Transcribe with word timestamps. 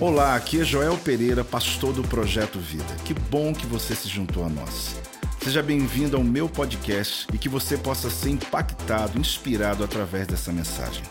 Olá, 0.00 0.34
aqui 0.34 0.60
é 0.60 0.64
Joel 0.64 0.98
Pereira, 0.98 1.44
pastor 1.44 1.92
do 1.92 2.02
Projeto 2.02 2.58
Vida. 2.58 2.96
Que 3.04 3.14
bom 3.14 3.54
que 3.54 3.66
você 3.66 3.94
se 3.94 4.08
juntou 4.08 4.44
a 4.44 4.48
nós. 4.48 4.96
Seja 5.42 5.62
bem-vindo 5.62 6.16
ao 6.16 6.24
meu 6.24 6.48
podcast 6.48 7.26
e 7.32 7.38
que 7.38 7.48
você 7.48 7.76
possa 7.76 8.10
ser 8.10 8.30
impactado, 8.30 9.18
inspirado 9.18 9.84
através 9.84 10.26
dessa 10.26 10.52
mensagem. 10.52 11.04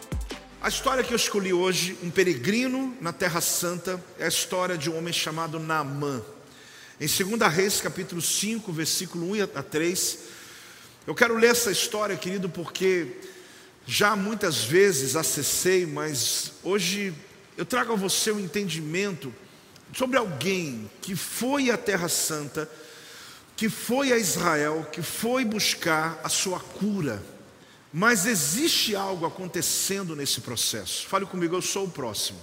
A 0.61 0.67
história 0.67 1.03
que 1.03 1.13
eu 1.13 1.15
escolhi 1.15 1.53
hoje, 1.53 1.97
um 2.03 2.09
peregrino 2.09 2.95
na 2.99 3.13
Terra 3.13 3.39
Santa, 3.39 4.01
é 4.19 4.25
a 4.25 4.29
história 4.29 4.77
de 4.77 4.89
um 4.89 4.97
homem 4.97 5.13
chamado 5.13 5.59
Naamã. 5.59 6.21
Em 6.99 7.07
2 7.07 7.53
Reis, 7.53 7.79
capítulo 7.81 8.21
5, 8.21 8.71
versículo 8.71 9.31
1 9.31 9.43
a 9.55 9.63
3, 9.63 10.19
eu 11.07 11.15
quero 11.15 11.37
ler 11.37 11.51
essa 11.51 11.71
história, 11.71 12.15
querido, 12.15 12.49
porque 12.49 13.07
já 13.85 14.15
muitas 14.15 14.63
vezes 14.63 15.15
acessei, 15.15 15.85
mas 15.85 16.51
hoje 16.63 17.13
eu 17.61 17.65
trago 17.65 17.93
a 17.93 17.95
você 17.95 18.31
um 18.31 18.39
entendimento 18.39 19.31
sobre 19.95 20.17
alguém 20.17 20.89
que 20.99 21.15
foi 21.15 21.69
à 21.69 21.77
Terra 21.77 22.09
Santa, 22.09 22.67
que 23.55 23.69
foi 23.69 24.11
a 24.11 24.17
Israel, 24.17 24.89
que 24.91 25.03
foi 25.03 25.45
buscar 25.45 26.19
a 26.23 26.27
sua 26.27 26.59
cura. 26.59 27.21
Mas 27.93 28.25
existe 28.25 28.95
algo 28.95 29.27
acontecendo 29.27 30.15
nesse 30.15 30.41
processo. 30.41 31.05
Fale 31.05 31.27
comigo, 31.27 31.55
eu 31.55 31.61
sou 31.61 31.85
o 31.85 31.91
próximo. 31.91 32.39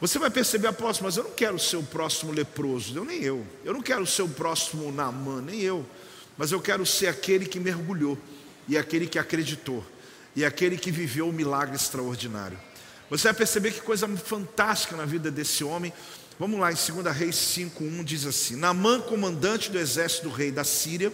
Você 0.00 0.18
vai 0.18 0.30
perceber 0.30 0.68
a 0.68 0.72
próxima, 0.72 1.08
mas 1.08 1.18
eu 1.18 1.24
não 1.24 1.32
quero 1.32 1.58
ser 1.58 1.76
o 1.76 1.82
próximo 1.82 2.32
leproso, 2.32 2.96
eu 2.96 3.04
nem 3.04 3.22
eu. 3.22 3.46
Eu 3.62 3.74
não 3.74 3.82
quero 3.82 4.06
ser 4.06 4.22
o 4.22 4.28
próximo 4.30 4.90
Naamã, 4.90 5.42
nem 5.42 5.60
eu. 5.60 5.84
Mas 6.38 6.50
eu 6.50 6.62
quero 6.62 6.86
ser 6.86 7.08
aquele 7.08 7.44
que 7.44 7.60
mergulhou, 7.60 8.16
e 8.66 8.78
aquele 8.78 9.06
que 9.06 9.18
acreditou, 9.18 9.84
e 10.34 10.46
aquele 10.46 10.78
que 10.78 10.90
viveu 10.90 11.28
um 11.28 11.32
milagre 11.32 11.76
extraordinário. 11.76 12.69
Você 13.10 13.24
vai 13.24 13.34
perceber 13.34 13.72
que 13.72 13.80
coisa 13.80 14.06
fantástica 14.16 14.96
na 14.96 15.04
vida 15.04 15.30
desse 15.30 15.64
homem. 15.64 15.92
Vamos 16.38 16.60
lá, 16.60 16.72
em 16.72 16.76
2 16.76 17.14
Reis 17.14 17.34
5,1 17.34 18.04
diz 18.04 18.24
assim: 18.24 18.54
Namã, 18.54 19.00
comandante 19.00 19.70
do 19.70 19.78
exército 19.78 20.28
do 20.28 20.34
rei 20.34 20.52
da 20.52 20.62
Síria, 20.62 21.12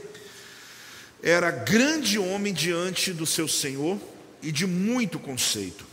era 1.23 1.51
grande 1.51 2.19
homem 2.19 2.53
diante 2.53 3.12
do 3.12 3.25
seu 3.25 3.48
senhor 3.48 3.98
e 4.43 4.53
de 4.53 4.67
muito 4.67 5.19
conceito, 5.19 5.87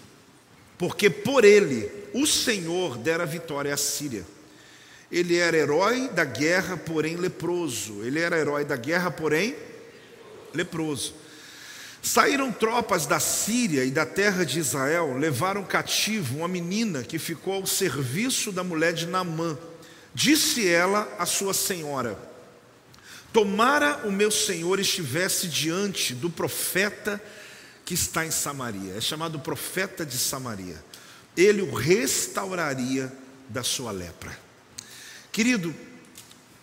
porque 0.78 1.10
por 1.10 1.46
ele 1.46 1.90
o 2.14 2.28
Senhor 2.28 2.98
dera 2.98 3.26
vitória 3.26 3.74
à 3.74 3.78
Síria. 3.78 4.26
Ele 5.12 5.38
era 5.38 5.56
herói 5.56 6.10
da 6.10 6.26
guerra, 6.26 6.76
porém 6.76 7.16
leproso. 7.16 8.04
Ele 8.04 8.20
era 8.20 8.38
herói 8.38 8.66
da 8.66 8.76
guerra, 8.76 9.10
porém 9.10 9.56
leproso. 10.54 11.16
Saíram 12.06 12.52
tropas 12.52 13.06
da 13.06 13.18
Síria 13.18 13.86
e 13.86 13.90
da 13.90 14.06
terra 14.06 14.46
de 14.46 14.60
Israel, 14.60 15.18
levaram 15.18 15.64
cativo 15.64 16.40
uma 16.40 16.50
menina 16.50 17.02
que 17.02 17.18
ficou 17.18 17.54
ao 17.54 17.66
serviço 17.66 18.52
da 18.52 18.62
mulher 18.62 18.92
de 18.92 19.08
Naamã. 19.08 19.58
Disse 20.14 20.68
ela 20.68 21.08
à 21.18 21.26
sua 21.26 21.54
senhora: 21.54 22.20
Tomara 23.32 24.06
o 24.06 24.12
meu 24.12 24.30
senhor 24.30 24.82
estivesse 24.82 25.48
diante 25.48 26.14
do 26.14 26.30
profeta 26.30 27.24
que 27.86 27.94
está 27.94 28.26
em 28.26 28.32
Samaria. 28.32 28.96
É 28.98 29.02
chamado 29.02 29.40
profeta 29.40 30.06
de 30.06 30.18
Samaria. 30.18 30.84
Ele 31.38 31.62
o 31.62 31.74
restauraria 31.74 33.10
da 33.48 33.64
sua 33.64 33.92
lepra. 33.92 34.38
Querido, 35.32 35.74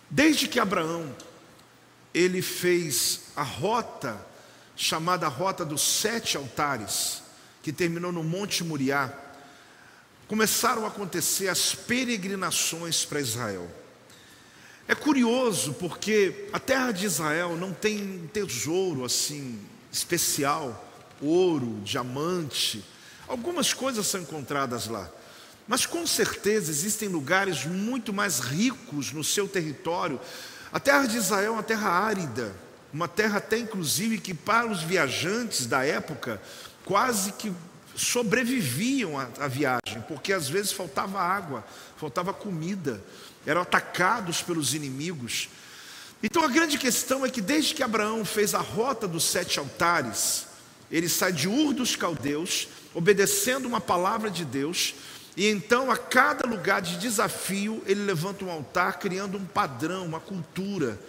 desde 0.07 0.47
que 0.47 0.59
Abraão 0.59 1.15
ele 2.13 2.43
fez 2.43 3.21
a 3.35 3.41
rota 3.41 4.29
chamada 4.75 5.27
Rota 5.27 5.63
dos 5.63 5.81
Sete 5.81 6.37
Altares, 6.37 7.21
que 7.61 7.71
terminou 7.71 8.11
no 8.11 8.23
Monte 8.23 8.63
Moriá, 8.63 9.13
começaram 10.27 10.85
a 10.85 10.87
acontecer 10.87 11.49
as 11.49 11.75
peregrinações 11.75 13.03
para 13.05 13.19
Israel. 13.19 13.69
É 14.87 14.95
curioso 14.95 15.73
porque 15.73 16.47
a 16.51 16.59
terra 16.59 16.91
de 16.91 17.05
Israel 17.05 17.55
não 17.55 17.73
tem 17.73 18.29
tesouro 18.33 19.05
assim 19.05 19.59
especial, 19.91 20.89
ouro, 21.21 21.79
diamante. 21.83 22.83
Algumas 23.27 23.73
coisas 23.73 24.07
são 24.07 24.21
encontradas 24.21 24.87
lá. 24.87 25.09
Mas 25.67 25.85
com 25.85 26.05
certeza 26.07 26.71
existem 26.71 27.07
lugares 27.07 27.65
muito 27.65 28.11
mais 28.11 28.39
ricos 28.39 29.11
no 29.11 29.23
seu 29.23 29.47
território. 29.47 30.19
A 30.71 30.79
terra 30.79 31.05
de 31.05 31.17
Israel 31.17 31.45
é 31.45 31.51
uma 31.51 31.63
terra 31.63 31.89
árida, 31.89 32.53
uma 32.93 33.07
terra 33.07 33.37
até 33.37 33.57
inclusive 33.57 34.17
que 34.17 34.33
para 34.33 34.67
os 34.67 34.83
viajantes 34.83 35.65
da 35.65 35.85
época 35.85 36.41
quase 36.85 37.33
que 37.33 37.51
sobreviviam 37.95 39.17
à, 39.17 39.47
viagem, 39.47 40.01
porque 40.07 40.33
às 40.33 40.49
vezes 40.49 40.71
faltava 40.71 41.19
água, 41.19 41.63
faltava 41.97 42.33
comida, 42.33 43.01
eram 43.45 43.61
atacados 43.61 44.41
pelos 44.41 44.73
inimigos. 44.73 45.49
Então 46.23 46.43
a 46.43 46.47
grande 46.47 46.77
questão 46.77 47.25
é 47.25 47.29
que 47.29 47.41
desde 47.41 47.73
que 47.73 47.83
Abraão 47.83 48.23
fez 48.23 48.53
a 48.53 48.59
rota 48.59 49.07
dos 49.07 49.23
sete 49.23 49.59
altares, 49.59 50.47
ele 50.89 51.09
sai 51.09 51.31
de 51.31 51.47
Ur 51.47 51.73
dos 51.73 51.95
caldeus, 51.95 52.67
obedecendo 52.93 53.67
uma 53.67 53.81
palavra 53.81 54.29
de 54.29 54.45
Deus, 54.45 54.93
e 55.35 55.47
então 55.47 55.89
a 55.89 55.97
cada 55.97 56.47
lugar 56.47 56.81
de 56.81 56.97
desafio 56.97 57.81
ele 57.85 58.03
levanta 58.03 58.43
um 58.43 58.51
altar, 58.51 58.99
criando 58.99 59.37
um 59.37 59.45
padrão, 59.45 60.05
uma 60.05 60.19
cultura. 60.19 60.99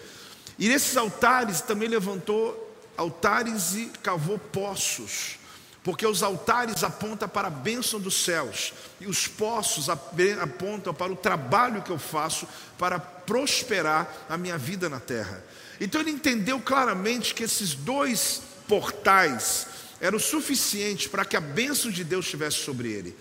E 0.58 0.68
nesses 0.68 0.96
altares 0.96 1.60
também 1.60 1.88
levantou 1.88 2.70
altares 2.96 3.74
e 3.74 3.90
cavou 4.02 4.38
poços, 4.38 5.38
porque 5.82 6.06
os 6.06 6.22
altares 6.22 6.84
apontam 6.84 7.28
para 7.28 7.48
a 7.48 7.50
bênção 7.50 7.98
dos 7.98 8.22
céus 8.22 8.72
e 9.00 9.06
os 9.06 9.26
poços 9.26 9.88
apontam 9.88 10.94
para 10.94 11.12
o 11.12 11.16
trabalho 11.16 11.82
que 11.82 11.90
eu 11.90 11.98
faço 11.98 12.46
para 12.78 13.00
prosperar 13.00 14.12
a 14.28 14.36
minha 14.36 14.56
vida 14.56 14.88
na 14.88 15.00
terra. 15.00 15.42
Então 15.80 16.00
ele 16.00 16.10
entendeu 16.10 16.60
claramente 16.60 17.34
que 17.34 17.42
esses 17.42 17.74
dois 17.74 18.42
portais 18.68 19.66
eram 20.00 20.18
suficientes 20.18 21.08
para 21.08 21.24
que 21.24 21.36
a 21.36 21.40
bênção 21.40 21.90
de 21.90 22.04
Deus 22.04 22.26
estivesse 22.26 22.58
sobre 22.58 22.90
ele. 22.92 23.16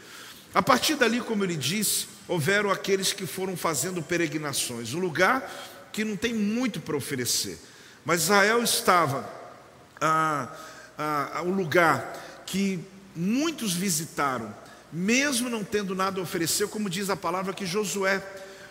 A 0.53 0.62
partir 0.62 0.96
dali, 0.96 1.22
como 1.22 1.44
ele 1.44 1.56
disse, 1.56 2.08
houveram 2.28 2.69
aqueles 2.69 3.13
que 3.13 3.25
foram 3.25 3.56
fazendo 3.56 4.02
peregrinações. 4.02 4.94
O 4.94 5.00
lugar 5.00 5.50
que 5.91 6.03
não 6.03 6.16
tem 6.16 6.34
muito 6.34 6.79
para 6.79 6.96
oferecer. 6.96 7.59
Mas 8.06 8.24
Israel 8.24 8.63
estava 8.63 9.29
a, 10.00 10.47
a, 10.97 11.40
a 11.40 11.41
um 11.44 11.52
lugar 11.52 12.44
que 12.46 12.79
muitos 13.16 13.74
visitaram, 13.74 14.53
mesmo 14.91 15.50
não 15.50 15.63
tendo 15.63 15.94
nada 15.94 16.19
a 16.19 16.24
oferecer, 16.24 16.68
como 16.68 16.90
diz 16.90 17.09
a 17.09 17.16
palavra 17.16 17.53
que 17.53 17.66
Josué. 17.66 18.22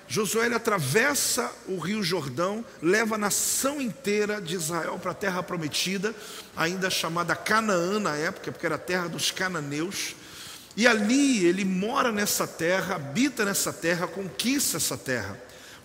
Josué 0.08 0.46
ele 0.46 0.56
atravessa 0.56 1.52
o 1.68 1.78
rio 1.78 2.02
Jordão, 2.02 2.64
leva 2.82 3.14
a 3.14 3.18
nação 3.18 3.80
inteira 3.80 4.40
de 4.40 4.56
Israel 4.56 4.98
para 4.98 5.12
a 5.12 5.14
terra 5.14 5.40
prometida, 5.40 6.12
ainda 6.56 6.90
chamada 6.90 7.36
Canaã 7.36 8.00
na 8.00 8.16
época, 8.16 8.50
porque 8.50 8.66
era 8.66 8.74
a 8.74 8.78
terra 8.78 9.08
dos 9.08 9.30
cananeus. 9.30 10.16
E 10.76 10.86
ali 10.86 11.46
ele 11.46 11.64
mora 11.64 12.10
nessa 12.10 12.46
terra, 12.46 12.96
habita 12.96 13.44
nessa 13.44 13.72
terra, 13.72 14.08
conquista 14.08 14.78
essa 14.78 14.96
terra. 14.96 15.38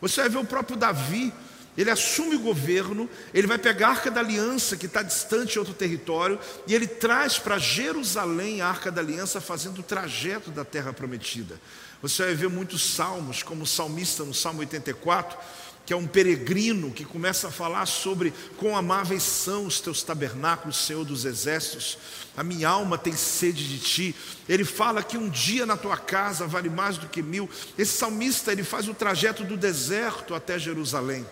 Você 0.07 0.21
vai 0.21 0.29
ver 0.29 0.38
o 0.38 0.45
próprio 0.45 0.77
Davi, 0.77 1.33
ele 1.75 1.89
assume 1.89 2.35
o 2.35 2.39
governo, 2.39 3.09
ele 3.33 3.47
vai 3.47 3.57
pegar 3.57 3.88
a 3.88 3.91
arca 3.91 4.11
da 4.11 4.19
aliança, 4.19 4.77
que 4.77 4.85
está 4.85 5.01
distante 5.01 5.55
em 5.55 5.59
outro 5.59 5.73
território, 5.73 6.39
e 6.67 6.75
ele 6.75 6.85
traz 6.85 7.39
para 7.39 7.57
Jerusalém 7.57 8.61
a 8.61 8.67
arca 8.67 8.91
da 8.91 9.01
aliança, 9.01 9.41
fazendo 9.41 9.79
o 9.79 9.83
trajeto 9.83 10.51
da 10.51 10.63
terra 10.63 10.94
prometida. 10.94 11.59
Você 12.03 12.23
vai 12.23 12.35
ver 12.35 12.49
muitos 12.49 12.94
salmos, 12.94 13.41
como 13.41 13.63
o 13.63 13.67
salmista 13.67 14.23
no 14.23 14.33
Salmo 14.33 14.59
84, 14.59 15.38
que 15.85 15.94
é 15.94 15.96
um 15.96 16.07
peregrino 16.07 16.91
que 16.91 17.06
começa 17.06 17.47
a 17.47 17.51
falar 17.51 17.85
sobre 17.85 18.34
quão 18.57 18.75
amáveis 18.75 19.22
são 19.22 19.68
os 19.68 19.79
teus 19.79 20.01
tabernáculos, 20.01 20.78
Senhor 20.78 21.06
dos 21.06 21.25
exércitos. 21.25 21.97
A 22.35 22.44
minha 22.44 22.68
alma 22.68 22.97
tem 22.97 23.16
sede 23.16 23.68
de 23.68 23.79
ti. 23.79 24.16
Ele 24.50 24.66
fala 24.66 25.03
que 25.03 25.18
um 25.18 25.29
dia 25.29 25.66
na 25.66 25.78
tua 25.78 25.95
casa 25.95 26.47
vale 26.47 26.69
mais 26.69 26.98
do 26.98 27.07
que 27.07 27.21
mil. 27.21 27.48
Esse 27.77 27.98
salmista 27.98 28.51
ele 28.51 28.63
faz 28.63 28.88
o 28.88 28.94
trajeto 28.95 29.44
do 29.44 29.56
deserto 29.56 30.33
até 30.33 30.57
Jerusalém. 30.57 31.25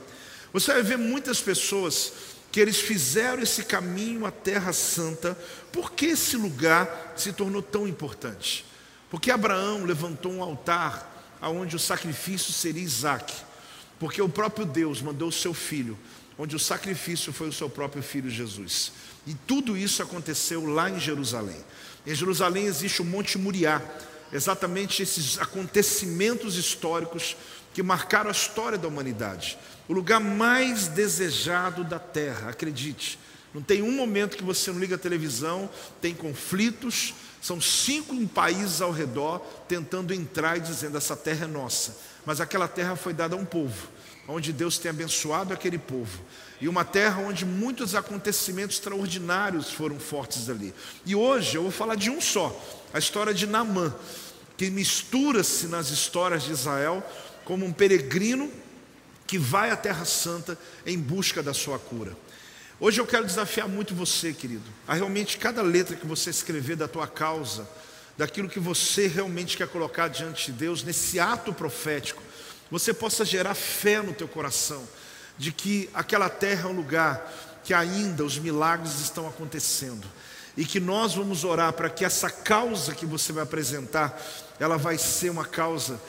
Você 0.54 0.72
vai 0.72 0.84
ver 0.84 0.98
muitas 0.98 1.42
pessoas 1.42 2.14
que 2.52 2.60
eles 2.60 2.80
fizeram 2.80 3.42
esse 3.42 3.64
caminho 3.64 4.28
à 4.28 4.32
Terra 4.32 4.72
Santa. 4.72 5.36
Por 5.72 5.92
que 5.94 6.06
esse 6.06 6.38
lugar 6.38 7.14
se 7.16 7.34
tornou 7.34 7.64
tão 7.64 7.88
importante? 7.88 8.64
Porque 9.10 9.32
Abraão 9.32 9.84
levantou 9.84 10.32
um 10.32 10.44
altar 10.44 11.12
onde 11.42 11.76
o 11.76 11.80
sacrifício 11.80 12.54
seria 12.54 12.84
Isaac. 12.84 13.34
Porque 14.04 14.22
o 14.22 14.28
próprio 14.28 14.66
Deus 14.66 15.02
mandou 15.02 15.30
o 15.30 15.32
seu 15.32 15.54
filho, 15.54 15.98
onde 16.38 16.58
o 16.58 16.60
sacrifício 16.60 17.32
foi 17.32 17.48
o 17.48 17.54
seu 17.54 17.70
próprio 17.70 18.04
filho 18.04 18.30
Jesus. 18.30 18.92
E 19.26 19.34
tudo 19.34 19.78
isso 19.78 20.04
aconteceu 20.04 20.66
lá 20.66 20.90
em 20.90 21.00
Jerusalém. 21.00 21.64
Em 22.06 22.14
Jerusalém 22.14 22.66
existe 22.66 23.02
o 23.02 23.06
Monte 23.06 23.38
Muriá, 23.38 23.82
exatamente 24.34 25.02
esses 25.02 25.40
acontecimentos 25.40 26.58
históricos 26.58 27.38
que 27.74 27.82
marcaram 27.82 28.28
a 28.28 28.34
história 28.34 28.78
da 28.78 28.90
humanidade. 28.90 29.58
O 29.88 29.94
lugar 29.94 30.20
mais 30.20 30.90
desejado 30.90 31.86
da 31.86 31.98
terra, 31.98 32.50
acredite. 32.50 33.18
Não 33.54 33.62
tem 33.62 33.82
um 33.82 33.94
momento 33.94 34.36
que 34.36 34.44
você 34.44 34.70
não 34.70 34.82
liga 34.82 34.96
a 34.96 35.00
televisão, 35.00 35.70
tem 36.02 36.14
conflitos, 36.14 37.14
São 37.42 37.60
cinco 37.60 38.16
países 38.28 38.82
ao 38.82 38.92
redor 38.92 39.40
tentando 39.68 40.14
entrar 40.14 40.58
e 40.58 40.62
dizendo: 40.62 40.98
essa 40.98 41.16
terra 41.16 41.46
é 41.46 41.48
nossa. 41.48 42.13
Mas 42.26 42.40
aquela 42.40 42.68
terra 42.68 42.96
foi 42.96 43.14
dada 43.14 43.36
a 43.36 43.38
um 43.38 43.46
povo, 43.46 43.88
onde 44.28 44.54
Deus 44.54 44.78
tem 44.78 44.90
abençoado 44.90 45.54
aquele 45.54 45.78
povo. 45.78 46.22
E 46.62 46.68
uma 46.68 46.86
terra 46.86 47.22
onde 47.22 47.46
muitos 47.46 47.96
acontecimentos 47.96 48.78
extraordinários 48.78 49.72
foram 49.72 50.00
fortes 50.00 50.50
ali. 50.50 50.74
E 51.06 51.16
hoje 51.16 51.58
eu 51.58 51.64
vou 51.64 51.72
falar 51.72 51.96
de 51.96 52.10
um 52.10 52.22
só, 52.22 52.58
a 52.94 53.00
história 53.00 53.34
de 53.34 53.46
Naamã, 53.46 53.94
que 54.58 54.70
mistura-se 54.70 55.68
nas 55.68 55.90
histórias 55.90 56.44
de 56.44 56.52
Israel 56.52 57.04
como 57.44 57.66
um 57.66 57.74
peregrino 57.74 58.50
que 59.28 59.38
vai 59.38 59.72
à 59.72 59.76
Terra 59.76 60.06
Santa 60.06 60.58
em 60.86 60.98
busca 60.98 61.44
da 61.44 61.54
sua 61.54 61.80
cura. 61.80 62.16
Hoje 62.80 63.00
eu 63.00 63.08
quero 63.08 63.26
desafiar 63.26 63.68
muito 63.68 63.96
você, 63.96 64.34
querido, 64.34 64.64
a 64.88 64.94
realmente 64.94 65.38
cada 65.38 65.62
letra 65.62 65.96
que 65.96 66.06
você 66.06 66.30
escrever 66.30 66.76
da 66.76 66.88
tua 66.88 67.08
causa, 67.08 67.68
daquilo 68.18 68.50
que 68.50 68.60
você 68.60 69.08
realmente 69.08 69.58
quer 69.58 69.68
colocar 69.68 70.08
diante 70.08 70.52
de 70.52 70.58
Deus, 70.58 70.84
nesse 70.84 71.20
ato 71.20 71.54
profético, 71.54 72.22
você 72.70 72.94
possa 72.94 73.26
gerar 73.26 73.54
fé 73.54 74.02
no 74.02 74.14
teu 74.14 74.28
coração, 74.28 74.88
de 75.38 75.52
que 75.52 75.90
aquela 75.94 76.30
terra 76.30 76.70
é 76.70 76.72
um 76.72 76.76
lugar 76.76 77.62
que 77.64 77.74
ainda 77.74 78.24
os 78.24 78.38
milagres 78.38 79.00
estão 79.00 79.28
acontecendo 79.28 80.06
e 80.56 80.66
que 80.66 80.80
nós 80.80 81.16
vamos 81.16 81.44
orar 81.44 81.74
para 81.74 81.90
que 81.90 82.06
essa 82.06 82.30
causa 82.30 82.94
que 82.94 83.06
você 83.06 83.34
vai 83.34 83.44
apresentar, 83.44 84.20
ela 84.60 84.78
vai 84.78 84.98
ser 84.98 85.30
uma 85.30 85.46
causa 85.46 86.00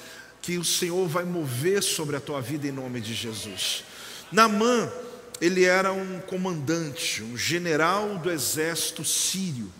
que 0.43 0.59
o 0.59 0.65
Senhor 0.65 1.09
vai 1.09 1.25
mover 1.25 1.83
sobre 1.83 2.17
a 2.17 2.21
tua 2.21 2.41
vida 2.43 2.67
em 2.67 2.73
nome 2.73 3.01
de 3.01 3.15
Jesus. 3.15 3.85
Namã 4.31 4.93
ele 5.41 5.65
era 5.65 5.93
um 5.93 6.21
comandante, 6.21 7.23
um 7.23 7.37
general 7.37 8.19
do 8.19 8.31
exército 8.31 9.05
sírio, 9.05 9.71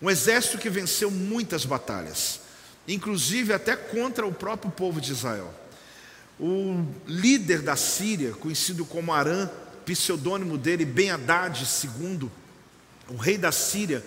um 0.00 0.10
exército 0.10 0.58
que 0.58 0.68
venceu 0.68 1.10
muitas 1.10 1.64
batalhas, 1.64 2.40
inclusive 2.86 3.52
até 3.52 3.74
contra 3.74 4.26
o 4.26 4.32
próprio 4.32 4.70
povo 4.70 5.00
de 5.00 5.12
Israel. 5.12 5.52
O 6.38 6.84
líder 7.06 7.62
da 7.62 7.76
Síria, 7.76 8.32
conhecido 8.32 8.84
como 8.84 9.12
Arã, 9.12 9.48
pseudônimo 9.84 10.58
dele, 10.58 10.84
Ben 10.84 11.10
Haddad 11.10 11.64
II, 11.84 12.28
o 13.08 13.16
rei 13.16 13.38
da 13.38 13.52
Síria, 13.52 14.04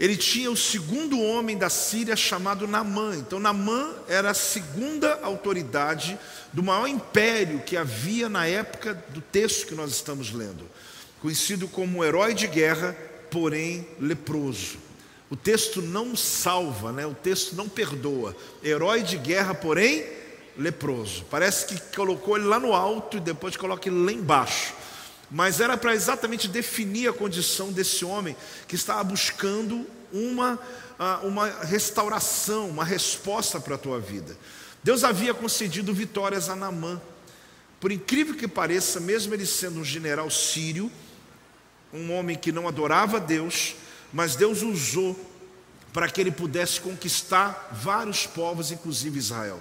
ele 0.00 0.16
tinha 0.16 0.50
o 0.50 0.56
segundo 0.56 1.20
homem 1.20 1.58
da 1.58 1.68
Síria 1.68 2.16
chamado 2.16 2.66
Namã. 2.66 3.14
Então, 3.16 3.38
Namã 3.38 3.94
era 4.08 4.30
a 4.30 4.34
segunda 4.34 5.20
autoridade 5.22 6.18
do 6.52 6.62
maior 6.62 6.86
império 6.86 7.60
que 7.60 7.76
havia 7.76 8.28
na 8.28 8.46
época 8.46 8.94
do 9.10 9.20
texto 9.20 9.66
que 9.66 9.74
nós 9.74 9.92
estamos 9.92 10.32
lendo, 10.32 10.68
conhecido 11.20 11.68
como 11.68 12.02
herói 12.02 12.34
de 12.34 12.46
guerra, 12.46 12.96
porém 13.30 13.86
leproso. 14.00 14.78
O 15.32 15.36
texto 15.36 15.80
não 15.80 16.14
salva, 16.14 16.92
né? 16.92 17.06
o 17.06 17.14
texto 17.14 17.56
não 17.56 17.66
perdoa. 17.66 18.36
Herói 18.62 19.02
de 19.02 19.16
guerra, 19.16 19.54
porém 19.54 20.04
leproso. 20.58 21.24
Parece 21.30 21.64
que 21.64 21.80
colocou 21.96 22.36
ele 22.36 22.44
lá 22.44 22.60
no 22.60 22.74
alto 22.74 23.16
e 23.16 23.20
depois 23.20 23.56
coloca 23.56 23.88
ele 23.88 24.04
lá 24.04 24.12
embaixo 24.12 24.74
mas 25.32 25.60
era 25.60 25.78
para 25.78 25.94
exatamente 25.94 26.46
definir 26.46 27.08
a 27.08 27.12
condição 27.12 27.72
desse 27.72 28.04
homem 28.04 28.36
que 28.68 28.74
estava 28.74 29.02
buscando 29.02 29.86
uma, 30.12 30.58
uma 31.22 31.48
restauração, 31.62 32.68
uma 32.68 32.84
resposta 32.84 33.58
para 33.58 33.76
a 33.76 33.78
tua 33.78 33.98
vida. 33.98 34.36
Deus 34.84 35.04
havia 35.04 35.32
concedido 35.32 35.94
vitórias 35.94 36.50
a 36.50 36.54
Naamã. 36.54 37.00
Por 37.80 37.90
incrível 37.90 38.34
que 38.34 38.46
pareça, 38.46 39.00
mesmo 39.00 39.32
ele 39.32 39.46
sendo 39.46 39.80
um 39.80 39.84
general 39.84 40.30
sírio, 40.30 40.92
um 41.94 42.12
homem 42.12 42.36
que 42.36 42.52
não 42.52 42.68
adorava 42.68 43.18
Deus, 43.18 43.74
mas 44.12 44.36
Deus 44.36 44.62
usou 44.62 45.18
para 45.92 46.08
que 46.08 46.20
ele 46.20 46.30
pudesse 46.30 46.80
conquistar 46.80 47.70
vários 47.72 48.26
povos, 48.26 48.70
inclusive 48.70 49.18
Israel. 49.18 49.60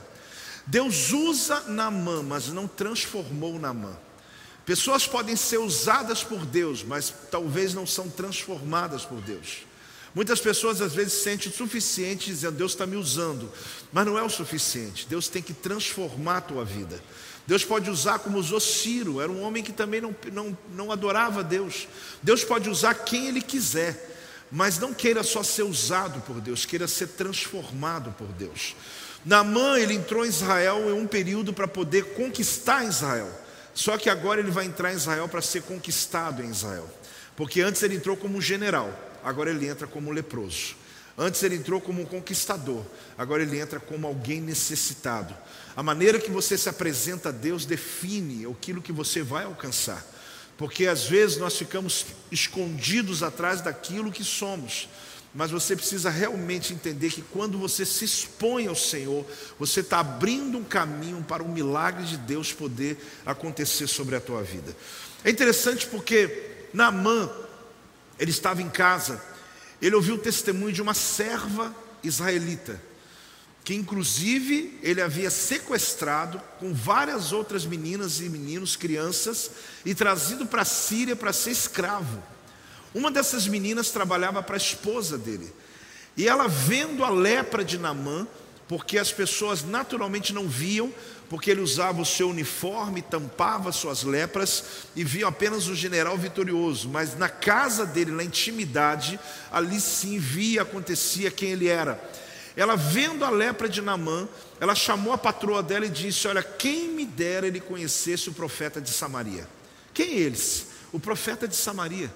Deus 0.65 1.11
usa 1.11 1.61
Naamã, 1.67 2.23
mas 2.23 2.47
não 2.47 2.67
transformou 2.67 3.59
Naamã. 3.59 3.97
Pessoas 4.65 5.07
podem 5.07 5.35
ser 5.35 5.57
usadas 5.57 6.23
por 6.23 6.45
Deus, 6.45 6.83
mas 6.83 7.13
talvez 7.31 7.73
não 7.73 7.85
são 7.85 8.09
transformadas 8.09 9.03
por 9.03 9.19
Deus. 9.21 9.63
Muitas 10.13 10.39
pessoas 10.39 10.81
às 10.81 10.93
vezes 10.93 11.13
sentem 11.13 11.49
o 11.49 11.55
suficiente 11.55 12.27
dizendo 12.27 12.57
Deus 12.57 12.73
está 12.73 12.85
me 12.85 12.97
usando, 12.97 13.49
mas 13.91 14.05
não 14.05 14.17
é 14.17 14.23
o 14.23 14.29
suficiente. 14.29 15.07
Deus 15.09 15.27
tem 15.27 15.41
que 15.41 15.53
transformar 15.53 16.37
a 16.37 16.41
tua 16.41 16.65
vida. 16.65 17.01
Deus 17.47 17.65
pode 17.65 17.89
usar 17.89 18.19
como 18.19 18.37
usou 18.37 18.59
Ciro, 18.59 19.19
era 19.19 19.31
um 19.31 19.41
homem 19.41 19.63
que 19.63 19.71
também 19.71 19.99
não, 19.99 20.15
não, 20.31 20.57
não 20.73 20.91
adorava 20.91 21.43
Deus. 21.43 21.87
Deus 22.21 22.43
pode 22.43 22.69
usar 22.69 22.93
quem 22.93 23.27
Ele 23.27 23.41
quiser, 23.41 24.20
mas 24.51 24.77
não 24.77 24.93
queira 24.93 25.23
só 25.23 25.41
ser 25.41 25.63
usado 25.63 26.19
por 26.21 26.41
Deus, 26.41 26.65
queira 26.65 26.87
ser 26.87 27.07
transformado 27.07 28.11
por 28.17 28.27
Deus. 28.27 28.75
Naamã, 29.25 29.79
ele 29.79 29.93
entrou 29.93 30.25
em 30.25 30.29
Israel 30.29 30.89
em 30.89 30.93
um 30.93 31.07
período 31.07 31.53
para 31.53 31.67
poder 31.67 32.13
conquistar 32.15 32.83
Israel. 32.83 33.29
Só 33.73 33.97
que 33.97 34.09
agora 34.09 34.41
ele 34.41 34.51
vai 34.51 34.65
entrar 34.65 34.91
em 34.91 34.95
Israel 34.95 35.27
para 35.29 35.41
ser 35.41 35.61
conquistado 35.63 36.43
em 36.43 36.49
Israel. 36.49 36.89
Porque 37.35 37.61
antes 37.61 37.81
ele 37.83 37.95
entrou 37.95 38.17
como 38.17 38.37
um 38.37 38.41
general, 38.41 38.91
agora 39.23 39.49
ele 39.49 39.67
entra 39.67 39.87
como 39.87 40.11
leproso. 40.11 40.75
Antes 41.17 41.43
ele 41.43 41.55
entrou 41.55 41.79
como 41.79 42.01
um 42.01 42.05
conquistador, 42.05 42.83
agora 43.17 43.43
ele 43.43 43.59
entra 43.59 43.79
como 43.79 44.07
alguém 44.07 44.41
necessitado. 44.41 45.35
A 45.75 45.83
maneira 45.83 46.19
que 46.19 46.31
você 46.31 46.57
se 46.57 46.67
apresenta 46.67 47.29
a 47.29 47.31
Deus 47.31 47.65
define 47.65 48.45
aquilo 48.49 48.81
que 48.81 48.91
você 48.91 49.21
vai 49.21 49.45
alcançar. 49.45 50.03
Porque 50.61 50.85
às 50.85 51.07
vezes 51.07 51.37
nós 51.37 51.57
ficamos 51.57 52.05
escondidos 52.31 53.23
atrás 53.23 53.61
daquilo 53.61 54.11
que 54.11 54.23
somos. 54.23 54.87
Mas 55.33 55.49
você 55.49 55.75
precisa 55.75 56.07
realmente 56.07 56.71
entender 56.71 57.09
que 57.09 57.23
quando 57.23 57.57
você 57.57 57.83
se 57.83 58.05
expõe 58.05 58.67
ao 58.67 58.75
Senhor, 58.75 59.25
você 59.57 59.79
está 59.79 60.01
abrindo 60.01 60.59
um 60.59 60.63
caminho 60.63 61.25
para 61.27 61.41
o 61.41 61.49
milagre 61.49 62.03
de 62.03 62.15
Deus 62.15 62.53
poder 62.53 62.95
acontecer 63.25 63.87
sobre 63.87 64.15
a 64.15 64.21
tua 64.21 64.43
vida. 64.43 64.77
É 65.23 65.31
interessante 65.31 65.87
porque 65.87 66.67
Naamã, 66.71 67.27
ele 68.19 68.29
estava 68.29 68.61
em 68.61 68.69
casa, 68.69 69.19
ele 69.81 69.95
ouviu 69.95 70.13
o 70.13 70.19
testemunho 70.19 70.71
de 70.71 70.81
uma 70.83 70.93
serva 70.93 71.75
israelita, 72.03 72.79
que 73.63 73.75
inclusive 73.75 74.79
ele 74.81 75.01
havia 75.01 75.29
sequestrado 75.29 76.41
com 76.59 76.73
várias 76.73 77.31
outras 77.31 77.65
meninas 77.65 78.19
e 78.19 78.23
meninos, 78.23 78.75
crianças, 78.75 79.51
e 79.85 79.93
trazido 79.93 80.45
para 80.45 80.63
a 80.63 80.65
Síria 80.65 81.15
para 81.15 81.31
ser 81.31 81.51
escravo. 81.51 82.21
Uma 82.93 83.11
dessas 83.11 83.47
meninas 83.47 83.91
trabalhava 83.91 84.41
para 84.41 84.55
a 84.55 84.57
esposa 84.57 85.17
dele. 85.17 85.53
E 86.17 86.27
ela 86.27 86.47
vendo 86.47 87.03
a 87.03 87.09
lepra 87.09 87.63
de 87.63 87.77
Namã, 87.77 88.27
porque 88.67 88.97
as 88.97 89.11
pessoas 89.11 89.63
naturalmente 89.63 90.33
não 90.33 90.47
viam, 90.47 90.93
porque 91.29 91.51
ele 91.51 91.61
usava 91.61 92.01
o 92.01 92.05
seu 92.05 92.29
uniforme, 92.29 93.01
tampava 93.01 93.71
suas 93.71 94.03
lepras 94.03 94.63
e 94.95 95.03
viam 95.03 95.29
apenas 95.29 95.67
o 95.67 95.75
general 95.75 96.17
vitorioso, 96.17 96.89
mas 96.89 97.17
na 97.17 97.29
casa 97.29 97.85
dele, 97.85 98.11
na 98.11 98.23
intimidade, 98.23 99.17
ali 99.49 99.79
sim 99.79 100.19
via, 100.19 100.63
acontecia 100.63 101.31
quem 101.31 101.51
ele 101.51 101.69
era. 101.69 102.01
Ela 102.55 102.75
vendo 102.75 103.23
a 103.23 103.29
lepra 103.29 103.69
de 103.69 103.81
Namã, 103.81 104.27
ela 104.59 104.75
chamou 104.75 105.13
a 105.13 105.17
patroa 105.17 105.63
dela 105.63 105.85
e 105.85 105.89
disse: 105.89 106.27
Olha, 106.27 106.43
quem 106.43 106.89
me 106.89 107.05
dera 107.05 107.47
ele 107.47 107.59
conhecesse 107.59 108.29
o 108.29 108.33
profeta 108.33 108.81
de 108.81 108.89
Samaria. 108.89 109.47
Quem 109.93 110.11
é 110.11 110.19
eles? 110.19 110.67
O 110.91 110.99
profeta 110.99 111.47
de 111.47 111.55
Samaria. 111.55 112.11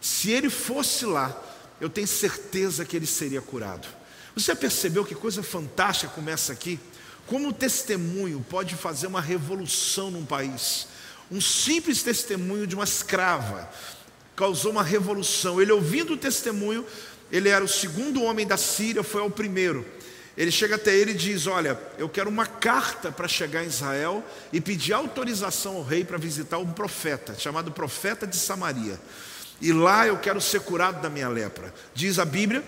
Se 0.00 0.30
ele 0.30 0.50
fosse 0.50 1.04
lá, 1.04 1.36
eu 1.80 1.88
tenho 1.88 2.06
certeza 2.06 2.84
que 2.84 2.96
ele 2.96 3.06
seria 3.06 3.40
curado. 3.40 3.88
Você 4.34 4.54
percebeu 4.54 5.04
que 5.04 5.14
coisa 5.14 5.42
fantástica 5.42 6.12
começa 6.12 6.52
aqui? 6.52 6.78
Como 7.26 7.48
o 7.48 7.52
testemunho 7.52 8.44
pode 8.48 8.74
fazer 8.74 9.06
uma 9.06 9.20
revolução 9.20 10.10
num 10.10 10.24
país. 10.24 10.86
Um 11.30 11.40
simples 11.40 12.02
testemunho 12.02 12.66
de 12.66 12.74
uma 12.74 12.84
escrava 12.84 13.70
causou 14.34 14.72
uma 14.72 14.82
revolução. 14.82 15.60
Ele 15.60 15.72
ouvindo 15.72 16.14
o 16.14 16.16
testemunho, 16.16 16.84
ele 17.32 17.48
era 17.48 17.64
o 17.64 17.68
segundo 17.68 18.22
homem 18.22 18.46
da 18.46 18.56
Síria, 18.56 19.02
foi 19.02 19.22
ao 19.22 19.30
primeiro. 19.30 19.84
Ele 20.36 20.52
chega 20.52 20.76
até 20.76 20.94
ele 20.94 21.10
e 21.10 21.14
diz: 21.14 21.46
Olha, 21.46 21.80
eu 21.98 22.08
quero 22.08 22.30
uma 22.30 22.46
carta 22.46 23.10
para 23.10 23.26
chegar 23.26 23.64
em 23.64 23.66
Israel 23.66 24.24
e 24.52 24.60
pedir 24.60 24.92
autorização 24.92 25.76
ao 25.76 25.82
rei 25.82 26.04
para 26.04 26.18
visitar 26.18 26.58
um 26.58 26.72
profeta, 26.72 27.34
chamado 27.38 27.72
profeta 27.72 28.26
de 28.26 28.36
Samaria 28.36 28.98
e 29.62 29.72
lá 29.72 30.08
eu 30.08 30.18
quero 30.18 30.40
ser 30.40 30.60
curado 30.60 31.00
da 31.00 31.08
minha 31.08 31.28
lepra. 31.28 31.72
Diz 31.94 32.18
a 32.18 32.24
Bíblia 32.24 32.64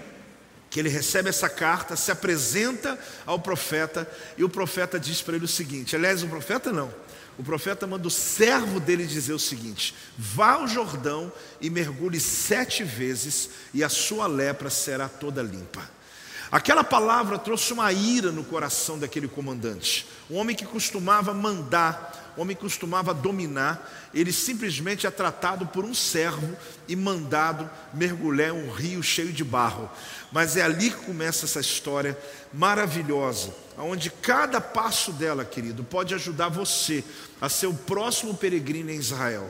que 0.71 0.78
ele 0.78 0.88
recebe 0.88 1.28
essa 1.28 1.49
carta, 1.49 1.97
se 1.97 2.11
apresenta 2.11 2.97
ao 3.26 3.38
profeta 3.40 4.09
e 4.38 4.44
o 4.44 4.49
profeta 4.49 4.99
diz 4.99 5.21
para 5.21 5.35
ele 5.35 5.44
o 5.44 5.49
seguinte: 5.49 5.97
aliás, 5.97 6.23
o 6.23 6.28
profeta 6.28 6.73
não. 6.73 6.94
O 7.37 7.43
profeta 7.43 7.87
manda 7.87 8.07
o 8.07 8.11
servo 8.11 8.79
dele 8.79 9.07
dizer 9.07 9.33
o 9.33 9.38
seguinte: 9.38 9.95
vá 10.17 10.53
ao 10.53 10.69
Jordão 10.69 11.33
e 11.61 11.69
mergulhe 11.69 12.21
sete 12.21 12.85
vezes, 12.85 13.50
e 13.73 13.83
a 13.83 13.88
sua 13.88 14.26
lepra 14.26 14.71
será 14.71 15.09
toda 15.09 15.43
limpa. 15.43 15.88
Aquela 16.51 16.85
palavra 16.85 17.39
trouxe 17.39 17.73
uma 17.73 17.93
ira 17.93 18.31
no 18.31 18.45
coração 18.45 18.99
daquele 18.99 19.27
comandante. 19.29 20.07
Um 20.31 20.37
homem 20.37 20.55
que 20.55 20.65
costumava 20.65 21.35
mandar, 21.35 22.33
um 22.37 22.43
homem 22.43 22.55
que 22.55 22.63
costumava 22.63 23.15
dominar, 23.15 24.11
ele 24.13 24.33
simplesmente 24.33 25.07
é 25.07 25.11
tratado 25.11 25.67
por 25.67 25.85
um 25.85 25.95
servo 25.95 26.57
e 26.87 26.95
mandado 26.95 27.69
mergulhar 27.93 28.51
em 28.51 28.53
um 28.53 28.71
rio 28.71 29.03
cheio 29.03 29.33
de 29.33 29.43
barro. 29.43 29.91
Mas 30.31 30.57
é 30.57 30.63
ali 30.63 30.91
que 30.91 31.05
começa 31.07 31.45
essa 31.45 31.61
história 31.61 32.19
maravilhosa, 32.53 33.55
onde 33.79 34.11
cada 34.11 34.61
passo 34.61 35.13
dela, 35.13 35.45
querido, 35.45 35.83
pode 35.83 36.15
ajudar 36.15 36.49
você 36.49 37.03
a 37.41 37.49
ser 37.49 37.67
o 37.67 37.75
próximo 37.75 38.35
peregrino 38.35 38.91
em 38.91 38.97
Israel. 38.97 39.49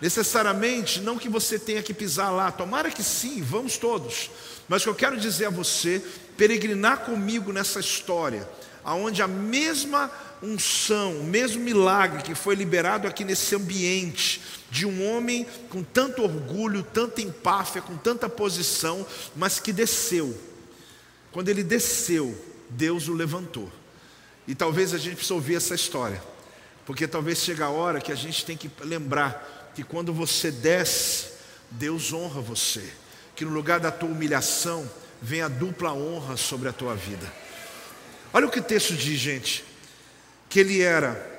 Necessariamente, 0.00 1.00
não 1.00 1.18
que 1.18 1.28
você 1.28 1.58
tenha 1.58 1.82
que 1.82 1.94
pisar 1.94 2.30
lá, 2.30 2.50
tomara 2.50 2.90
que 2.90 3.02
sim, 3.02 3.42
vamos 3.42 3.78
todos. 3.78 4.30
Mas 4.68 4.82
o 4.82 4.84
que 4.84 4.90
eu 4.90 4.94
quero 4.94 5.16
dizer 5.16 5.46
a 5.46 5.50
você 5.50 6.02
peregrinar 6.36 7.00
comigo 7.00 7.52
nessa 7.52 7.80
história, 7.80 8.48
aonde 8.84 9.22
a 9.22 9.28
mesma 9.28 10.10
unção, 10.42 11.20
o 11.20 11.24
mesmo 11.24 11.62
milagre 11.62 12.22
que 12.22 12.34
foi 12.34 12.54
liberado 12.54 13.08
aqui 13.08 13.24
nesse 13.24 13.54
ambiente 13.54 14.40
de 14.70 14.84
um 14.84 15.08
homem 15.08 15.46
com 15.70 15.82
tanto 15.82 16.22
orgulho, 16.22 16.82
tanta 16.82 17.22
empáfia, 17.22 17.80
com 17.80 17.96
tanta 17.96 18.28
posição, 18.28 19.06
mas 19.34 19.58
que 19.58 19.72
desceu. 19.72 20.36
Quando 21.32 21.48
ele 21.48 21.62
desceu, 21.62 22.36
Deus 22.70 23.08
o 23.08 23.14
levantou. 23.14 23.70
E 24.46 24.54
talvez 24.54 24.94
a 24.94 24.98
gente 24.98 25.16
precisa 25.16 25.34
ouvir 25.34 25.56
essa 25.56 25.74
história, 25.74 26.22
porque 26.84 27.06
talvez 27.06 27.38
chegue 27.38 27.62
a 27.62 27.68
hora 27.68 28.00
que 28.00 28.12
a 28.12 28.16
gente 28.16 28.44
tem 28.44 28.56
que 28.56 28.70
lembrar 28.80 29.72
que 29.74 29.82
quando 29.82 30.12
você 30.12 30.50
desce, 30.50 31.26
Deus 31.70 32.12
honra 32.12 32.40
você, 32.40 32.84
que 33.36 33.44
no 33.44 33.52
lugar 33.52 33.78
da 33.78 33.92
tua 33.92 34.08
humilhação, 34.08 34.90
vem 35.20 35.42
a 35.42 35.48
dupla 35.48 35.92
honra 35.92 36.36
sobre 36.36 36.68
a 36.68 36.72
tua 36.72 36.94
vida. 36.94 37.30
Olha 38.32 38.46
o 38.46 38.50
que 38.50 38.58
o 38.58 38.64
texto 38.64 38.94
diz, 38.94 39.20
gente: 39.20 39.64
que 40.48 40.58
ele 40.58 40.80
era 40.80 41.34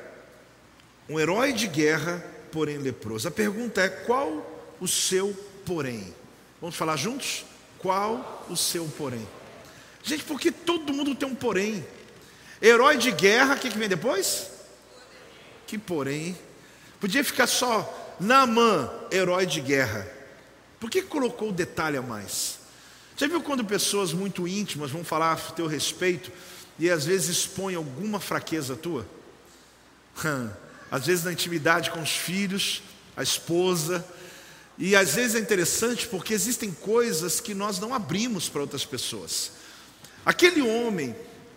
um 1.09 1.19
herói 1.19 1.53
de 1.53 1.67
guerra, 1.67 2.23
porém 2.51 2.77
leproso. 2.77 3.27
A 3.27 3.31
pergunta 3.31 3.81
é: 3.81 3.89
qual 3.89 4.75
o 4.79 4.87
seu 4.87 5.33
porém? 5.65 6.13
Vamos 6.61 6.75
falar 6.75 6.95
juntos? 6.95 7.45
Qual 7.79 8.45
o 8.49 8.55
seu 8.55 8.85
porém? 8.97 9.27
Gente, 10.03 10.23
porque 10.23 10.51
todo 10.51 10.93
mundo 10.93 11.15
tem 11.15 11.27
um 11.27 11.35
porém. 11.35 11.85
Herói 12.61 12.97
de 12.97 13.11
guerra, 13.11 13.55
o 13.55 13.57
que, 13.57 13.69
que 13.69 13.77
vem 13.77 13.89
depois? 13.89 14.49
Que 15.67 15.77
porém. 15.77 16.37
Podia 16.99 17.23
ficar 17.23 17.45
só 17.45 18.15
Naamã, 18.19 18.91
herói 19.11 19.45
de 19.45 19.61
guerra. 19.61 20.16
Por 20.79 20.89
que 20.89 21.01
colocou 21.01 21.49
o 21.49 21.53
detalhe 21.53 21.97
a 21.97 22.01
mais? 22.01 22.59
Já 23.15 23.27
viu 23.27 23.41
quando 23.41 23.65
pessoas 23.65 24.13
muito 24.13 24.47
íntimas 24.47 24.91
vão 24.91 25.03
falar 25.03 25.33
a 25.33 25.35
teu 25.35 25.65
respeito 25.65 26.31
e 26.77 26.89
às 26.89 27.05
vezes 27.05 27.37
expõem 27.37 27.75
alguma 27.75 28.19
fraqueza 28.19 28.75
tua? 28.75 29.07
Às 30.89 31.07
vezes 31.07 31.23
na 31.23 31.31
intimidade 31.31 31.91
com 31.91 32.01
os 32.01 32.11
filhos, 32.11 32.81
a 33.15 33.23
esposa. 33.23 34.05
E 34.77 34.95
às 34.95 35.15
vezes 35.15 35.35
é 35.35 35.39
interessante 35.39 36.07
porque 36.07 36.33
existem 36.33 36.71
coisas 36.71 37.39
que 37.39 37.55
nós 37.55 37.79
não 37.79 37.93
abrimos 37.93 38.47
para 38.47 38.61
outras 38.61 38.85
pessoas. 38.85 39.51
Aquele 40.23 40.61
homem, 40.61 41.15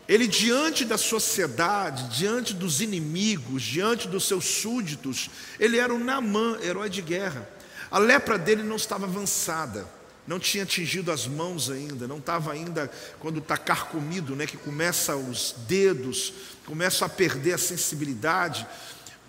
ele 0.08 0.26
diante 0.26 0.84
da 0.86 0.96
sociedade, 0.96 2.16
diante 2.16 2.54
dos 2.54 2.80
inimigos, 2.80 3.62
diante 3.62 4.08
dos 4.08 4.24
seus 4.24 4.46
súditos, 4.46 5.28
ele 5.58 5.78
era 5.78 5.92
um 5.92 6.02
Namã, 6.02 6.58
herói 6.62 6.88
de 6.88 7.02
guerra. 7.02 7.46
A 7.90 7.98
lepra 7.98 8.38
dele 8.38 8.62
não 8.62 8.76
estava 8.76 9.06
avançada 9.06 9.86
não 10.30 10.38
tinha 10.38 10.62
atingido 10.62 11.10
as 11.10 11.26
mãos 11.26 11.70
ainda, 11.70 12.06
não 12.06 12.18
estava 12.18 12.52
ainda 12.52 12.88
quando 13.18 13.40
está 13.40 13.56
carcomido, 13.56 14.36
né, 14.36 14.46
que 14.46 14.56
começa 14.56 15.16
os 15.16 15.56
dedos, 15.66 16.32
começa 16.64 17.04
a 17.04 17.08
perder 17.08 17.54
a 17.54 17.58
sensibilidade. 17.58 18.64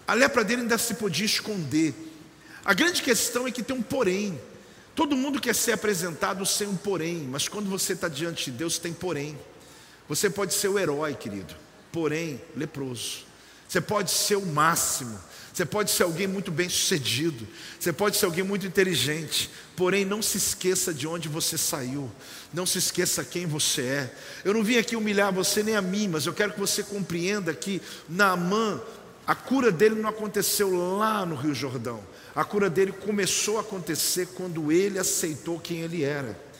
A 0.07 0.13
lepra 0.13 0.43
dele 0.43 0.61
ainda 0.61 0.77
se 0.77 0.93
podia 0.93 1.25
esconder. 1.25 1.95
A 2.63 2.71
grande 2.75 3.01
questão 3.01 3.47
é 3.47 3.51
que 3.51 3.63
tem 3.63 3.75
um 3.75 3.81
porém. 3.81 4.39
Todo 4.93 5.17
mundo 5.17 5.41
quer 5.41 5.55
ser 5.55 5.71
apresentado 5.71 6.45
sem 6.45 6.67
um 6.67 6.77
porém, 6.77 7.27
mas 7.31 7.47
quando 7.47 7.67
você 7.67 7.93
está 7.93 8.07
diante 8.07 8.51
de 8.51 8.57
Deus, 8.57 8.77
tem 8.77 8.93
porém. 8.93 9.35
Você 10.07 10.29
pode 10.29 10.53
ser 10.53 10.67
o 10.67 10.77
herói, 10.77 11.15
querido, 11.15 11.55
porém 11.91 12.39
leproso. 12.55 13.25
Você 13.67 13.81
pode 13.81 14.11
ser 14.11 14.35
o 14.35 14.45
máximo, 14.45 15.19
você 15.53 15.65
pode 15.65 15.91
ser 15.91 16.03
alguém 16.03 16.27
muito 16.27 16.49
bem 16.49 16.69
sucedido, 16.69 17.45
você 17.79 17.91
pode 17.91 18.15
ser 18.15 18.25
alguém 18.25 18.43
muito 18.43 18.65
inteligente, 18.65 19.49
porém 19.75 20.05
não 20.05 20.21
se 20.21 20.37
esqueça 20.37 20.93
de 20.93 21.07
onde 21.07 21.27
você 21.27 21.57
saiu, 21.57 22.09
não 22.53 22.65
se 22.65 22.77
esqueça 22.77 23.23
quem 23.23 23.45
você 23.45 23.81
é. 23.81 24.15
Eu 24.45 24.53
não 24.53 24.63
vim 24.63 24.77
aqui 24.77 24.95
humilhar 24.95 25.33
você 25.33 25.61
nem 25.61 25.75
a 25.75 25.81
mim, 25.81 26.07
mas 26.07 26.25
eu 26.25 26.33
quero 26.33 26.53
que 26.53 26.59
você 26.59 26.83
compreenda 26.83 27.53
que 27.53 27.81
Naamã, 28.07 28.81
a 29.27 29.35
cura 29.35 29.71
dele 29.71 29.95
não 29.95 30.09
aconteceu 30.09 30.97
lá 30.97 31.25
no 31.25 31.35
Rio 31.35 31.53
Jordão, 31.53 32.01
a 32.33 32.43
cura 32.45 32.69
dele 32.69 32.93
começou 32.93 33.57
a 33.57 33.61
acontecer 33.61 34.27
quando 34.35 34.71
ele 34.71 34.97
aceitou 34.97 35.59
quem 35.59 35.81
ele 35.81 36.03
era. 36.03 36.50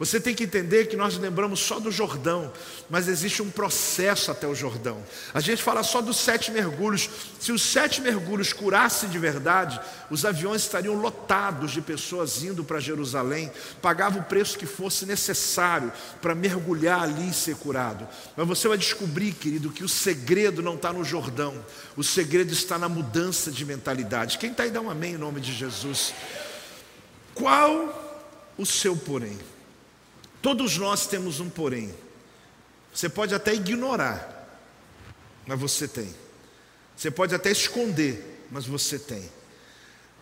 Você 0.00 0.18
tem 0.18 0.34
que 0.34 0.44
entender 0.44 0.86
que 0.86 0.96
nós 0.96 1.18
lembramos 1.18 1.60
só 1.60 1.78
do 1.78 1.92
Jordão, 1.92 2.50
mas 2.88 3.06
existe 3.06 3.42
um 3.42 3.50
processo 3.50 4.30
até 4.30 4.46
o 4.46 4.54
Jordão. 4.54 5.04
A 5.34 5.40
gente 5.40 5.62
fala 5.62 5.82
só 5.82 6.00
dos 6.00 6.16
sete 6.16 6.50
mergulhos. 6.50 7.10
Se 7.38 7.52
os 7.52 7.60
sete 7.60 8.00
mergulhos 8.00 8.50
curassem 8.50 9.10
de 9.10 9.18
verdade, 9.18 9.78
os 10.10 10.24
aviões 10.24 10.62
estariam 10.62 10.94
lotados 10.94 11.72
de 11.72 11.82
pessoas 11.82 12.42
indo 12.42 12.64
para 12.64 12.80
Jerusalém, 12.80 13.52
pagavam 13.82 14.22
o 14.22 14.24
preço 14.24 14.56
que 14.56 14.64
fosse 14.64 15.04
necessário 15.04 15.92
para 16.22 16.34
mergulhar 16.34 17.02
ali 17.02 17.28
e 17.28 17.34
ser 17.34 17.56
curado. 17.56 18.08
Mas 18.34 18.48
você 18.48 18.68
vai 18.68 18.78
descobrir, 18.78 19.32
querido, 19.32 19.70
que 19.70 19.84
o 19.84 19.88
segredo 19.88 20.62
não 20.62 20.76
está 20.76 20.94
no 20.94 21.04
Jordão, 21.04 21.62
o 21.94 22.02
segredo 22.02 22.54
está 22.54 22.78
na 22.78 22.88
mudança 22.88 23.50
de 23.50 23.66
mentalidade. 23.66 24.38
Quem 24.38 24.50
está 24.50 24.62
aí, 24.62 24.70
dá 24.70 24.80
um 24.80 24.88
amém 24.88 25.12
em 25.12 25.18
nome 25.18 25.42
de 25.42 25.52
Jesus. 25.52 26.14
Qual 27.34 28.54
o 28.56 28.64
seu 28.64 28.96
porém? 28.96 29.38
Todos 30.42 30.76
nós 30.76 31.06
temos 31.06 31.40
um 31.40 31.50
porém. 31.50 31.94
Você 32.92 33.08
pode 33.08 33.34
até 33.34 33.54
ignorar, 33.54 34.48
mas 35.46 35.58
você 35.60 35.86
tem. 35.86 36.14
Você 36.96 37.10
pode 37.10 37.34
até 37.34 37.50
esconder, 37.50 38.46
mas 38.50 38.66
você 38.66 38.98
tem. 38.98 39.30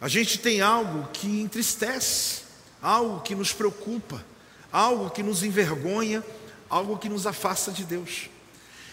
A 0.00 0.08
gente 0.08 0.38
tem 0.38 0.60
algo 0.60 1.08
que 1.12 1.40
entristece, 1.40 2.42
algo 2.80 3.20
que 3.20 3.34
nos 3.34 3.52
preocupa, 3.52 4.24
algo 4.70 5.10
que 5.10 5.22
nos 5.22 5.42
envergonha, 5.42 6.22
algo 6.68 6.98
que 6.98 7.08
nos 7.08 7.26
afasta 7.26 7.72
de 7.72 7.84
Deus. 7.84 8.28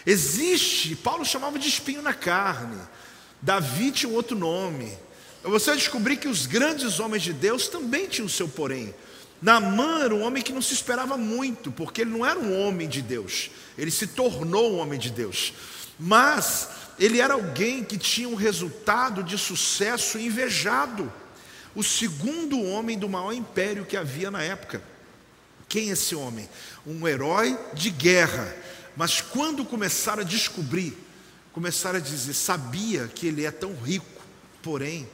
Existe, 0.04 0.96
Paulo 0.96 1.24
chamava 1.24 1.58
de 1.58 1.68
espinho 1.68 2.02
na 2.02 2.14
carne, 2.14 2.80
Davi 3.40 3.92
tinha 3.92 4.10
um 4.10 4.14
outro 4.14 4.36
nome. 4.36 4.96
Você 5.42 5.70
vai 5.70 5.76
descobrir 5.76 6.16
que 6.16 6.28
os 6.28 6.46
grandes 6.46 6.98
homens 6.98 7.22
de 7.22 7.32
Deus 7.32 7.68
também 7.68 8.08
tinham 8.08 8.26
o 8.26 8.30
seu 8.30 8.48
porém. 8.48 8.94
Naamã 9.40 10.00
era 10.02 10.14
um 10.14 10.22
homem 10.22 10.42
que 10.42 10.52
não 10.52 10.62
se 10.62 10.72
esperava 10.72 11.16
muito, 11.16 11.70
porque 11.70 12.00
ele 12.00 12.10
não 12.10 12.24
era 12.24 12.38
um 12.38 12.58
homem 12.58 12.88
de 12.88 13.02
Deus, 13.02 13.50
ele 13.76 13.90
se 13.90 14.06
tornou 14.06 14.72
um 14.74 14.78
homem 14.78 14.98
de 14.98 15.10
Deus, 15.10 15.52
mas 15.98 16.68
ele 16.98 17.20
era 17.20 17.34
alguém 17.34 17.84
que 17.84 17.98
tinha 17.98 18.28
um 18.28 18.34
resultado 18.34 19.22
de 19.22 19.36
sucesso 19.36 20.18
invejado, 20.18 21.12
o 21.74 21.82
segundo 21.82 22.62
homem 22.62 22.98
do 22.98 23.08
maior 23.08 23.32
império 23.32 23.84
que 23.84 23.96
havia 23.96 24.30
na 24.30 24.42
época. 24.42 24.82
Quem 25.68 25.90
é 25.90 25.92
esse 25.92 26.14
homem? 26.14 26.48
Um 26.86 27.06
herói 27.06 27.58
de 27.74 27.90
guerra, 27.90 28.54
mas 28.96 29.20
quando 29.20 29.64
começaram 29.64 30.22
a 30.22 30.24
descobrir, 30.24 30.96
começaram 31.52 31.98
a 31.98 32.02
dizer: 32.02 32.32
sabia 32.32 33.08
que 33.08 33.26
ele 33.26 33.44
é 33.44 33.50
tão 33.50 33.74
rico, 33.74 34.06
porém, 34.62 35.06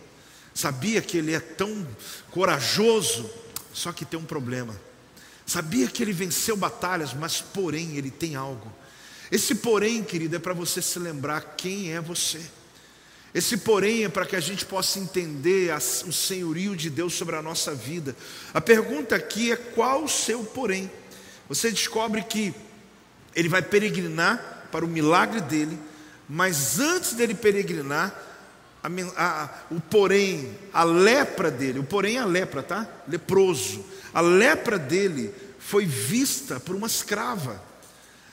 sabia 0.54 1.00
que 1.02 1.16
ele 1.16 1.34
é 1.34 1.40
tão 1.40 1.86
corajoso, 2.30 3.28
só 3.72 3.92
que 3.92 4.04
tem 4.04 4.18
um 4.18 4.24
problema. 4.24 4.78
Sabia 5.46 5.88
que 5.88 6.02
ele 6.02 6.12
venceu 6.12 6.56
batalhas, 6.56 7.12
mas 7.12 7.40
porém 7.40 7.96
ele 7.96 8.10
tem 8.10 8.36
algo. 8.36 8.72
Esse 9.30 9.54
porém, 9.54 10.02
querido, 10.02 10.36
é 10.36 10.38
para 10.38 10.54
você 10.54 10.80
se 10.82 10.98
lembrar 10.98 11.54
quem 11.56 11.92
é 11.92 12.00
você. 12.00 12.40
Esse 13.34 13.56
porém 13.56 14.04
é 14.04 14.08
para 14.08 14.26
que 14.26 14.36
a 14.36 14.40
gente 14.40 14.66
possa 14.66 14.98
entender 14.98 15.74
o 15.74 16.12
senhorio 16.12 16.76
de 16.76 16.90
Deus 16.90 17.14
sobre 17.14 17.34
a 17.34 17.42
nossa 17.42 17.74
vida. 17.74 18.14
A 18.52 18.60
pergunta 18.60 19.16
aqui 19.16 19.50
é 19.50 19.56
qual 19.56 20.04
o 20.04 20.08
seu 20.08 20.44
porém? 20.44 20.90
Você 21.48 21.70
descobre 21.70 22.22
que 22.22 22.54
ele 23.34 23.48
vai 23.48 23.62
peregrinar 23.62 24.68
para 24.70 24.84
o 24.84 24.88
milagre 24.88 25.40
dele, 25.40 25.78
mas 26.28 26.78
antes 26.78 27.14
dele 27.14 27.34
peregrinar, 27.34 28.14
a, 28.82 28.88
a, 29.16 29.50
o 29.70 29.80
porém, 29.80 30.58
a 30.72 30.82
lepra 30.82 31.50
dele, 31.50 31.78
o 31.78 31.84
porém 31.84 32.16
é 32.16 32.20
a 32.20 32.26
lepra, 32.26 32.62
tá? 32.62 32.88
Leproso. 33.06 33.84
A 34.12 34.20
lepra 34.20 34.78
dele 34.78 35.32
foi 35.58 35.86
vista 35.86 36.58
por 36.58 36.74
uma 36.74 36.86
escrava. 36.86 37.62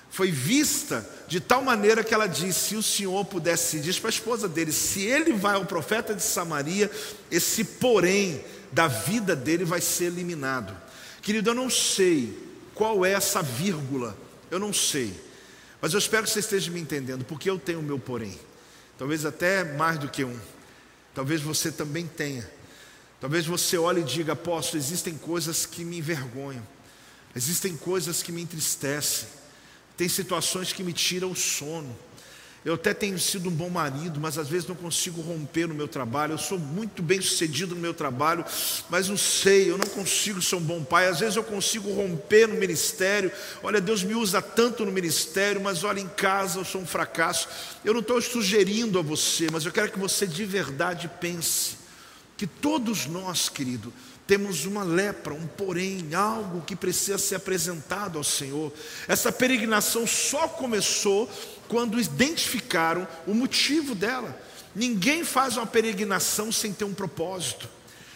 Foi 0.10 0.32
vista 0.32 1.08
de 1.28 1.40
tal 1.40 1.62
maneira 1.62 2.04
que 2.04 2.14
ela 2.14 2.28
disse: 2.28 2.70
se 2.70 2.76
o 2.76 2.84
senhor 2.84 3.24
pudesse, 3.26 3.80
diz 3.80 4.00
para 4.00 4.10
a 4.10 4.12
esposa 4.12 4.50
dele, 4.50 4.72
se 4.72 5.04
ele 5.04 5.34
vai 5.34 5.56
ao 5.56 5.66
profeta 5.66 6.16
de 6.16 6.24
Samaria, 6.24 6.90
esse 7.30 7.64
porém 7.64 8.44
da 8.72 8.88
vida 8.88 9.36
dele 9.36 9.64
vai 9.64 9.82
ser 9.82 10.06
eliminado. 10.06 10.76
Querido, 11.22 11.52
eu 11.52 11.56
não 11.56 11.70
sei 11.70 12.48
qual 12.74 13.06
é 13.06 13.12
essa 13.12 13.42
vírgula 13.42 14.18
Eu 14.50 14.58
não 14.58 14.74
sei. 14.74 15.14
Mas 15.82 15.94
eu 15.94 16.00
espero 16.00 16.24
que 16.24 16.30
você 16.30 16.40
esteja 16.40 16.72
me 16.72 16.80
entendendo, 16.80 17.24
porque 17.24 17.50
eu 17.50 17.60
tenho 17.60 17.80
o 17.80 17.84
meu 17.84 18.00
porém. 18.00 18.38
Talvez 19.00 19.26
até 19.26 19.64
mais 19.64 19.98
do 19.98 20.10
que 20.10 20.26
um. 20.26 20.38
Talvez 21.16 21.42
você 21.42 21.72
também 21.72 22.06
tenha. 22.06 22.48
Talvez 23.22 23.46
você 23.46 23.78
olhe 23.78 24.02
e 24.02 24.04
diga, 24.04 24.34
apóstolo, 24.34 24.78
existem 24.78 25.18
coisas 25.18 25.66
que 25.66 25.86
me 25.86 25.98
envergonham. 26.00 26.66
Existem 27.34 27.78
coisas 27.78 28.22
que 28.22 28.32
me 28.32 28.42
entristecem. 28.42 29.30
Tem 29.96 30.10
situações 30.10 30.74
que 30.74 30.84
me 30.84 30.92
tiram 30.92 31.32
o 31.32 31.36
sono. 31.36 31.98
Eu 32.66 32.74
até 32.74 32.94
tenho 32.94 33.18
sido 33.18 33.48
um 33.48 33.54
bom 33.54 33.70
marido, 33.70 34.20
mas 34.20 34.38
às 34.38 34.50
vezes 34.50 34.68
não 34.68 34.76
consigo 34.76 35.22
romper 35.22 35.66
no 35.66 35.74
meu 35.74 35.88
trabalho. 35.88 36.34
Eu 36.34 36.38
sou 36.38 36.60
muito 36.60 37.02
bem 37.02 37.22
sucedido 37.22 37.74
no 37.74 37.80
meu 37.80 37.94
trabalho, 37.94 38.44
mas 38.90 39.08
não 39.08 39.16
sei, 39.16 39.72
eu 39.72 39.78
não 39.78 39.88
consigo 39.88 40.42
ser 40.42 40.56
um 40.56 40.62
bom 40.62 40.84
pai. 40.84 41.08
Às 41.08 41.22
vezes 41.22 41.38
eu 41.38 41.44
consigo 41.44 41.90
romper 41.94 42.48
no 42.48 42.56
ministério. 42.56 43.32
Olha, 43.64 43.80
Deus 43.80 44.04
me 44.04 44.14
usa 44.14 44.42
tanto 44.42 44.86
no 44.86 44.92
ministério, 44.92 45.62
mas 45.62 45.86
olha, 45.86 46.02
em 46.02 46.08
casa 46.10 46.60
eu 46.60 46.66
sou 46.66 46.82
um 46.82 46.86
fracasso. 46.86 47.48
Eu 47.86 47.94
não 47.94 48.02
estou 48.02 48.22
sugerindo 48.22 49.00
a 49.00 49.02
você, 49.02 49.48
mas 49.50 49.66
eu 49.66 49.72
quero 49.72 49.92
que 49.92 50.00
você 50.00 50.28
de 50.28 50.44
verdade 50.44 51.10
pense 51.22 51.79
que 52.40 52.48
todos 52.48 53.06
nós, 53.06 53.50
querido, 53.50 53.92
temos 54.26 54.64
uma 54.64 54.82
lepra, 54.82 55.34
um 55.34 55.46
porém, 55.46 56.16
algo 56.16 56.62
que 56.62 56.74
precisa 56.74 57.18
ser 57.18 57.36
apresentado 57.36 58.18
ao 58.18 58.24
Senhor. 58.24 58.72
Essa 59.10 59.30
peregrinação 59.30 60.08
só 60.08 60.48
começou 60.48 61.30
quando 61.68 62.00
identificaram 62.00 63.06
o 63.28 63.34
motivo 63.34 63.94
dela. 63.94 64.42
Ninguém 64.74 65.26
faz 65.26 65.58
uma 65.58 65.68
peregrinação 65.68 66.50
sem 66.50 66.72
ter 66.72 66.86
um 66.86 66.94
propósito. 66.94 67.68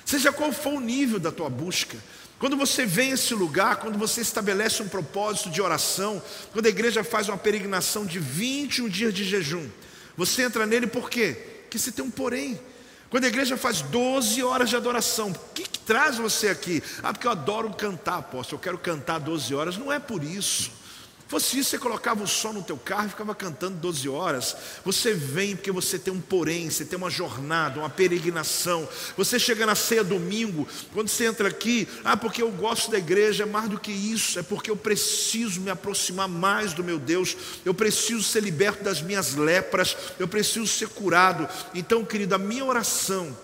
Seja 0.06 0.32
qual 0.32 0.54
for 0.54 0.76
o 0.76 0.80
nível 0.80 1.20
da 1.20 1.30
tua 1.30 1.50
busca. 1.50 1.98
Quando 2.40 2.56
você 2.56 2.86
vem 2.86 3.12
a 3.12 3.16
esse 3.16 3.34
lugar, 3.34 3.76
quando 3.76 4.00
você 4.00 4.22
estabelece 4.22 4.82
um 4.82 4.88
propósito 4.88 5.50
de 5.50 5.62
oração, 5.62 6.24
quando 6.54 6.68
a 6.68 6.70
igreja 6.70 7.04
faz 7.04 7.28
uma 7.28 7.38
peregrinação 7.38 8.06
de 8.06 8.20
21 8.20 8.88
dias 8.88 9.14
de 9.14 9.26
jejum, 9.26 9.68
você 10.16 10.44
entra 10.44 10.66
nele 10.66 10.88
por 10.88 11.10
quê? 11.10 11.36
Porque 11.64 11.78
você 11.78 11.92
tem 11.92 12.06
um 12.06 12.10
porém. 12.10 12.58
Quando 13.14 13.26
a 13.26 13.28
igreja 13.28 13.56
faz 13.56 13.84
12 13.84 14.42
horas 14.42 14.72
de 14.72 14.76
adoração, 14.76 15.30
o 15.30 15.54
que, 15.54 15.62
que 15.62 15.78
traz 15.78 16.18
você 16.18 16.48
aqui? 16.48 16.82
Ah, 17.04 17.14
porque 17.14 17.28
eu 17.28 17.32
adoro 17.32 17.70
cantar, 17.70 18.18
apóstolo, 18.18 18.58
eu 18.58 18.64
quero 18.64 18.78
cantar 18.80 19.20
12 19.20 19.54
horas. 19.54 19.78
Não 19.78 19.94
é 19.94 20.00
por 20.00 20.24
isso. 20.24 20.72
Fosse 21.28 21.58
isso, 21.58 21.72
você 21.72 21.80
colocava 21.80 22.24
o 22.24 22.28
som 22.28 22.54
no 22.54 22.62
teu 22.62 22.78
carro 22.78 23.08
e 23.08 23.10
ficava 23.10 23.34
cantando 23.34 23.78
12 23.78 24.08
horas. 24.08 24.56
Você 24.86 25.14
vem 25.14 25.56
porque 25.56 25.72
você 25.72 25.98
tem 25.98 26.14
um 26.14 26.22
porém, 26.22 26.70
você 26.70 26.86
tem 26.86 26.98
uma 26.98 27.10
jornada, 27.10 27.80
uma 27.80 27.90
peregrinação. 27.90 28.88
Você 29.18 29.40
chega 29.40 29.66
na 29.66 29.74
ceia 29.74 30.04
domingo, 30.04 30.68
quando 30.94 31.08
você 31.08 31.26
entra 31.26 31.48
aqui, 31.48 31.88
ah, 32.04 32.16
porque 32.16 32.42
eu 32.42 32.52
gosto 32.52 32.92
da 32.92 32.98
igreja, 32.98 33.44
é 33.44 33.46
mais 33.46 33.70
do 33.70 33.80
que 33.80 33.92
isso, 33.92 34.38
é 34.38 34.44
porque 34.44 34.70
eu 34.70 34.78
preciso 34.78 35.62
me 35.62 35.72
aproximar 35.72 36.28
mais 36.28 36.74
do 36.74 36.84
meu 36.84 37.00
Deus, 37.00 37.36
eu 37.66 37.74
preciso 37.74 38.22
ser 38.22 38.44
liberto 38.44 38.84
das 38.84 39.02
minhas 39.02 39.34
lepras, 39.34 39.98
eu 40.20 40.28
preciso 40.28 40.68
ser 40.68 40.90
curado. 40.90 41.48
Então, 41.74 42.06
querido, 42.06 42.36
a 42.36 42.40
minha 42.40 42.66
oração 42.66 43.36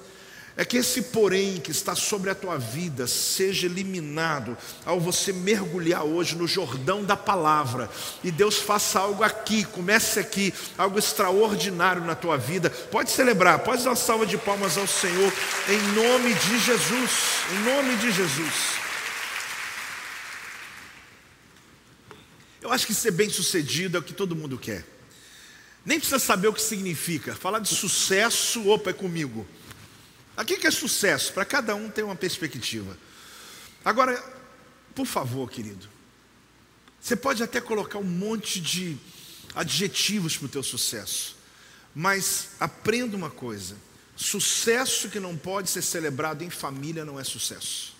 é 0.60 0.66
que 0.66 0.76
esse 0.76 1.04
porém 1.04 1.58
que 1.58 1.72
está 1.72 1.96
sobre 1.96 2.30
a 2.30 2.36
tua 2.36 2.58
vida 2.58 3.08
seja 3.08 3.66
eliminado 3.66 4.58
ao 4.86 5.00
você 5.00 5.32
mergulhar 5.32 6.04
hoje 6.04 6.36
no 6.36 6.46
Jordão 6.46 7.02
da 7.02 7.16
palavra 7.16 7.90
e 8.26 8.30
Deus 8.30 8.58
faça 8.58 9.00
algo 9.00 9.24
aqui, 9.24 9.64
comece 9.64 10.20
aqui, 10.20 10.54
algo 10.78 11.00
extraordinário 11.00 12.04
na 12.04 12.14
tua 12.14 12.38
vida. 12.38 12.70
Pode 12.70 13.10
celebrar, 13.10 13.60
pode 13.60 13.86
dar 13.86 13.92
uma 13.92 13.96
salva 13.96 14.26
de 14.26 14.38
palmas 14.38 14.78
ao 14.78 14.86
Senhor 14.86 15.32
em 15.70 15.82
nome 15.94 16.34
de 16.34 16.60
Jesus, 16.60 17.12
em 17.54 17.64
nome 17.64 17.96
de 17.96 18.12
Jesus. 18.12 18.54
Eu 22.62 22.74
acho 22.74 22.86
que 22.86 22.94
ser 22.94 23.12
bem-sucedido 23.12 23.96
é 23.96 24.02
o 24.02 24.04
que 24.04 24.12
todo 24.12 24.36
mundo 24.36 24.58
quer. 24.58 24.86
Nem 25.86 26.00
precisa 26.00 26.20
saber 26.20 26.50
o 26.50 26.54
que 26.54 26.62
significa. 26.62 27.34
Falar 27.34 27.60
de 27.60 27.70
sucesso, 27.70 28.68
opa, 28.68 28.90
é 28.90 28.94
comigo. 28.94 29.48
Aqui 30.40 30.56
que 30.56 30.68
é 30.68 30.72
sucesso, 30.72 31.34
para 31.34 31.44
cada 31.44 31.76
um 31.76 31.90
tem 31.90 32.02
uma 32.02 32.16
perspectiva. 32.16 32.98
Agora, 33.84 34.24
por 34.96 35.06
favor, 35.06 35.52
querido, 35.52 35.86
você 36.98 37.14
pode 37.14 37.44
até 37.44 37.60
colocar 37.60 38.00
um 38.00 38.06
monte 38.06 38.62
de 38.62 38.96
adjetivos 39.54 40.38
para 40.38 40.46
o 40.46 40.50
teu 40.50 40.64
sucesso, 40.64 41.36
mas 41.94 42.52
aprenda 42.58 43.18
uma 43.18 43.30
coisa: 43.30 43.76
sucesso 44.16 45.10
que 45.10 45.20
não 45.20 45.36
pode 45.36 45.70
ser 45.70 45.82
celebrado 45.82 46.42
em 46.42 46.50
família 46.50 47.04
não 47.04 47.20
é 47.20 47.24
sucesso. 47.26 47.94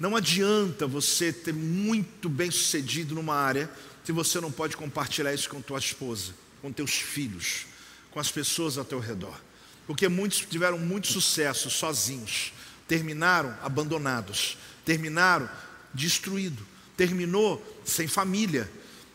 Não 0.00 0.16
adianta 0.16 0.88
você 0.88 1.32
ter 1.32 1.54
muito 1.54 2.28
bem 2.28 2.50
sucedido 2.50 3.14
numa 3.14 3.36
área 3.36 3.70
se 4.02 4.10
você 4.10 4.40
não 4.40 4.50
pode 4.50 4.76
compartilhar 4.76 5.32
isso 5.32 5.48
com 5.50 5.62
tua 5.62 5.78
esposa, 5.78 6.34
com 6.60 6.72
teus 6.72 6.96
filhos, 6.96 7.66
com 8.10 8.18
as 8.18 8.32
pessoas 8.32 8.76
ao 8.76 8.84
teu 8.84 8.98
redor. 8.98 9.40
Porque 9.86 10.08
muitos 10.08 10.40
tiveram 10.40 10.78
muito 10.78 11.06
sucesso 11.06 11.70
sozinhos, 11.70 12.52
terminaram 12.88 13.56
abandonados, 13.62 14.58
terminaram 14.84 15.48
destruídos, 15.94 16.64
terminou 16.96 17.64
sem 17.84 18.08
família. 18.08 18.70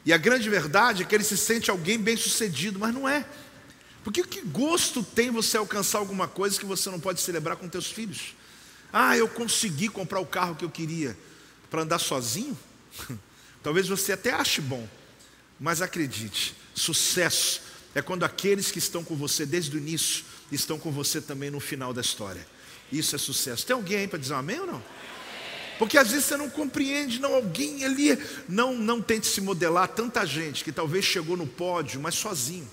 E 0.05 0.13
a 0.13 0.17
grande 0.17 0.49
verdade 0.49 1.03
é 1.03 1.05
que 1.05 1.13
ele 1.13 1.23
se 1.23 1.37
sente 1.37 1.69
alguém 1.69 1.97
bem-sucedido, 1.99 2.79
mas 2.79 2.93
não 2.93 3.07
é. 3.07 3.25
Porque 4.03 4.23
que 4.23 4.41
gosto 4.41 5.03
tem 5.03 5.29
você 5.29 5.57
alcançar 5.57 5.99
alguma 5.99 6.27
coisa 6.27 6.59
que 6.59 6.65
você 6.65 6.89
não 6.89 6.99
pode 6.99 7.21
celebrar 7.21 7.57
com 7.57 7.69
teus 7.69 7.87
filhos? 7.87 8.33
Ah, 8.91 9.15
eu 9.15 9.27
consegui 9.27 9.89
comprar 9.89 10.19
o 10.19 10.25
carro 10.25 10.55
que 10.55 10.65
eu 10.65 10.69
queria 10.69 11.17
para 11.69 11.83
andar 11.83 11.99
sozinho? 11.99 12.57
Talvez 13.61 13.87
você 13.87 14.13
até 14.13 14.31
ache 14.33 14.59
bom, 14.59 14.87
mas 15.59 15.81
acredite, 15.81 16.55
sucesso 16.73 17.61
é 17.93 18.01
quando 18.01 18.23
aqueles 18.23 18.71
que 18.71 18.79
estão 18.79 19.03
com 19.03 19.15
você 19.15 19.45
desde 19.45 19.75
o 19.75 19.79
início 19.79 20.25
estão 20.51 20.77
com 20.77 20.91
você 20.91 21.21
também 21.21 21.49
no 21.49 21.59
final 21.59 21.93
da 21.93 22.01
história. 22.01 22.45
Isso 22.91 23.15
é 23.15 23.19
sucesso. 23.19 23.65
Tem 23.65 23.75
alguém 23.75 23.97
aí 23.97 24.07
para 24.07 24.19
dizer 24.19 24.33
amém 24.33 24.59
ou 24.59 24.67
não? 24.67 24.83
Porque 25.79 25.97
às 25.97 26.11
vezes 26.11 26.25
você 26.25 26.37
não 26.37 26.49
compreende, 26.49 27.19
não, 27.19 27.33
alguém 27.33 27.83
ali, 27.83 28.15
não, 28.47 28.75
não 28.75 29.01
tente 29.01 29.25
se 29.25 29.41
modelar 29.41 29.87
tanta 29.87 30.23
gente 30.25 30.63
que 30.63 30.71
talvez 30.71 31.03
chegou 31.03 31.35
no 31.35 31.47
pódio, 31.47 31.99
mas 31.99 32.15
sozinho. 32.15 32.69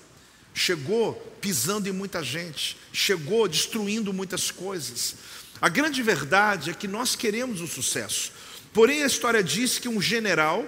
Chegou 0.53 1.13
pisando 1.41 1.89
em 1.89 1.91
muita 1.91 2.21
gente, 2.21 2.77
chegou 2.93 3.47
destruindo 3.47 4.13
muitas 4.13 4.51
coisas. 4.51 5.15
A 5.61 5.69
grande 5.69 6.03
verdade 6.03 6.69
é 6.69 6.73
que 6.73 6.87
nós 6.87 7.15
queremos 7.15 7.61
o 7.61 7.67
sucesso. 7.67 8.31
Porém, 8.73 9.01
a 9.01 9.07
história 9.07 9.43
diz 9.43 9.79
que 9.79 9.89
um 9.89 9.99
general, 9.99 10.63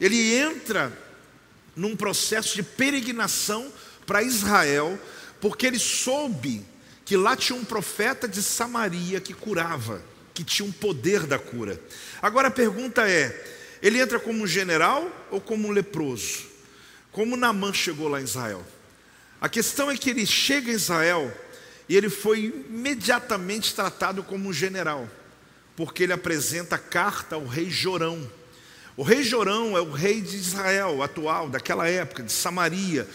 ele 0.00 0.34
entra 0.34 0.96
num 1.76 1.94
processo 1.94 2.54
de 2.54 2.62
peregrinação 2.62 3.70
para 4.06 4.22
Israel 4.22 4.98
porque 5.42 5.66
ele 5.66 5.78
soube 5.80 6.64
que 7.04 7.16
lá 7.16 7.34
tinha 7.36 7.58
um 7.58 7.64
profeta 7.64 8.28
de 8.28 8.40
Samaria 8.40 9.20
que 9.20 9.34
curava, 9.34 10.00
que 10.32 10.44
tinha 10.44 10.64
um 10.64 10.70
poder 10.70 11.26
da 11.26 11.36
cura. 11.36 11.82
Agora 12.22 12.46
a 12.46 12.50
pergunta 12.50 13.10
é: 13.10 13.44
ele 13.82 13.98
entra 13.98 14.20
como 14.20 14.44
um 14.44 14.46
general 14.46 15.10
ou 15.32 15.40
como 15.40 15.66
um 15.66 15.72
leproso? 15.72 16.44
Como 17.10 17.36
Naamã 17.36 17.74
chegou 17.74 18.06
lá 18.06 18.20
em 18.20 18.24
Israel? 18.24 18.64
A 19.40 19.48
questão 19.48 19.90
é 19.90 19.96
que 19.96 20.10
ele 20.10 20.24
chega 20.24 20.70
em 20.70 20.74
Israel 20.74 21.36
e 21.88 21.96
ele 21.96 22.08
foi 22.08 22.64
imediatamente 22.70 23.74
tratado 23.74 24.22
como 24.22 24.48
um 24.48 24.52
general, 24.52 25.10
porque 25.74 26.04
ele 26.04 26.12
apresenta 26.12 26.76
a 26.76 26.78
carta 26.78 27.34
ao 27.34 27.44
rei 27.46 27.68
Jorão. 27.68 28.30
O 28.96 29.02
rei 29.02 29.24
Jorão 29.24 29.76
é 29.76 29.80
o 29.80 29.90
rei 29.90 30.20
de 30.20 30.36
Israel 30.36 31.02
atual, 31.02 31.48
daquela 31.48 31.88
época, 31.88 32.22
de 32.22 32.30
Samaria. 32.30 33.08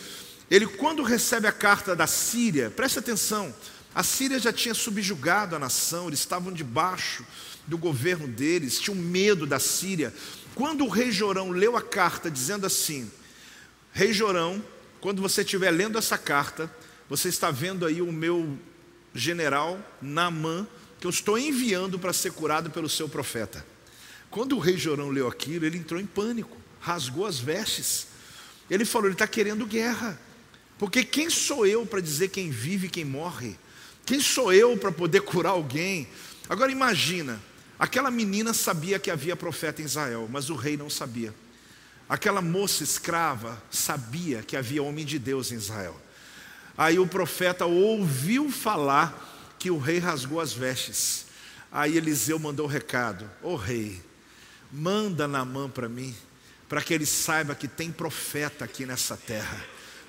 Ele, 0.49 0.65
quando 0.65 1.03
recebe 1.03 1.47
a 1.47 1.51
carta 1.51 1.95
da 1.95 2.07
Síria, 2.07 2.69
preste 2.69 2.99
atenção, 2.99 3.53
a 3.93 4.03
Síria 4.03 4.39
já 4.39 4.53
tinha 4.53 4.73
subjugado 4.73 5.55
a 5.55 5.59
nação, 5.59 6.07
eles 6.07 6.19
estavam 6.19 6.53
debaixo 6.53 7.25
do 7.65 7.77
governo 7.77 8.27
deles, 8.27 8.79
tinham 8.79 8.95
medo 8.95 9.45
da 9.45 9.59
Síria. 9.59 10.13
Quando 10.55 10.85
o 10.85 10.89
rei 10.89 11.11
Jorão 11.11 11.51
leu 11.51 11.75
a 11.75 11.81
carta 11.81 12.31
dizendo 12.31 12.65
assim: 12.65 13.11
Rei 13.91 14.13
Jorão, 14.13 14.63
quando 15.01 15.21
você 15.21 15.41
estiver 15.41 15.71
lendo 15.71 15.97
essa 15.97 16.17
carta, 16.17 16.71
você 17.09 17.29
está 17.29 17.51
vendo 17.51 17.85
aí 17.85 18.01
o 18.01 18.11
meu 18.11 18.57
general 19.13 19.79
Naamã, 20.01 20.67
que 20.99 21.07
eu 21.07 21.11
estou 21.11 21.37
enviando 21.37 21.99
para 21.99 22.13
ser 22.13 22.31
curado 22.31 22.69
pelo 22.69 22.87
seu 22.87 23.09
profeta. 23.09 23.65
Quando 24.29 24.55
o 24.55 24.59
rei 24.59 24.77
Jorão 24.77 25.09
leu 25.09 25.27
aquilo, 25.27 25.65
ele 25.65 25.77
entrou 25.77 25.99
em 25.99 26.05
pânico, 26.05 26.55
rasgou 26.79 27.25
as 27.25 27.39
vestes. 27.39 28.07
Ele 28.69 28.85
falou: 28.85 29.07
ele 29.07 29.15
está 29.15 29.27
querendo 29.27 29.65
guerra. 29.65 30.19
Porque 30.77 31.03
quem 31.03 31.29
sou 31.29 31.65
eu 31.65 31.85
para 31.85 32.01
dizer 32.01 32.29
quem 32.29 32.49
vive 32.49 32.87
e 32.87 32.89
quem 32.89 33.05
morre? 33.05 33.57
Quem 34.05 34.19
sou 34.19 34.53
eu 34.53 34.77
para 34.77 34.91
poder 34.91 35.21
curar 35.21 35.51
alguém? 35.51 36.07
Agora 36.47 36.71
imagina, 36.71 37.41
aquela 37.77 38.11
menina 38.11 38.53
sabia 38.53 38.99
que 38.99 39.11
havia 39.11 39.35
profeta 39.35 39.81
em 39.81 39.85
Israel, 39.85 40.27
mas 40.31 40.49
o 40.49 40.55
rei 40.55 40.77
não 40.77 40.89
sabia. 40.89 41.33
Aquela 42.07 42.41
moça 42.41 42.83
escrava 42.83 43.61
sabia 43.69 44.41
que 44.41 44.55
havia 44.55 44.81
homem 44.81 45.05
de 45.05 45.19
Deus 45.19 45.51
em 45.51 45.55
Israel. 45.55 45.99
Aí 46.77 46.99
o 46.99 47.07
profeta 47.07 47.65
ouviu 47.65 48.49
falar 48.49 49.55
que 49.59 49.71
o 49.71 49.77
rei 49.77 49.97
rasgou 49.97 50.39
as 50.39 50.53
vestes. 50.53 51.25
Aí 51.71 51.97
Eliseu 51.97 52.39
mandou 52.39 52.65
o 52.65 52.69
recado: 52.69 53.29
Ô 53.41 53.53
oh, 53.53 53.55
rei, 53.55 54.01
manda 54.71 55.27
Naamã 55.27 55.69
para 55.69 55.89
mim, 55.89 56.15
para 56.69 56.81
que 56.81 56.93
ele 56.93 57.05
saiba 57.05 57.55
que 57.55 57.67
tem 57.67 57.91
profeta 57.91 58.63
aqui 58.63 58.85
nessa 58.85 59.17
terra, 59.17 59.65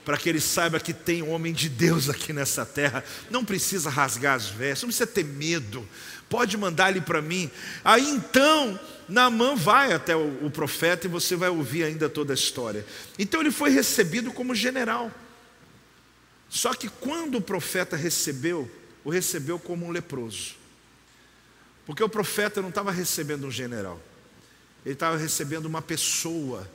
para 0.09 0.17
que 0.17 0.27
ele 0.27 0.41
saiba 0.41 0.81
que 0.81 0.95
tem 0.95 1.23
homem 1.23 1.53
de 1.53 1.69
Deus 1.69 2.09
aqui 2.09 2.33
nessa 2.33 2.65
terra. 2.65 3.05
Não 3.31 3.45
precisa 3.45 3.91
rasgar 3.91 4.37
as 4.37 4.47
vestes, 4.49 4.81
não 4.81 4.89
precisa 4.89 5.07
ter 5.07 5.23
medo, 5.23 5.87
pode 6.31 6.57
mandar 6.57 6.89
ele 6.89 7.03
para 7.03 7.21
mim. 7.21 7.51
Aí 7.85 8.09
então, 8.09 8.81
Naamã 9.07 9.55
vai 9.55 9.93
até 9.93 10.17
o, 10.17 10.47
o 10.47 10.51
profeta 10.51 11.07
e 11.07 11.11
você 11.11 11.37
vai 11.37 11.51
ouvir 11.51 11.85
ainda 11.85 12.09
toda 12.09 12.33
a 12.33 12.35
história. 12.35 12.87
Então 13.19 13.43
ele 13.43 13.51
foi 13.51 13.69
recebido 13.69 14.33
como 14.33 14.55
general. 14.55 15.13
Só 16.49 16.73
que 16.73 16.89
quando 16.89 17.37
o 17.37 17.43
profeta 17.43 17.95
recebeu, 17.95 18.67
o 19.05 19.11
recebeu 19.11 19.59
como 19.59 19.85
um 19.85 19.91
leproso. 19.91 20.55
Porque 21.85 22.03
o 22.03 22.09
profeta 22.09 22.63
não 22.63 22.71
estava 22.71 22.91
recebendo 22.91 23.47
um 23.47 23.51
general, 23.51 24.01
ele 24.87 24.95
estava 24.95 25.19
recebendo 25.19 25.67
uma 25.67 25.83
pessoa 25.83 26.67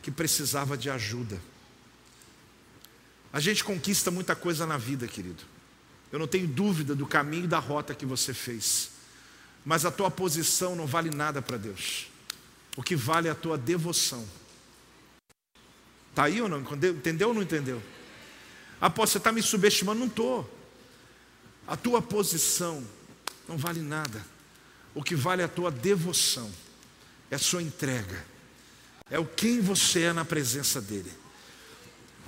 que 0.00 0.12
precisava 0.12 0.76
de 0.76 0.88
ajuda. 0.88 1.36
A 3.32 3.40
gente 3.40 3.62
conquista 3.62 4.10
muita 4.10 4.34
coisa 4.34 4.66
na 4.66 4.78
vida, 4.78 5.06
querido. 5.06 5.42
Eu 6.10 6.18
não 6.18 6.26
tenho 6.26 6.46
dúvida 6.46 6.94
do 6.94 7.06
caminho 7.06 7.44
e 7.44 7.48
da 7.48 7.58
rota 7.58 7.94
que 7.94 8.06
você 8.06 8.32
fez. 8.32 8.90
Mas 9.64 9.84
a 9.84 9.90
tua 9.90 10.10
posição 10.10 10.74
não 10.74 10.86
vale 10.86 11.10
nada 11.10 11.42
para 11.42 11.56
Deus. 11.56 12.08
O 12.76 12.82
que 12.82 12.96
vale 12.96 13.28
é 13.28 13.30
a 13.30 13.34
tua 13.34 13.58
devoção. 13.58 14.26
Está 16.10 16.24
aí 16.24 16.40
ou 16.40 16.48
não? 16.48 16.60
Entendeu 16.60 17.28
ou 17.28 17.34
não 17.34 17.42
entendeu? 17.42 17.82
Ah, 18.80 18.88
pô, 18.88 19.06
você 19.06 19.18
está 19.18 19.30
me 19.30 19.42
subestimando? 19.42 20.00
Não 20.00 20.06
estou. 20.06 20.48
A 21.66 21.76
tua 21.76 22.00
posição 22.00 22.82
não 23.46 23.58
vale 23.58 23.80
nada. 23.80 24.24
O 24.94 25.02
que 25.02 25.14
vale 25.14 25.42
é 25.42 25.44
a 25.44 25.48
tua 25.48 25.70
devoção, 25.70 26.50
é 27.30 27.36
a 27.36 27.38
sua 27.38 27.62
entrega, 27.62 28.24
é 29.10 29.18
o 29.18 29.24
quem 29.24 29.60
você 29.60 30.02
é 30.02 30.12
na 30.12 30.24
presença 30.24 30.80
dEle. 30.80 31.12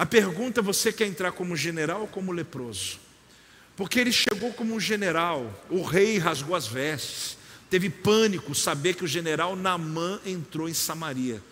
A 0.01 0.07
pergunta: 0.07 0.63
você 0.63 0.91
quer 0.91 1.07
entrar 1.07 1.31
como 1.31 1.55
general 1.55 2.01
ou 2.01 2.07
como 2.07 2.33
leproso? 2.33 2.99
Porque 3.77 4.01
ele 4.01 4.11
chegou 4.11 4.51
como 4.55 4.75
um 4.75 4.81
general, 4.81 5.63
o 5.69 5.83
rei 5.83 6.17
rasgou 6.17 6.57
as 6.57 6.67
vestes, 6.67 7.37
teve 7.69 7.91
pânico 7.91 8.55
saber 8.55 8.95
que 8.95 9.05
o 9.05 9.07
general 9.07 9.55
Namã 9.55 10.19
entrou 10.25 10.71
em 10.71 10.73
Samaria. 10.73 11.43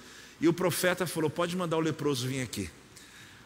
E 0.41 0.49
o 0.49 0.55
profeta 0.55 1.07
falou: 1.07 1.29
pode 1.29 1.55
mandar 1.59 1.77
o 1.77 1.81
leproso 1.81 2.27
vir 2.27 2.41
aqui. 2.41 2.71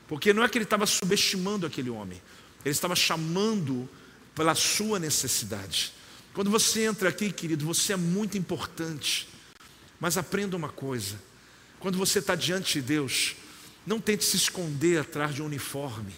Porque 0.06 0.32
não 0.32 0.44
é 0.44 0.48
que 0.48 0.56
ele 0.56 0.62
estava 0.62 0.86
subestimando 0.86 1.66
aquele 1.66 1.90
homem, 1.90 2.22
ele 2.64 2.70
estava 2.70 2.94
chamando 2.94 3.88
pela 4.36 4.54
sua 4.54 5.00
necessidade. 5.00 5.92
Quando 6.32 6.48
você 6.48 6.84
entra 6.84 7.08
aqui, 7.08 7.32
querido, 7.32 7.66
você 7.66 7.94
é 7.94 7.96
muito 7.96 8.38
importante. 8.38 9.28
Mas 9.98 10.16
aprenda 10.16 10.56
uma 10.56 10.68
coisa: 10.68 11.20
quando 11.80 11.98
você 11.98 12.20
está 12.20 12.36
diante 12.36 12.74
de 12.74 12.82
Deus, 12.82 13.34
não 13.86 14.00
tente 14.00 14.24
se 14.24 14.36
esconder 14.36 15.00
atrás 15.00 15.34
de 15.34 15.42
um 15.42 15.46
uniforme. 15.46 16.14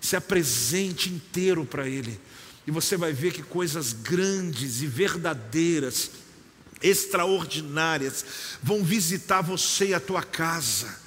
Se 0.00 0.16
apresente 0.16 1.08
inteiro 1.08 1.64
para 1.64 1.88
Ele. 1.88 2.20
E 2.66 2.70
você 2.70 2.96
vai 2.96 3.12
ver 3.12 3.32
que 3.32 3.42
coisas 3.42 3.92
grandes 3.92 4.82
e 4.82 4.86
verdadeiras, 4.86 6.10
extraordinárias, 6.82 8.24
vão 8.62 8.82
visitar 8.82 9.42
você 9.42 9.88
e 9.88 9.94
a 9.94 10.00
tua 10.00 10.22
casa. 10.22 11.02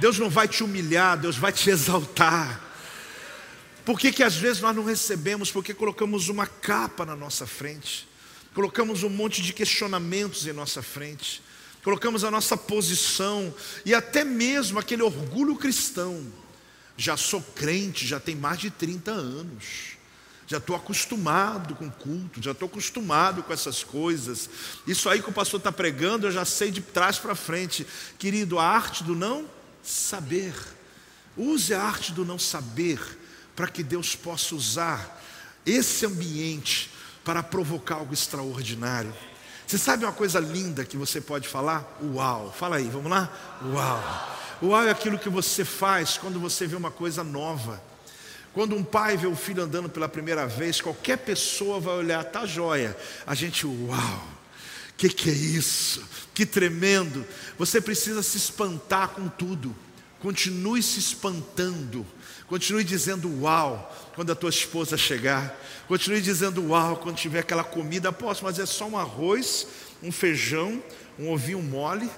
Deus 0.00 0.18
não 0.18 0.28
vai 0.28 0.48
te 0.48 0.62
humilhar, 0.62 1.18
Deus 1.18 1.36
vai 1.36 1.52
te 1.52 1.68
exaltar. 1.70 2.62
Por 3.84 3.98
que, 4.00 4.10
que 4.10 4.22
às 4.22 4.34
vezes 4.34 4.60
nós 4.60 4.74
não 4.74 4.84
recebemos? 4.84 5.50
Porque 5.50 5.72
colocamos 5.72 6.28
uma 6.28 6.46
capa 6.46 7.06
na 7.06 7.14
nossa 7.14 7.46
frente, 7.46 8.08
colocamos 8.52 9.04
um 9.04 9.08
monte 9.08 9.40
de 9.40 9.52
questionamentos 9.52 10.46
em 10.46 10.52
nossa 10.52 10.82
frente, 10.82 11.40
colocamos 11.86 12.24
a 12.24 12.32
nossa 12.32 12.56
posição 12.56 13.54
e 13.84 13.94
até 13.94 14.24
mesmo 14.24 14.76
aquele 14.76 15.02
orgulho 15.02 15.54
cristão. 15.54 16.20
Já 16.96 17.16
sou 17.16 17.40
crente, 17.40 18.04
já 18.04 18.18
tem 18.18 18.34
mais 18.34 18.58
de 18.58 18.70
30 18.70 19.12
anos, 19.12 19.96
já 20.48 20.56
estou 20.56 20.74
acostumado 20.74 21.76
com 21.76 21.88
culto, 21.88 22.42
já 22.42 22.50
estou 22.50 22.66
acostumado 22.66 23.40
com 23.44 23.52
essas 23.52 23.84
coisas. 23.84 24.50
Isso 24.84 25.08
aí 25.08 25.22
que 25.22 25.30
o 25.30 25.32
pastor 25.32 25.58
está 25.58 25.70
pregando, 25.70 26.26
eu 26.26 26.32
já 26.32 26.44
sei 26.44 26.72
de 26.72 26.80
trás 26.80 27.20
para 27.20 27.36
frente. 27.36 27.86
Querido, 28.18 28.58
a 28.58 28.66
arte 28.66 29.04
do 29.04 29.14
não 29.14 29.48
saber. 29.80 30.54
Use 31.36 31.72
a 31.72 31.80
arte 31.80 32.10
do 32.10 32.24
não 32.24 32.36
saber 32.36 32.98
para 33.54 33.68
que 33.68 33.84
Deus 33.84 34.16
possa 34.16 34.56
usar 34.56 35.22
esse 35.64 36.04
ambiente 36.04 36.90
para 37.22 37.44
provocar 37.44 37.94
algo 37.94 38.12
extraordinário. 38.12 39.14
Você 39.66 39.78
sabe 39.78 40.04
uma 40.04 40.12
coisa 40.12 40.38
linda 40.38 40.84
que 40.84 40.96
você 40.96 41.20
pode 41.20 41.48
falar? 41.48 41.98
Uau! 42.00 42.54
Fala 42.56 42.76
aí, 42.76 42.88
vamos 42.88 43.10
lá? 43.10 43.58
Uau! 43.64 44.36
Uau 44.62 44.84
é 44.84 44.90
aquilo 44.90 45.18
que 45.18 45.28
você 45.28 45.64
faz 45.64 46.16
quando 46.16 46.38
você 46.38 46.66
vê 46.66 46.76
uma 46.76 46.90
coisa 46.90 47.24
nova. 47.24 47.82
Quando 48.52 48.76
um 48.76 48.84
pai 48.84 49.16
vê 49.16 49.26
o 49.26 49.34
filho 49.34 49.64
andando 49.64 49.88
pela 49.88 50.08
primeira 50.08 50.46
vez, 50.46 50.80
qualquer 50.80 51.18
pessoa 51.18 51.80
vai 51.80 51.94
olhar, 51.96 52.22
tá 52.24 52.46
joia. 52.46 52.96
A 53.26 53.34
gente, 53.34 53.66
uau! 53.66 54.28
Que 54.96 55.08
que 55.08 55.28
é 55.28 55.34
isso? 55.34 56.02
Que 56.32 56.46
tremendo! 56.46 57.26
Você 57.58 57.80
precisa 57.80 58.22
se 58.22 58.36
espantar 58.36 59.08
com 59.08 59.28
tudo. 59.28 59.74
Continue 60.20 60.80
se 60.82 61.00
espantando 61.00 62.06
Continue 62.48 62.84
dizendo 62.84 63.28
uau 63.42 63.92
quando 64.14 64.30
a 64.30 64.34
tua 64.34 64.50
esposa 64.50 64.96
chegar. 64.96 65.56
Continue 65.88 66.20
dizendo 66.20 66.62
uau 66.68 66.96
quando 66.96 67.16
tiver 67.16 67.40
aquela 67.40 67.64
comida. 67.64 68.12
Posso, 68.12 68.44
mas 68.44 68.58
é 68.58 68.66
só 68.66 68.86
um 68.86 68.96
arroz, 68.96 69.66
um 70.02 70.12
feijão, 70.12 70.82
um 71.18 71.30
ovinho 71.32 71.62
mole. 71.62 72.10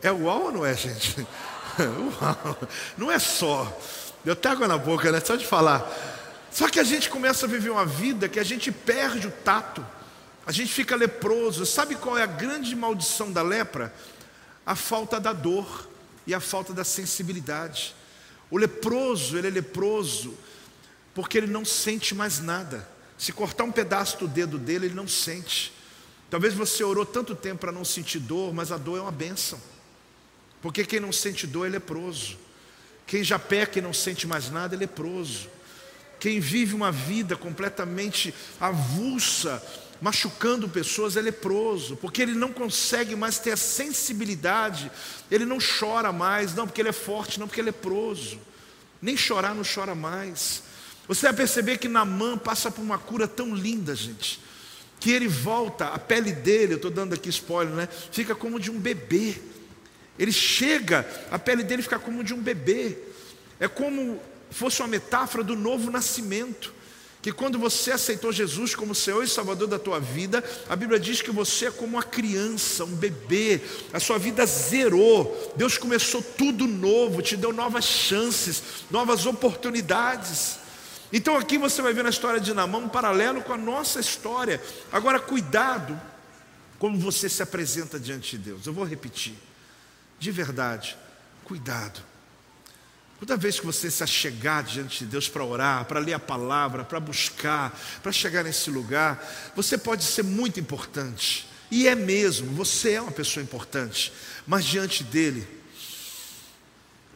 É 0.00 0.12
uau 0.12 0.44
ou 0.44 0.52
não 0.52 0.66
é, 0.66 0.74
gente? 0.74 1.16
Uau. 1.78 2.58
Não 2.98 3.10
é 3.10 3.18
só. 3.18 3.80
Eu 4.24 4.36
tenho 4.36 4.54
água 4.54 4.68
na 4.68 4.76
boca, 4.76 5.10
né? 5.10 5.20
Só 5.20 5.36
de 5.36 5.46
falar. 5.46 5.90
Só 6.50 6.68
que 6.68 6.78
a 6.78 6.84
gente 6.84 7.08
começa 7.08 7.46
a 7.46 7.48
viver 7.48 7.70
uma 7.70 7.86
vida 7.86 8.28
que 8.28 8.38
a 8.38 8.44
gente 8.44 8.70
perde 8.70 9.26
o 9.26 9.30
tato. 9.30 9.84
A 10.44 10.52
gente 10.52 10.72
fica 10.72 10.94
leproso. 10.94 11.64
Sabe 11.64 11.94
qual 11.94 12.18
é 12.18 12.22
a 12.22 12.26
grande 12.26 12.74
maldição 12.76 13.32
da 13.32 13.42
lepra? 13.42 13.94
A 14.66 14.74
falta 14.74 15.18
da 15.18 15.32
dor 15.32 15.88
e 16.26 16.34
a 16.34 16.40
falta 16.40 16.72
da 16.72 16.84
sensibilidade. 16.84 17.94
O 18.52 18.58
leproso, 18.58 19.38
ele 19.38 19.48
é 19.48 19.50
leproso 19.50 20.36
porque 21.14 21.38
ele 21.38 21.46
não 21.46 21.64
sente 21.64 22.14
mais 22.14 22.38
nada. 22.38 22.86
Se 23.16 23.32
cortar 23.32 23.64
um 23.64 23.72
pedaço 23.72 24.18
do 24.18 24.28
dedo 24.28 24.58
dele, 24.58 24.88
ele 24.88 24.94
não 24.94 25.08
sente. 25.08 25.72
Talvez 26.28 26.52
você 26.52 26.84
orou 26.84 27.06
tanto 27.06 27.34
tempo 27.34 27.62
para 27.62 27.72
não 27.72 27.82
sentir 27.82 28.18
dor, 28.18 28.52
mas 28.52 28.70
a 28.70 28.76
dor 28.76 28.98
é 28.98 29.00
uma 29.00 29.10
bênção. 29.10 29.58
Porque 30.60 30.84
quem 30.84 31.00
não 31.00 31.10
sente 31.10 31.46
dor 31.46 31.66
é 31.66 31.70
leproso. 31.70 32.36
Quem 33.06 33.24
já 33.24 33.38
peca 33.38 33.78
e 33.78 33.82
não 33.82 33.94
sente 33.94 34.26
mais 34.26 34.50
nada 34.50 34.74
é 34.76 34.78
leproso. 34.78 35.48
Quem 36.20 36.38
vive 36.38 36.74
uma 36.74 36.92
vida 36.92 37.36
completamente 37.36 38.34
avulsa 38.60 39.62
machucando 40.02 40.68
pessoas, 40.68 41.16
é 41.16 41.22
leproso, 41.22 41.96
porque 41.96 42.20
ele 42.20 42.34
não 42.34 42.52
consegue 42.52 43.14
mais 43.14 43.38
ter 43.38 43.52
a 43.52 43.56
sensibilidade, 43.56 44.90
ele 45.30 45.46
não 45.46 45.58
chora 45.58 46.10
mais, 46.10 46.54
não 46.54 46.66
porque 46.66 46.82
ele 46.82 46.88
é 46.88 46.92
forte, 46.92 47.38
não 47.38 47.46
porque 47.46 47.60
ele 47.60 47.68
é 47.68 47.72
leproso, 47.72 48.40
nem 49.00 49.16
chorar 49.16 49.54
não 49.54 49.62
chora 49.62 49.94
mais. 49.94 50.64
Você 51.06 51.26
vai 51.26 51.32
perceber 51.32 51.78
que 51.78 51.86
Namã 51.86 52.36
passa 52.36 52.68
por 52.68 52.82
uma 52.82 52.98
cura 52.98 53.28
tão 53.28 53.54
linda, 53.54 53.94
gente, 53.94 54.40
que 54.98 55.12
ele 55.12 55.28
volta, 55.28 55.86
a 55.86 55.98
pele 56.00 56.32
dele, 56.32 56.72
eu 56.72 56.76
estou 56.76 56.90
dando 56.90 57.14
aqui 57.14 57.28
spoiler, 57.28 57.72
né? 57.72 57.88
Fica 58.10 58.34
como 58.34 58.58
de 58.58 58.72
um 58.72 58.80
bebê. 58.80 59.40
Ele 60.18 60.32
chega, 60.32 61.08
a 61.30 61.38
pele 61.38 61.62
dele 61.62 61.80
fica 61.82 61.98
como 61.98 62.24
de 62.24 62.34
um 62.34 62.40
bebê. 62.40 62.98
É 63.60 63.68
como 63.68 64.20
fosse 64.50 64.82
uma 64.82 64.88
metáfora 64.88 65.44
do 65.44 65.54
novo 65.54 65.92
nascimento 65.92 66.74
que 67.22 67.30
quando 67.30 67.56
você 67.56 67.92
aceitou 67.92 68.32
Jesus 68.32 68.74
como 68.74 68.96
Senhor 68.96 69.22
e 69.22 69.28
Salvador 69.28 69.68
da 69.68 69.78
tua 69.78 70.00
vida, 70.00 70.42
a 70.68 70.74
Bíblia 70.74 70.98
diz 70.98 71.22
que 71.22 71.30
você 71.30 71.66
é 71.66 71.70
como 71.70 71.96
uma 71.96 72.02
criança, 72.02 72.84
um 72.84 72.96
bebê, 72.96 73.60
a 73.92 74.00
sua 74.00 74.18
vida 74.18 74.44
zerou, 74.44 75.54
Deus 75.56 75.78
começou 75.78 76.20
tudo 76.20 76.66
novo, 76.66 77.22
te 77.22 77.36
deu 77.36 77.52
novas 77.52 77.84
chances, 77.84 78.60
novas 78.90 79.24
oportunidades. 79.24 80.58
Então 81.12 81.36
aqui 81.36 81.56
você 81.58 81.80
vai 81.80 81.92
ver 81.92 82.02
na 82.02 82.10
história 82.10 82.40
de 82.40 82.52
Namã 82.52 82.78
um 82.78 82.88
paralelo 82.88 83.40
com 83.42 83.52
a 83.52 83.58
nossa 83.58 84.00
história. 84.00 84.60
Agora, 84.90 85.20
cuidado 85.20 86.00
como 86.76 86.98
você 86.98 87.28
se 87.28 87.40
apresenta 87.40 88.00
diante 88.00 88.36
de 88.36 88.44
Deus. 88.46 88.66
Eu 88.66 88.72
vou 88.72 88.84
repetir, 88.84 89.34
de 90.18 90.32
verdade, 90.32 90.96
cuidado. 91.44 92.02
Toda 93.22 93.36
vez 93.36 93.60
que 93.60 93.64
você 93.64 93.88
se 93.88 94.02
achegar 94.02 94.64
diante 94.64 95.04
de 95.04 95.06
Deus 95.12 95.28
para 95.28 95.44
orar, 95.44 95.84
para 95.84 96.00
ler 96.00 96.12
a 96.12 96.18
palavra, 96.18 96.82
para 96.82 96.98
buscar, 96.98 97.70
para 98.02 98.10
chegar 98.10 98.42
nesse 98.42 98.68
lugar, 98.68 99.52
você 99.54 99.78
pode 99.78 100.02
ser 100.02 100.24
muito 100.24 100.58
importante. 100.58 101.46
E 101.70 101.86
é 101.86 101.94
mesmo, 101.94 102.52
você 102.52 102.94
é 102.94 103.00
uma 103.00 103.12
pessoa 103.12 103.40
importante. 103.40 104.12
Mas 104.44 104.64
diante 104.64 105.04
dele, 105.04 105.46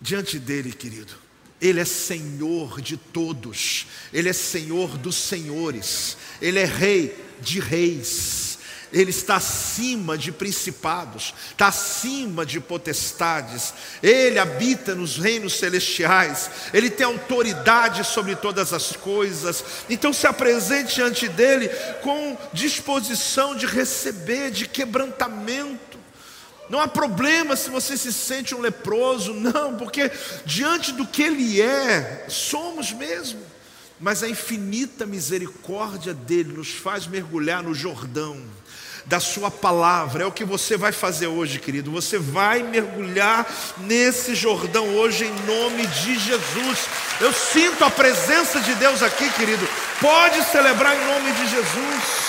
diante 0.00 0.38
dele, 0.38 0.72
querido, 0.72 1.12
ele 1.60 1.80
é 1.80 1.84
Senhor 1.84 2.80
de 2.80 2.96
todos, 2.96 3.88
Ele 4.12 4.28
é 4.28 4.32
Senhor 4.32 4.96
dos 4.96 5.16
senhores, 5.16 6.16
Ele 6.40 6.60
é 6.60 6.64
Rei 6.64 7.18
de 7.40 7.58
reis, 7.58 8.55
Ele 8.92 9.10
está 9.10 9.36
acima 9.36 10.16
de 10.16 10.30
principados, 10.30 11.34
está 11.50 11.68
acima 11.68 12.46
de 12.46 12.60
potestades, 12.60 13.74
Ele 14.02 14.38
habita 14.38 14.94
nos 14.94 15.16
reinos 15.16 15.58
celestiais, 15.58 16.50
Ele 16.72 16.88
tem 16.88 17.06
autoridade 17.06 18.04
sobre 18.04 18.36
todas 18.36 18.72
as 18.72 18.92
coisas. 18.92 19.64
Então 19.90 20.12
se 20.12 20.26
apresente 20.26 20.96
diante 20.96 21.28
dEle 21.28 21.68
com 22.02 22.36
disposição 22.52 23.56
de 23.56 23.66
receber, 23.66 24.50
de 24.50 24.68
quebrantamento. 24.68 25.98
Não 26.68 26.80
há 26.80 26.88
problema 26.88 27.54
se 27.54 27.70
você 27.70 27.96
se 27.96 28.12
sente 28.12 28.54
um 28.54 28.60
leproso, 28.60 29.32
não, 29.34 29.76
porque 29.76 30.10
diante 30.44 30.92
do 30.92 31.06
que 31.06 31.22
Ele 31.22 31.60
é, 31.60 32.26
somos 32.28 32.92
mesmo. 32.92 33.55
Mas 33.98 34.22
a 34.22 34.28
infinita 34.28 35.06
misericórdia 35.06 36.12
dele 36.12 36.52
nos 36.52 36.70
faz 36.70 37.06
mergulhar 37.06 37.62
no 37.62 37.74
Jordão 37.74 38.42
da 39.06 39.20
Sua 39.20 39.50
palavra. 39.50 40.24
É 40.24 40.26
o 40.26 40.32
que 40.32 40.44
você 40.44 40.76
vai 40.76 40.92
fazer 40.92 41.28
hoje, 41.28 41.58
querido. 41.58 41.90
Você 41.92 42.18
vai 42.18 42.62
mergulhar 42.62 43.46
nesse 43.78 44.34
Jordão 44.34 44.86
hoje, 44.96 45.24
em 45.24 45.46
nome 45.46 45.86
de 45.86 46.18
Jesus. 46.18 46.88
Eu 47.20 47.32
sinto 47.32 47.84
a 47.84 47.90
presença 47.90 48.60
de 48.60 48.74
Deus 48.74 49.02
aqui, 49.02 49.30
querido. 49.32 49.66
Pode 50.00 50.42
celebrar 50.44 50.94
em 50.94 51.06
nome 51.06 51.32
de 51.32 51.48
Jesus. 51.48 52.26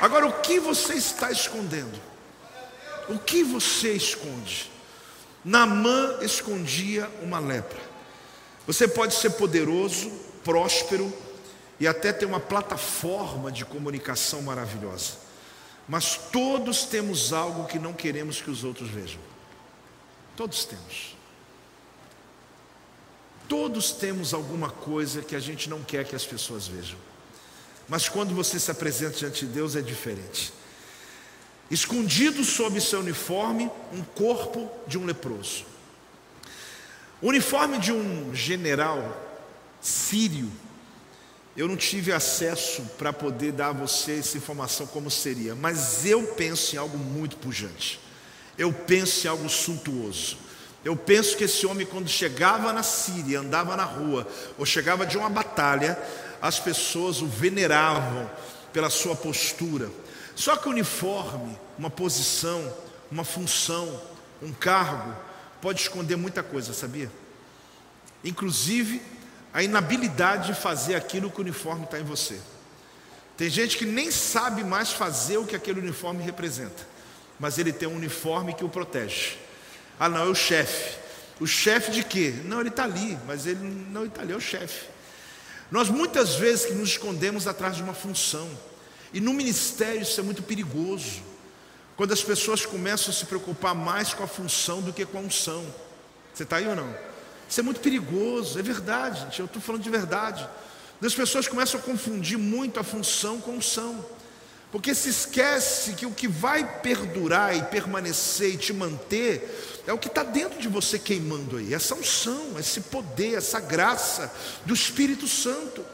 Agora, 0.00 0.26
o 0.26 0.32
que 0.32 0.58
você 0.60 0.94
está 0.94 1.30
escondendo? 1.30 2.00
O 3.08 3.18
que 3.18 3.42
você 3.42 3.92
esconde? 3.92 4.70
Naamã 5.44 6.18
escondia 6.22 7.10
uma 7.22 7.38
lepra. 7.38 7.93
Você 8.66 8.88
pode 8.88 9.14
ser 9.14 9.30
poderoso, 9.30 10.10
próspero 10.42 11.12
e 11.78 11.86
até 11.86 12.12
ter 12.12 12.24
uma 12.24 12.40
plataforma 12.40 13.50
de 13.52 13.64
comunicação 13.64 14.42
maravilhosa. 14.42 15.24
Mas 15.88 16.16
todos 16.32 16.84
temos 16.84 17.32
algo 17.32 17.66
que 17.66 17.78
não 17.78 17.92
queremos 17.92 18.40
que 18.40 18.50
os 18.50 18.64
outros 18.64 18.88
vejam. 18.88 19.20
Todos 20.36 20.64
temos. 20.64 21.14
Todos 23.48 23.92
temos 23.92 24.32
alguma 24.32 24.70
coisa 24.70 25.20
que 25.20 25.36
a 25.36 25.40
gente 25.40 25.68
não 25.68 25.82
quer 25.82 26.04
que 26.04 26.16
as 26.16 26.24
pessoas 26.24 26.66
vejam. 26.66 26.98
Mas 27.86 28.08
quando 28.08 28.34
você 28.34 28.58
se 28.58 28.70
apresenta 28.70 29.18
diante 29.18 29.44
de 29.44 29.52
Deus 29.52 29.76
é 29.76 29.82
diferente. 29.82 30.52
Escondido 31.70 32.42
sob 32.44 32.80
seu 32.80 33.00
uniforme, 33.00 33.70
um 33.92 34.02
corpo 34.02 34.70
de 34.86 34.96
um 34.96 35.04
leproso. 35.04 35.66
O 37.20 37.28
uniforme 37.28 37.78
de 37.78 37.92
um 37.92 38.34
general 38.34 39.20
sírio, 39.80 40.50
eu 41.56 41.68
não 41.68 41.76
tive 41.76 42.12
acesso 42.12 42.82
para 42.98 43.12
poder 43.12 43.52
dar 43.52 43.68
a 43.68 43.72
você 43.72 44.18
essa 44.18 44.36
informação 44.36 44.86
como 44.86 45.10
seria, 45.10 45.54
mas 45.54 46.04
eu 46.04 46.22
penso 46.34 46.74
em 46.74 46.78
algo 46.78 46.98
muito 46.98 47.36
pujante. 47.36 48.00
Eu 48.58 48.72
penso 48.72 49.26
em 49.26 49.30
algo 49.30 49.48
suntuoso. 49.48 50.36
Eu 50.84 50.96
penso 50.96 51.36
que 51.36 51.44
esse 51.44 51.66
homem, 51.66 51.86
quando 51.86 52.08
chegava 52.08 52.72
na 52.72 52.82
Síria, 52.82 53.40
andava 53.40 53.76
na 53.76 53.84
rua, 53.84 54.28
ou 54.58 54.66
chegava 54.66 55.06
de 55.06 55.16
uma 55.16 55.30
batalha, 55.30 55.98
as 56.42 56.58
pessoas 56.58 57.22
o 57.22 57.26
veneravam 57.26 58.30
pela 58.72 58.90
sua 58.90 59.16
postura. 59.16 59.90
Só 60.34 60.56
que 60.56 60.68
o 60.68 60.72
uniforme, 60.72 61.56
uma 61.78 61.88
posição, 61.88 62.70
uma 63.10 63.24
função, 63.24 64.00
um 64.42 64.52
cargo, 64.52 65.16
pode 65.64 65.80
esconder 65.80 66.14
muita 66.14 66.42
coisa, 66.42 66.74
sabia? 66.74 67.10
Inclusive 68.22 69.00
a 69.50 69.62
inabilidade 69.62 70.48
de 70.48 70.60
fazer 70.60 70.94
aquilo 70.94 71.30
que 71.30 71.38
o 71.38 71.40
uniforme 71.40 71.84
está 71.84 71.98
em 71.98 72.04
você. 72.04 72.38
Tem 73.34 73.48
gente 73.48 73.78
que 73.78 73.86
nem 73.86 74.10
sabe 74.10 74.62
mais 74.62 74.92
fazer 74.92 75.38
o 75.38 75.46
que 75.46 75.56
aquele 75.56 75.80
uniforme 75.80 76.22
representa, 76.22 76.86
mas 77.40 77.56
ele 77.56 77.72
tem 77.72 77.88
um 77.88 77.96
uniforme 77.96 78.52
que 78.52 78.62
o 78.62 78.68
protege. 78.68 79.38
Ah, 79.98 80.06
não, 80.06 80.24
é 80.24 80.26
o 80.26 80.34
chefe. 80.34 80.98
O 81.40 81.46
chefe 81.46 81.92
de 81.92 82.04
quê? 82.04 82.34
Não, 82.44 82.60
ele 82.60 82.68
está 82.68 82.84
ali, 82.84 83.18
mas 83.26 83.46
ele 83.46 83.64
não 83.90 84.04
está 84.04 84.20
ali, 84.20 84.34
é 84.34 84.36
o 84.36 84.40
chefe. 84.40 84.86
Nós 85.70 85.88
muitas 85.88 86.34
vezes 86.34 86.66
que 86.66 86.74
nos 86.74 86.90
escondemos 86.90 87.46
atrás 87.46 87.74
de 87.74 87.82
uma 87.82 87.94
função, 87.94 88.50
e 89.14 89.18
no 89.18 89.32
ministério 89.32 90.02
isso 90.02 90.20
é 90.20 90.22
muito 90.22 90.42
perigoso. 90.42 91.22
Quando 91.96 92.12
as 92.12 92.22
pessoas 92.22 92.66
começam 92.66 93.10
a 93.10 93.16
se 93.16 93.24
preocupar 93.26 93.74
mais 93.74 94.12
com 94.12 94.24
a 94.24 94.26
função 94.26 94.80
do 94.80 94.92
que 94.92 95.06
com 95.06 95.18
a 95.18 95.20
unção. 95.20 95.64
Você 96.32 96.42
está 96.42 96.56
aí 96.56 96.66
ou 96.66 96.74
não? 96.74 96.94
Isso 97.48 97.60
é 97.60 97.62
muito 97.62 97.80
perigoso, 97.80 98.58
é 98.58 98.62
verdade, 98.62 99.20
gente, 99.20 99.38
eu 99.38 99.46
estou 99.46 99.62
falando 99.62 99.82
de 99.82 99.90
verdade. 99.90 100.48
As 101.00 101.14
pessoas 101.14 101.46
começam 101.46 101.78
a 101.78 101.82
confundir 101.82 102.38
muito 102.38 102.80
a 102.80 102.82
função 102.82 103.40
com 103.40 103.52
a 103.52 103.54
unção. 103.54 104.04
Porque 104.72 104.92
se 104.92 105.08
esquece 105.08 105.92
que 105.92 106.04
o 106.04 106.10
que 106.10 106.26
vai 106.26 106.80
perdurar 106.80 107.56
e 107.56 107.62
permanecer 107.62 108.54
e 108.54 108.56
te 108.56 108.72
manter 108.72 109.82
é 109.86 109.92
o 109.92 109.98
que 109.98 110.08
está 110.08 110.24
dentro 110.24 110.58
de 110.58 110.66
você 110.66 110.98
queimando 110.98 111.58
aí, 111.58 111.72
essa 111.72 111.94
unção, 111.94 112.58
esse 112.58 112.80
poder, 112.80 113.34
essa 113.34 113.60
graça 113.60 114.34
do 114.64 114.74
Espírito 114.74 115.28
Santo. 115.28 115.84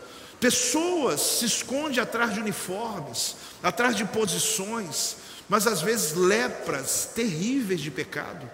Pessoas 0.41 1.21
se 1.21 1.45
escondem 1.45 2.01
atrás 2.01 2.33
de 2.33 2.41
uniformes, 2.41 3.37
atrás 3.63 3.95
de 3.95 4.07
posições, 4.07 5.17
mas 5.51 5.67
às 5.67 5.83
vezes 5.83 6.15
lepras 6.15 7.11
terríveis 7.13 7.81
de 7.81 7.91
pecado. 7.91 8.49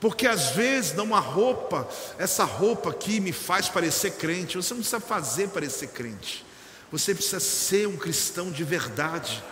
Porque 0.00 0.24
às 0.24 0.50
vezes 0.50 0.94
não 0.94 1.02
uma 1.02 1.18
roupa, 1.18 1.88
essa 2.16 2.44
roupa 2.44 2.90
aqui 2.90 3.18
me 3.18 3.32
faz 3.32 3.68
parecer 3.68 4.12
crente. 4.12 4.56
Você 4.56 4.72
não 4.72 4.82
precisa 4.82 5.00
fazer 5.00 5.48
parecer 5.48 5.88
crente. 5.88 6.46
Você 6.92 7.12
precisa 7.12 7.40
ser 7.40 7.88
um 7.88 7.96
cristão 7.96 8.52
de 8.52 8.62
verdade. 8.62 9.42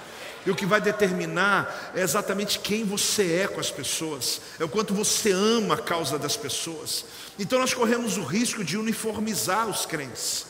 E 0.46 0.50
o 0.50 0.54
que 0.54 0.64
vai 0.64 0.80
determinar 0.80 1.90
é 1.92 2.02
exatamente 2.02 2.60
quem 2.60 2.84
você 2.84 3.40
é 3.42 3.48
com 3.48 3.58
as 3.58 3.72
pessoas, 3.72 4.40
é 4.60 4.62
o 4.62 4.68
quanto 4.68 4.94
você 4.94 5.32
ama 5.32 5.74
a 5.74 5.82
causa 5.82 6.20
das 6.20 6.36
pessoas. 6.36 7.04
Então 7.36 7.58
nós 7.58 7.74
corremos 7.74 8.16
o 8.16 8.22
risco 8.22 8.62
de 8.62 8.76
uniformizar 8.76 9.66
os 9.66 9.86
crentes, 9.86 10.46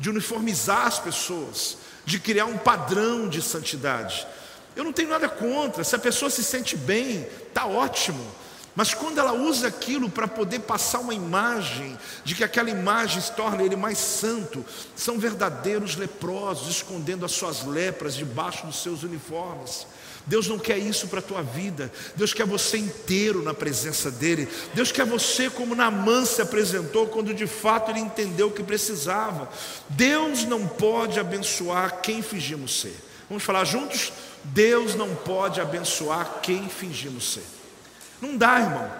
de 0.00 0.10
uniformizar 0.10 0.88
as 0.88 0.98
pessoas, 0.98 1.76
de 2.04 2.18
criar 2.18 2.46
um 2.46 2.58
padrão 2.58 3.28
de 3.28 3.40
santidade. 3.40 4.26
Eu 4.76 4.84
não 4.84 4.92
tenho 4.92 5.08
nada 5.08 5.28
contra, 5.28 5.84
se 5.84 5.94
a 5.94 5.98
pessoa 5.98 6.30
se 6.30 6.42
sente 6.42 6.76
bem, 6.76 7.26
está 7.48 7.66
ótimo. 7.66 8.24
Mas 8.76 8.92
quando 8.92 9.18
ela 9.18 9.32
usa 9.32 9.68
aquilo 9.68 10.10
para 10.10 10.26
poder 10.26 10.60
passar 10.60 10.98
uma 10.98 11.14
imagem, 11.14 11.96
de 12.24 12.34
que 12.34 12.42
aquela 12.42 12.68
imagem 12.68 13.20
se 13.20 13.30
torna 13.32 13.62
ele 13.62 13.76
mais 13.76 13.98
santo, 13.98 14.64
são 14.96 15.16
verdadeiros 15.16 15.94
leprosos, 15.94 16.68
escondendo 16.68 17.24
as 17.24 17.30
suas 17.30 17.64
lepras 17.64 18.16
debaixo 18.16 18.66
dos 18.66 18.82
seus 18.82 19.04
uniformes. 19.04 19.86
Deus 20.26 20.48
não 20.48 20.58
quer 20.58 20.78
isso 20.78 21.06
para 21.06 21.20
a 21.20 21.22
tua 21.22 21.42
vida. 21.42 21.92
Deus 22.16 22.32
quer 22.32 22.46
você 22.46 22.78
inteiro 22.78 23.42
na 23.42 23.54
presença 23.54 24.10
dEle. 24.10 24.48
Deus 24.72 24.90
quer 24.90 25.04
você 25.04 25.50
como 25.50 25.74
Naamã 25.74 26.24
se 26.24 26.40
apresentou 26.40 27.06
quando 27.06 27.34
de 27.34 27.46
fato 27.46 27.90
ele 27.90 28.00
entendeu 28.00 28.48
o 28.48 28.52
que 28.52 28.62
precisava. 28.62 29.48
Deus 29.90 30.44
não 30.44 30.66
pode 30.66 31.20
abençoar 31.20 32.00
quem 32.00 32.22
fingimos 32.22 32.80
ser. 32.80 32.96
Vamos 33.28 33.44
falar 33.44 33.64
juntos? 33.64 34.12
Deus 34.44 34.94
não 34.94 35.14
pode 35.14 35.60
abençoar 35.60 36.40
quem 36.42 36.68
fingimos 36.68 37.32
ser. 37.32 37.44
Não 38.20 38.36
dá, 38.36 38.60
irmão. 38.60 38.92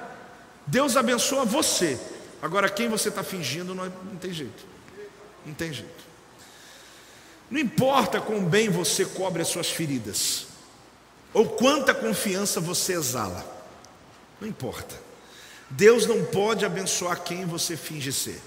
Deus 0.67 0.97
abençoa 0.97 1.45
você. 1.45 1.99
Agora, 2.41 2.69
quem 2.69 2.89
você 2.89 3.11
está 3.11 3.23
fingindo, 3.23 3.75
não, 3.75 3.85
é, 3.85 3.89
não 4.05 4.17
tem 4.17 4.33
jeito. 4.33 4.65
Não 5.45 5.55
tem 5.55 5.73
jeito. 5.73 6.05
Não 7.51 7.61
importa 7.61 8.21
quão 8.21 8.45
bem 8.45 8.69
você 8.69 9.05
cobre 9.05 9.43
as 9.43 9.49
suas 9.49 9.69
feridas, 9.69 10.47
ou 11.33 11.47
quanta 11.47 11.95
confiança 11.95 12.61
você 12.61 12.95
exala. 12.95 13.45
Não 14.41 14.49
importa. 14.49 15.01
Deus 15.69 16.07
não 16.07 16.25
pode 16.25 16.65
abençoar 16.65 17.23
quem 17.23 17.45
você 17.45 17.77
finge 17.77 18.13
ser. 18.13 18.41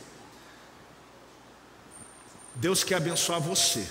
Deus 2.55 2.83
quer 2.83 2.95
abençoar 2.95 3.39
você. 3.39 3.87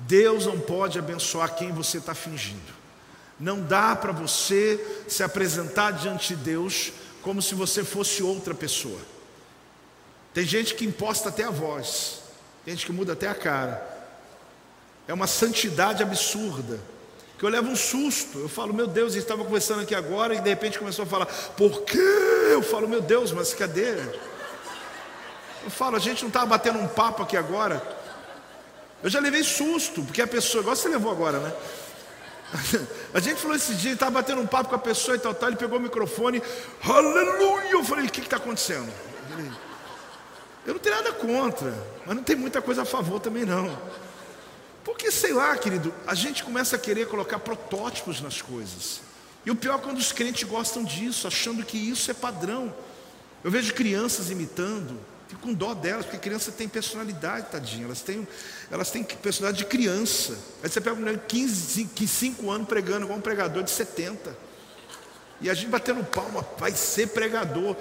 Deus 0.00 0.46
não 0.46 0.60
pode 0.60 0.98
abençoar 0.98 1.54
quem 1.54 1.72
você 1.72 1.98
está 1.98 2.14
fingindo. 2.14 2.78
Não 3.38 3.60
dá 3.60 3.94
para 3.94 4.12
você 4.12 5.04
se 5.06 5.22
apresentar 5.22 5.92
diante 5.92 6.34
de 6.34 6.42
Deus 6.42 6.92
como 7.22 7.40
se 7.42 7.54
você 7.54 7.84
fosse 7.84 8.22
outra 8.22 8.54
pessoa. 8.54 8.98
Tem 10.34 10.44
gente 10.44 10.74
que 10.74 10.84
imposta 10.84 11.28
até 11.28 11.44
a 11.44 11.50
voz, 11.50 12.20
tem 12.64 12.74
gente 12.74 12.86
que 12.86 12.92
muda 12.92 13.12
até 13.12 13.28
a 13.28 13.34
cara. 13.34 13.96
É 15.06 15.14
uma 15.14 15.26
santidade 15.26 16.02
absurda. 16.02 16.78
Que 17.38 17.44
eu 17.44 17.48
levo 17.48 17.68
um 17.68 17.76
susto. 17.76 18.38
Eu 18.38 18.48
falo, 18.48 18.74
meu 18.74 18.86
Deus, 18.86 19.14
estava 19.14 19.44
conversando 19.44 19.82
aqui 19.82 19.94
agora 19.94 20.34
e 20.34 20.40
de 20.40 20.48
repente 20.48 20.78
começou 20.78 21.04
a 21.04 21.06
falar, 21.06 21.26
por 21.26 21.82
quê? 21.82 21.98
Eu 22.50 22.62
falo, 22.62 22.88
meu 22.88 23.00
Deus, 23.00 23.30
mas 23.30 23.54
cadê? 23.54 23.94
Eu 25.62 25.70
falo, 25.70 25.96
a 25.96 26.00
gente 26.00 26.22
não 26.22 26.28
estava 26.28 26.46
batendo 26.46 26.78
um 26.78 26.88
papo 26.88 27.22
aqui 27.22 27.36
agora. 27.36 27.80
Eu 29.02 29.10
já 29.10 29.20
levei 29.20 29.44
susto, 29.44 30.02
porque 30.02 30.20
a 30.20 30.26
pessoa, 30.26 30.62
igual 30.62 30.74
você 30.74 30.88
levou 30.88 31.10
agora, 31.12 31.38
né? 31.38 31.52
A 33.14 33.20
gente 33.20 33.40
falou 33.40 33.56
esse 33.56 33.74
dia, 33.74 33.92
estava 33.92 34.10
batendo 34.10 34.40
um 34.40 34.46
papo 34.46 34.70
com 34.70 34.74
a 34.74 34.78
pessoa 34.78 35.16
e 35.16 35.20
tal, 35.20 35.34
tal, 35.34 35.50
ele 35.50 35.58
pegou 35.58 35.78
o 35.78 35.82
microfone, 35.82 36.42
aleluia! 36.82 37.70
Eu 37.70 37.84
falei, 37.84 38.06
o 38.06 38.10
que 38.10 38.20
está 38.20 38.36
acontecendo? 38.36 38.92
Eu 40.66 40.74
não 40.74 40.80
tenho 40.80 40.96
nada 40.96 41.12
contra, 41.12 41.72
mas 42.04 42.16
não 42.16 42.22
tem 42.22 42.36
muita 42.36 42.60
coisa 42.60 42.82
a 42.82 42.84
favor 42.84 43.20
também 43.20 43.44
não. 43.44 43.78
Porque, 44.84 45.10
sei 45.10 45.32
lá, 45.32 45.56
querido, 45.56 45.94
a 46.06 46.14
gente 46.14 46.42
começa 46.42 46.76
a 46.76 46.78
querer 46.78 47.06
colocar 47.08 47.38
protótipos 47.38 48.20
nas 48.20 48.42
coisas. 48.42 49.00
E 49.44 49.50
o 49.50 49.56
pior 49.56 49.78
é 49.78 49.82
quando 49.82 49.98
os 49.98 50.12
crentes 50.12 50.42
gostam 50.42 50.82
disso, 50.82 51.26
achando 51.26 51.64
que 51.64 51.78
isso 51.78 52.10
é 52.10 52.14
padrão. 52.14 52.74
Eu 53.44 53.50
vejo 53.50 53.72
crianças 53.74 54.30
imitando, 54.30 54.98
fico 55.28 55.42
com 55.42 55.52
dó 55.52 55.74
delas, 55.74 56.06
porque 56.06 56.18
criança 56.18 56.50
tem 56.50 56.66
personalidade, 56.66 57.50
tadinha. 57.50 57.84
Elas 57.84 58.00
têm, 58.00 58.26
elas 58.70 58.90
têm 58.90 59.04
personalidade 59.04 59.64
de 59.64 59.70
criança. 59.70 60.36
Aí 60.62 60.70
você 60.70 60.80
pega 60.80 60.96
um 60.96 61.00
mulher 61.00 61.16
de 61.16 61.26
15, 61.26 61.88
5 62.06 62.50
anos 62.50 62.66
pregando 62.66 63.04
igual 63.04 63.18
um 63.18 63.22
pregador 63.22 63.62
de 63.62 63.70
70. 63.70 64.36
E 65.40 65.48
a 65.48 65.54
gente 65.54 65.68
batendo 65.68 66.02
palma, 66.02 66.46
vai 66.58 66.72
ser 66.72 67.08
pregador. 67.08 67.76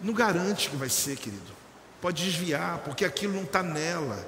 Não 0.00 0.14
garante 0.14 0.70
que 0.70 0.76
vai 0.76 0.88
ser, 0.88 1.16
querido. 1.16 1.52
Pode 2.00 2.24
desviar, 2.24 2.78
porque 2.78 3.04
aquilo 3.04 3.34
não 3.34 3.42
está 3.42 3.62
nela. 3.62 4.24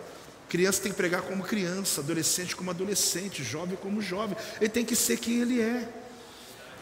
Criança 0.49 0.83
tem 0.83 0.93
que 0.93 0.97
pregar 0.97 1.23
como 1.23 1.43
criança, 1.43 2.01
adolescente 2.01 2.55
como 2.55 2.71
adolescente, 2.71 3.43
jovem 3.43 3.77
como 3.77 4.03
jovem. 4.03 4.37
Ele 4.61 4.69
tem 4.69 4.85
que 4.85 4.95
ser 4.95 5.17
quem 5.17 5.41
ele 5.41 5.61
é. 5.61 5.89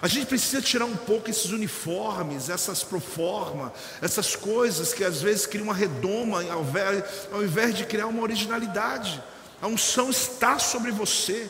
A 0.02 0.08
gente 0.08 0.26
precisa 0.26 0.60
tirar 0.60 0.84
um 0.84 0.96
pouco 0.96 1.30
esses 1.30 1.52
uniformes, 1.52 2.48
essas 2.48 2.82
proforma, 2.82 3.72
essas 4.00 4.34
coisas 4.34 4.92
que 4.92 5.04
às 5.04 5.22
vezes 5.22 5.46
criam 5.46 5.66
uma 5.66 5.74
redoma 5.74 6.42
ao 6.50 6.62
invés, 6.62 7.04
ao 7.32 7.44
invés 7.44 7.72
de 7.76 7.86
criar 7.86 8.08
uma 8.08 8.20
originalidade. 8.20 9.22
A 9.60 9.68
unção 9.68 10.10
está 10.10 10.58
sobre 10.58 10.90
você. 10.90 11.48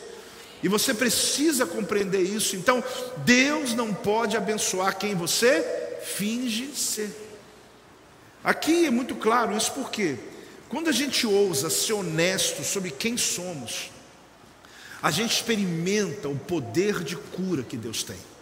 E 0.61 0.67
você 0.67 0.93
precisa 0.93 1.65
compreender 1.65 2.21
isso. 2.21 2.55
Então, 2.55 2.83
Deus 3.25 3.73
não 3.73 3.91
pode 3.91 4.37
abençoar 4.37 4.99
quem 4.99 5.15
você 5.15 5.97
finge 6.03 6.75
ser. 6.75 7.09
Aqui 8.43 8.85
é 8.85 8.91
muito 8.91 9.15
claro 9.15 9.57
isso 9.57 9.71
porque 9.71 10.15
quando 10.69 10.89
a 10.89 10.93
gente 10.93 11.25
ousa 11.25 11.71
ser 11.71 11.93
honesto 11.93 12.63
sobre 12.63 12.91
quem 12.91 13.17
somos, 13.17 13.89
a 15.01 15.09
gente 15.09 15.31
experimenta 15.31 16.29
o 16.29 16.37
poder 16.37 17.03
de 17.03 17.15
cura 17.15 17.63
que 17.63 17.75
Deus 17.75 18.03
tem. 18.03 18.32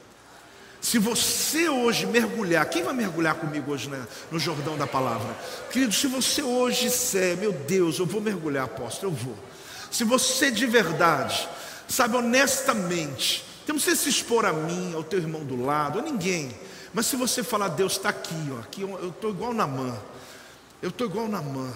Se 0.82 0.98
você 0.98 1.70
hoje 1.70 2.08
mergulhar, 2.08 2.68
quem 2.68 2.82
vai 2.82 2.94
mergulhar 2.94 3.36
comigo 3.36 3.72
hoje 3.72 3.88
né, 3.88 4.04
no 4.32 4.40
Jordão 4.40 4.76
da 4.76 4.88
Palavra? 4.88 5.38
Querido, 5.70 5.94
se 5.94 6.08
você 6.08 6.42
hoje 6.42 6.86
disser, 6.86 7.38
meu 7.38 7.54
Deus, 7.54 8.00
eu 8.00 8.06
vou 8.08 8.20
mergulhar, 8.20 8.66
apóstolo, 8.66 9.14
eu 9.14 9.16
vou. 9.16 9.36
Se 9.92 10.04
você 10.04 10.50
de 10.50 10.66
verdade, 10.66 11.48
sabe, 11.88 12.18
honestamente, 12.18 13.46
não 13.68 13.76
precisa 13.76 13.96
se 13.96 14.10
expor 14.10 14.44
a 14.44 14.52
mim, 14.52 14.94
ao 14.96 15.04
teu 15.04 15.20
irmão 15.20 15.46
do 15.46 15.64
lado, 15.64 16.00
a 16.00 16.02
ninguém. 16.02 16.54
Mas 16.94 17.06
se 17.06 17.16
você 17.16 17.44
falar, 17.44 17.70
Deus 17.70 17.94
está 17.94 18.10
aqui, 18.10 18.52
ó, 18.52 18.60
aqui 18.60 18.82
eu 18.82 19.10
estou 19.10 19.30
igual 19.30 19.54
na 19.54 19.68
mão, 19.68 19.98
eu 20.82 20.90
estou 20.90 21.08
igual 21.08 21.28
na 21.28 21.42
mão. 21.42 21.72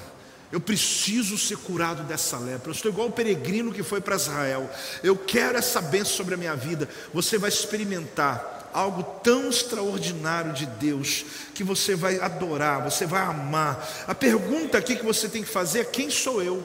Eu 0.51 0.59
preciso 0.59 1.37
ser 1.37 1.57
curado 1.57 2.03
dessa 2.03 2.37
lepra. 2.37 2.69
Eu 2.69 2.73
estou 2.73 2.91
igual 2.91 3.07
o 3.07 3.11
peregrino 3.11 3.73
que 3.73 3.83
foi 3.83 3.99
para 3.99 4.15
Israel. 4.15 4.69
Eu 5.03 5.15
quero 5.17 5.57
essa 5.57 5.81
bênção 5.81 6.15
sobre 6.15 6.35
a 6.35 6.37
minha 6.37 6.55
vida. 6.55 6.87
Você 7.13 7.37
vai 7.37 7.49
experimentar 7.49 8.54
algo 8.75 9.03
tão 9.23 9.49
extraordinário 9.49 10.51
de 10.51 10.65
Deus 10.65 11.25
que 11.55 11.63
você 11.63 11.95
vai 11.95 12.19
adorar, 12.19 12.83
você 12.83 13.05
vai 13.05 13.21
amar. 13.21 13.87
A 14.05 14.13
pergunta 14.13 14.77
aqui 14.77 14.97
que 14.97 15.05
você 15.05 15.29
tem 15.29 15.41
que 15.41 15.49
fazer 15.49 15.79
é: 15.79 15.85
quem 15.85 16.09
sou 16.09 16.43
eu? 16.43 16.63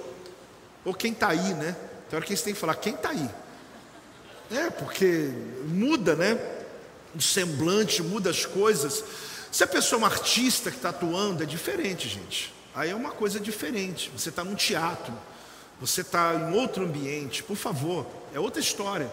Ou 0.84 0.92
quem 0.92 1.12
está 1.12 1.28
aí, 1.28 1.54
né? 1.54 1.76
Então, 2.06 2.18
hora 2.18 2.26
que 2.26 2.36
você 2.36 2.44
tem 2.44 2.54
que 2.54 2.58
falar: 2.58 2.74
quem 2.74 2.94
está 2.94 3.10
aí? 3.10 3.30
É, 4.50 4.68
porque 4.70 5.30
muda, 5.68 6.16
né? 6.16 6.36
O 7.14 7.22
semblante, 7.22 8.02
muda 8.02 8.28
as 8.30 8.44
coisas. 8.44 9.04
Se 9.52 9.62
a 9.62 9.66
pessoa 9.66 9.98
é 9.98 10.00
uma 10.02 10.08
artista 10.08 10.70
que 10.70 10.76
está 10.76 10.88
atuando, 10.88 11.44
é 11.44 11.46
diferente, 11.46 12.08
gente. 12.08 12.52
Aí 12.74 12.90
é 12.90 12.94
uma 12.94 13.10
coisa 13.12 13.38
diferente. 13.38 14.10
Você 14.16 14.28
está 14.28 14.42
num 14.42 14.54
teatro, 14.56 15.12
você 15.80 16.00
está 16.00 16.34
em 16.34 16.54
outro 16.54 16.84
ambiente, 16.84 17.42
por 17.42 17.56
favor, 17.56 18.06
é 18.34 18.40
outra 18.40 18.60
história. 18.60 19.10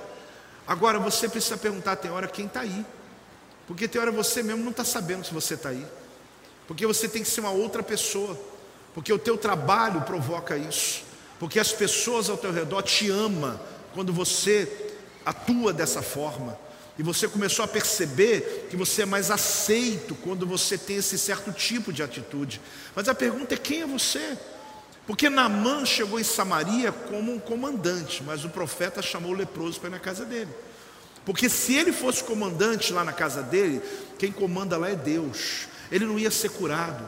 Agora 0.67 0.99
você 0.99 1.29
precisa 1.29 1.55
perguntar, 1.57 1.95
tem 1.95 2.11
hora 2.11 2.27
quem 2.27 2.45
está 2.45 2.61
aí. 2.61 2.85
Porque 3.65 3.87
tem 3.87 4.01
hora 4.01 4.11
você 4.11 4.43
mesmo 4.43 4.63
não 4.63 4.71
está 4.71 4.83
sabendo 4.83 5.25
se 5.25 5.33
você 5.33 5.53
está 5.53 5.69
aí. 5.69 5.85
Porque 6.67 6.85
você 6.85 7.07
tem 7.07 7.23
que 7.23 7.29
ser 7.29 7.39
uma 7.39 7.51
outra 7.51 7.81
pessoa. 7.81 8.37
Porque 8.93 9.11
o 9.11 9.19
teu 9.19 9.37
trabalho 9.37 10.01
provoca 10.01 10.57
isso. 10.57 11.03
Porque 11.39 11.59
as 11.59 11.71
pessoas 11.71 12.29
ao 12.29 12.37
teu 12.37 12.51
redor 12.51 12.81
te 12.81 13.09
amam 13.09 13.59
quando 13.93 14.11
você 14.11 14.91
atua 15.25 15.71
dessa 15.71 16.01
forma. 16.01 16.57
E 16.99 17.03
você 17.03 17.27
começou 17.27 17.63
a 17.63 17.67
perceber 17.67 18.67
que 18.69 18.75
você 18.75 19.03
é 19.03 19.05
mais 19.05 19.29
aceito 19.29 20.15
quando 20.15 20.47
você 20.47 20.77
tem 20.77 20.97
esse 20.97 21.17
certo 21.17 21.51
tipo 21.51 21.93
de 21.93 22.01
atitude. 22.01 22.59
Mas 22.95 23.07
a 23.07 23.13
pergunta 23.13 23.53
é: 23.53 23.57
quem 23.57 23.81
é 23.81 23.85
você? 23.85 24.37
Porque 25.07 25.29
Naamã 25.29 25.85
chegou 25.85 26.19
em 26.19 26.23
Samaria 26.23 26.91
como 26.91 27.33
um 27.33 27.39
comandante, 27.39 28.21
mas 28.23 28.43
o 28.43 28.49
profeta 28.49 29.01
chamou 29.01 29.31
o 29.31 29.35
leproso 29.35 29.79
para 29.79 29.87
ir 29.87 29.93
na 29.93 29.99
casa 29.99 30.25
dele. 30.25 30.51
Porque 31.25 31.49
se 31.49 31.75
ele 31.75 31.93
fosse 31.93 32.23
comandante 32.23 32.91
lá 32.91 33.05
na 33.05 33.13
casa 33.13 33.41
dele, 33.41 33.81
quem 34.19 34.31
comanda 34.31 34.77
lá 34.77 34.89
é 34.89 34.95
Deus. 34.95 35.67
Ele 35.89 36.05
não 36.05 36.19
ia 36.19 36.29
ser 36.29 36.49
curado. 36.49 37.05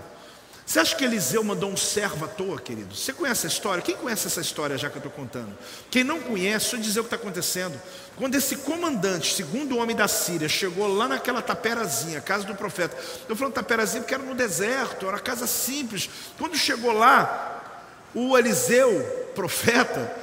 Você 0.66 0.80
acha 0.80 0.96
que 0.96 1.04
Eliseu 1.04 1.44
mandou 1.44 1.70
um 1.72 1.76
servo 1.76 2.26
à 2.26 2.28
toa, 2.28 2.60
querido? 2.62 2.96
Você 2.96 3.12
conhece 3.12 3.48
a 3.48 3.50
história? 3.50 3.82
Quem 3.82 3.98
conhece 3.98 4.28
essa 4.28 4.40
história 4.40 4.78
já 4.78 4.88
que 4.88 4.98
eu 4.98 5.00
estou 5.00 5.12
contando? 5.12 5.58
Quem 5.90 6.04
não 6.04 6.20
conhece, 6.20 6.66
deixa 6.66 6.76
eu 6.76 6.80
dizer 6.82 7.00
o 7.00 7.04
que 7.04 7.08
está 7.08 7.16
acontecendo. 7.16 7.82
Quando 8.16 8.36
esse 8.36 8.56
comandante, 8.58 9.34
segundo 9.34 9.78
homem 9.78 9.96
da 9.96 10.08
Síria, 10.08 10.48
chegou 10.48 10.88
lá 10.88 11.08
naquela 11.08 11.42
taperazinha, 11.42 12.22
casa 12.22 12.46
do 12.46 12.56
profeta. 12.56 12.96
Eu 13.28 13.36
falando 13.36 13.56
taperazinha 13.56 14.04
porque 14.04 14.14
era 14.14 14.22
no 14.22 14.36
deserto, 14.36 15.08
era 15.08 15.20
casa 15.20 15.48
simples. 15.48 16.10
Quando 16.38 16.56
chegou 16.56 16.94
lá, 16.94 17.59
o 18.14 18.38
Eliseu, 18.38 19.02
profeta, 19.36 20.16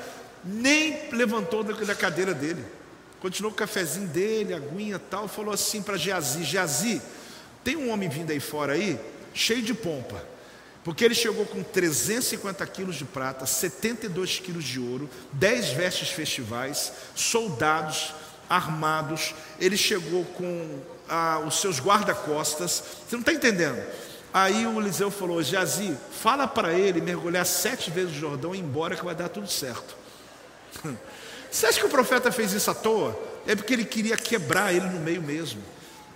nem 0.44 1.08
levantou 1.12 1.62
da 1.62 1.94
cadeira 1.94 2.32
dele. 2.34 2.64
Continuou 3.20 3.50
com 3.50 3.56
o 3.56 3.58
cafezinho 3.58 4.08
dele, 4.08 4.54
aguinha 4.54 4.98
tal, 4.98 5.26
falou 5.26 5.52
assim 5.52 5.82
para 5.82 5.96
Geazi: 5.96 6.44
Geazi, 6.44 7.02
tem 7.64 7.76
um 7.76 7.90
homem 7.90 8.08
vindo 8.08 8.30
aí 8.30 8.40
fora 8.40 8.74
aí, 8.74 8.98
cheio 9.34 9.62
de 9.62 9.74
pompa. 9.74 10.22
Porque 10.84 11.04
ele 11.04 11.16
chegou 11.16 11.44
com 11.44 11.64
350 11.64 12.64
quilos 12.68 12.94
de 12.94 13.04
prata, 13.04 13.44
72 13.44 14.38
quilos 14.38 14.64
de 14.64 14.78
ouro, 14.78 15.10
10 15.32 15.70
vestes 15.70 16.10
festivais, 16.10 16.92
soldados 17.16 18.14
armados. 18.48 19.34
Ele 19.58 19.76
chegou 19.76 20.24
com 20.24 20.80
ah, 21.08 21.42
os 21.44 21.60
seus 21.60 21.80
guarda-costas. 21.80 22.82
Você 23.08 23.16
não 23.16 23.20
está 23.20 23.32
entendendo? 23.32 23.82
Aí 24.32 24.66
o 24.66 24.80
Eliseu 24.80 25.10
falou: 25.10 25.42
Jazi, 25.42 25.96
fala 26.20 26.46
para 26.46 26.72
ele 26.72 27.00
mergulhar 27.00 27.46
sete 27.46 27.90
vezes 27.90 28.12
no 28.12 28.18
Jordão 28.18 28.54
e 28.54 28.58
ir 28.58 28.62
embora 28.62 28.96
que 28.96 29.04
vai 29.04 29.14
dar 29.14 29.28
tudo 29.28 29.48
certo. 29.48 29.96
Você 31.50 31.66
acha 31.66 31.80
que 31.80 31.86
o 31.86 31.90
profeta 31.90 32.30
fez 32.30 32.52
isso 32.52 32.70
à 32.70 32.74
toa? 32.74 33.18
É 33.46 33.54
porque 33.54 33.72
ele 33.72 33.84
queria 33.84 34.16
quebrar 34.16 34.74
ele 34.74 34.86
no 34.86 35.00
meio 35.00 35.22
mesmo. 35.22 35.62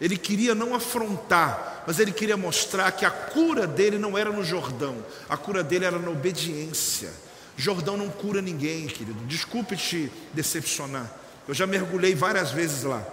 Ele 0.00 0.16
queria 0.16 0.54
não 0.54 0.74
afrontar, 0.74 1.84
mas 1.86 1.98
ele 1.98 2.10
queria 2.10 2.36
mostrar 2.36 2.90
que 2.92 3.04
a 3.04 3.10
cura 3.10 3.66
dele 3.66 3.98
não 3.98 4.16
era 4.16 4.30
no 4.30 4.42
Jordão, 4.42 4.96
a 5.28 5.36
cura 5.36 5.62
dele 5.62 5.84
era 5.84 5.98
na 5.98 6.10
obediência. 6.10 7.10
Jordão 7.56 7.96
não 7.96 8.08
cura 8.08 8.40
ninguém, 8.40 8.86
querido. 8.86 9.22
Desculpe 9.26 9.76
te 9.76 10.10
decepcionar. 10.32 11.10
Eu 11.46 11.52
já 11.52 11.66
mergulhei 11.66 12.14
várias 12.14 12.50
vezes 12.50 12.84
lá. 12.84 13.06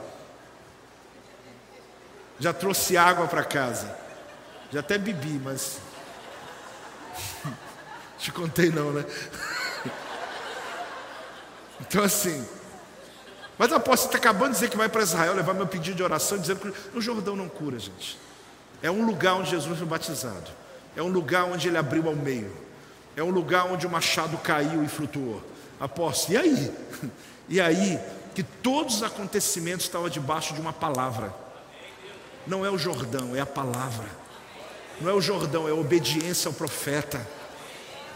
Já 2.40 2.54
trouxe 2.54 2.96
água 2.96 3.28
para 3.28 3.44
casa. 3.44 3.94
Já 4.72 4.80
até 4.82 4.98
bebi, 4.98 5.40
mas. 5.44 5.80
Te 8.18 8.32
contei 8.32 8.70
não, 8.70 8.92
né? 8.92 9.06
Então 11.82 12.04
assim. 12.04 12.46
Mas 13.58 13.72
a 13.74 13.78
apóstolo 13.78 14.14
está 14.14 14.18
acabando 14.18 14.50
de 14.50 14.56
dizer 14.56 14.70
que 14.70 14.78
vai 14.78 14.88
para 14.88 15.02
Israel 15.02 15.34
levar 15.34 15.54
meu 15.54 15.66
pedido 15.66 15.96
de 15.96 16.04
oração, 16.04 16.38
dizendo 16.38 16.60
que 16.60 16.94
no 16.94 17.02
Jordão 17.02 17.36
não 17.36 17.50
cura, 17.50 17.80
gente. 17.80 18.20
É 18.84 18.92
um 18.92 19.04
lugar 19.04 19.34
onde 19.34 19.50
Jesus 19.50 19.78
foi 19.78 19.88
batizado. 19.88 20.52
É 20.96 21.02
um 21.02 21.08
lugar 21.08 21.46
onde 21.46 21.68
ele 21.68 21.78
abriu 21.78 22.08
ao 22.08 22.16
meio. 22.16 22.56
É 23.16 23.24
um 23.24 23.32
lugar 23.32 23.66
onde 23.66 23.88
o 23.88 23.90
machado 23.90 24.38
caiu 24.38 24.84
e 24.84 24.88
flutuou. 24.88 25.42
Apóstolo, 25.80 26.34
e 26.34 26.38
aí? 26.38 26.72
E 27.50 27.62
aí 27.62 27.98
que 28.36 28.44
todos 28.44 28.98
os 28.98 29.04
acontecimentos 29.04 29.86
estavam 29.86 30.10
debaixo 30.10 30.54
de 30.54 30.62
uma 30.62 30.72
palavra. 30.72 31.34
Não 32.46 32.64
é 32.64 32.70
o 32.70 32.78
Jordão, 32.78 33.36
é 33.36 33.40
a 33.40 33.46
palavra. 33.48 34.06
Não 35.00 35.10
é 35.10 35.14
o 35.14 35.22
Jordão, 35.22 35.68
é 35.68 35.72
a 35.72 35.76
obediência 35.76 36.50
ao 36.50 36.54
profeta. 36.54 37.26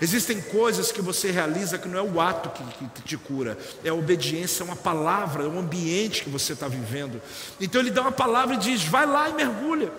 Existem 0.01 0.41
coisas 0.41 0.91
que 0.91 1.01
você 1.01 1.29
realiza 1.29 1.77
que 1.77 1.87
não 1.87 1.99
é 1.99 2.01
o 2.01 2.19
ato 2.19 2.49
que, 2.49 2.87
que 2.87 3.01
te 3.03 3.17
cura, 3.17 3.55
é 3.83 3.89
a 3.89 3.93
obediência 3.93 4.63
a 4.63 4.65
uma 4.65 4.75
palavra, 4.75 5.43
é 5.43 5.47
o 5.47 5.59
ambiente 5.59 6.23
que 6.23 6.29
você 6.29 6.53
está 6.53 6.67
vivendo. 6.67 7.21
Então 7.59 7.79
ele 7.79 7.91
dá 7.91 8.01
uma 8.01 8.11
palavra 8.11 8.55
e 8.55 8.57
diz: 8.57 8.83
vai 8.83 9.05
lá 9.05 9.29
e 9.29 9.33
mergulha. 9.33 9.91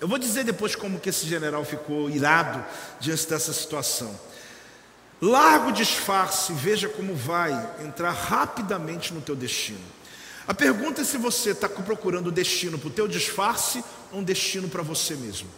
Eu 0.00 0.06
vou 0.06 0.18
dizer 0.18 0.44
depois 0.44 0.76
como 0.76 1.00
que 1.00 1.08
esse 1.08 1.26
general 1.26 1.64
ficou 1.64 2.08
irado 2.08 2.64
diante 3.00 3.26
dessa 3.26 3.52
situação. 3.52 4.14
Largo 5.20 5.72
disfarce, 5.72 6.52
veja 6.52 6.88
como 6.88 7.14
vai 7.14 7.52
entrar 7.84 8.12
rapidamente 8.12 9.12
no 9.12 9.20
teu 9.20 9.34
destino. 9.34 9.80
A 10.46 10.54
pergunta 10.54 11.00
é 11.00 11.04
se 11.04 11.16
você 11.16 11.50
está 11.50 11.68
procurando 11.68 12.28
o 12.28 12.32
destino 12.32 12.78
para 12.78 12.88
o 12.88 12.92
teu 12.92 13.08
disfarce 13.08 13.82
ou 14.12 14.20
um 14.20 14.22
destino 14.22 14.68
para 14.68 14.82
você 14.82 15.16
mesmo. 15.16 15.48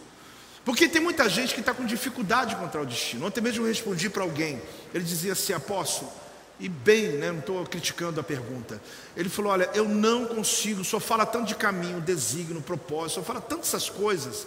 Porque 0.69 0.87
tem 0.87 1.01
muita 1.01 1.27
gente 1.27 1.55
que 1.55 1.61
está 1.61 1.73
com 1.73 1.83
dificuldade 1.83 2.51
de 2.51 2.57
encontrar 2.57 2.81
o 2.81 2.85
destino. 2.85 3.25
Ontem 3.25 3.41
mesmo 3.41 3.63
eu 3.63 3.67
respondi 3.67 4.07
para 4.07 4.21
alguém, 4.21 4.61
ele 4.93 5.03
dizia 5.03 5.33
assim: 5.33 5.51
Apóstolo, 5.51 6.11
e 6.59 6.69
bem, 6.69 7.13
né, 7.13 7.31
não 7.31 7.39
estou 7.39 7.65
criticando 7.65 8.19
a 8.19 8.23
pergunta. 8.23 8.79
Ele 9.17 9.29
falou: 9.29 9.51
Olha, 9.51 9.67
eu 9.73 9.89
não 9.89 10.27
consigo, 10.27 10.85
senhor 10.85 10.99
fala 10.99 11.25
tanto 11.25 11.47
de 11.47 11.55
caminho, 11.55 11.99
desígnio, 11.99 12.61
propósito, 12.61 13.15
senhor 13.15 13.25
fala 13.25 13.41
tantas 13.41 13.69
essas 13.69 13.89
coisas. 13.89 14.45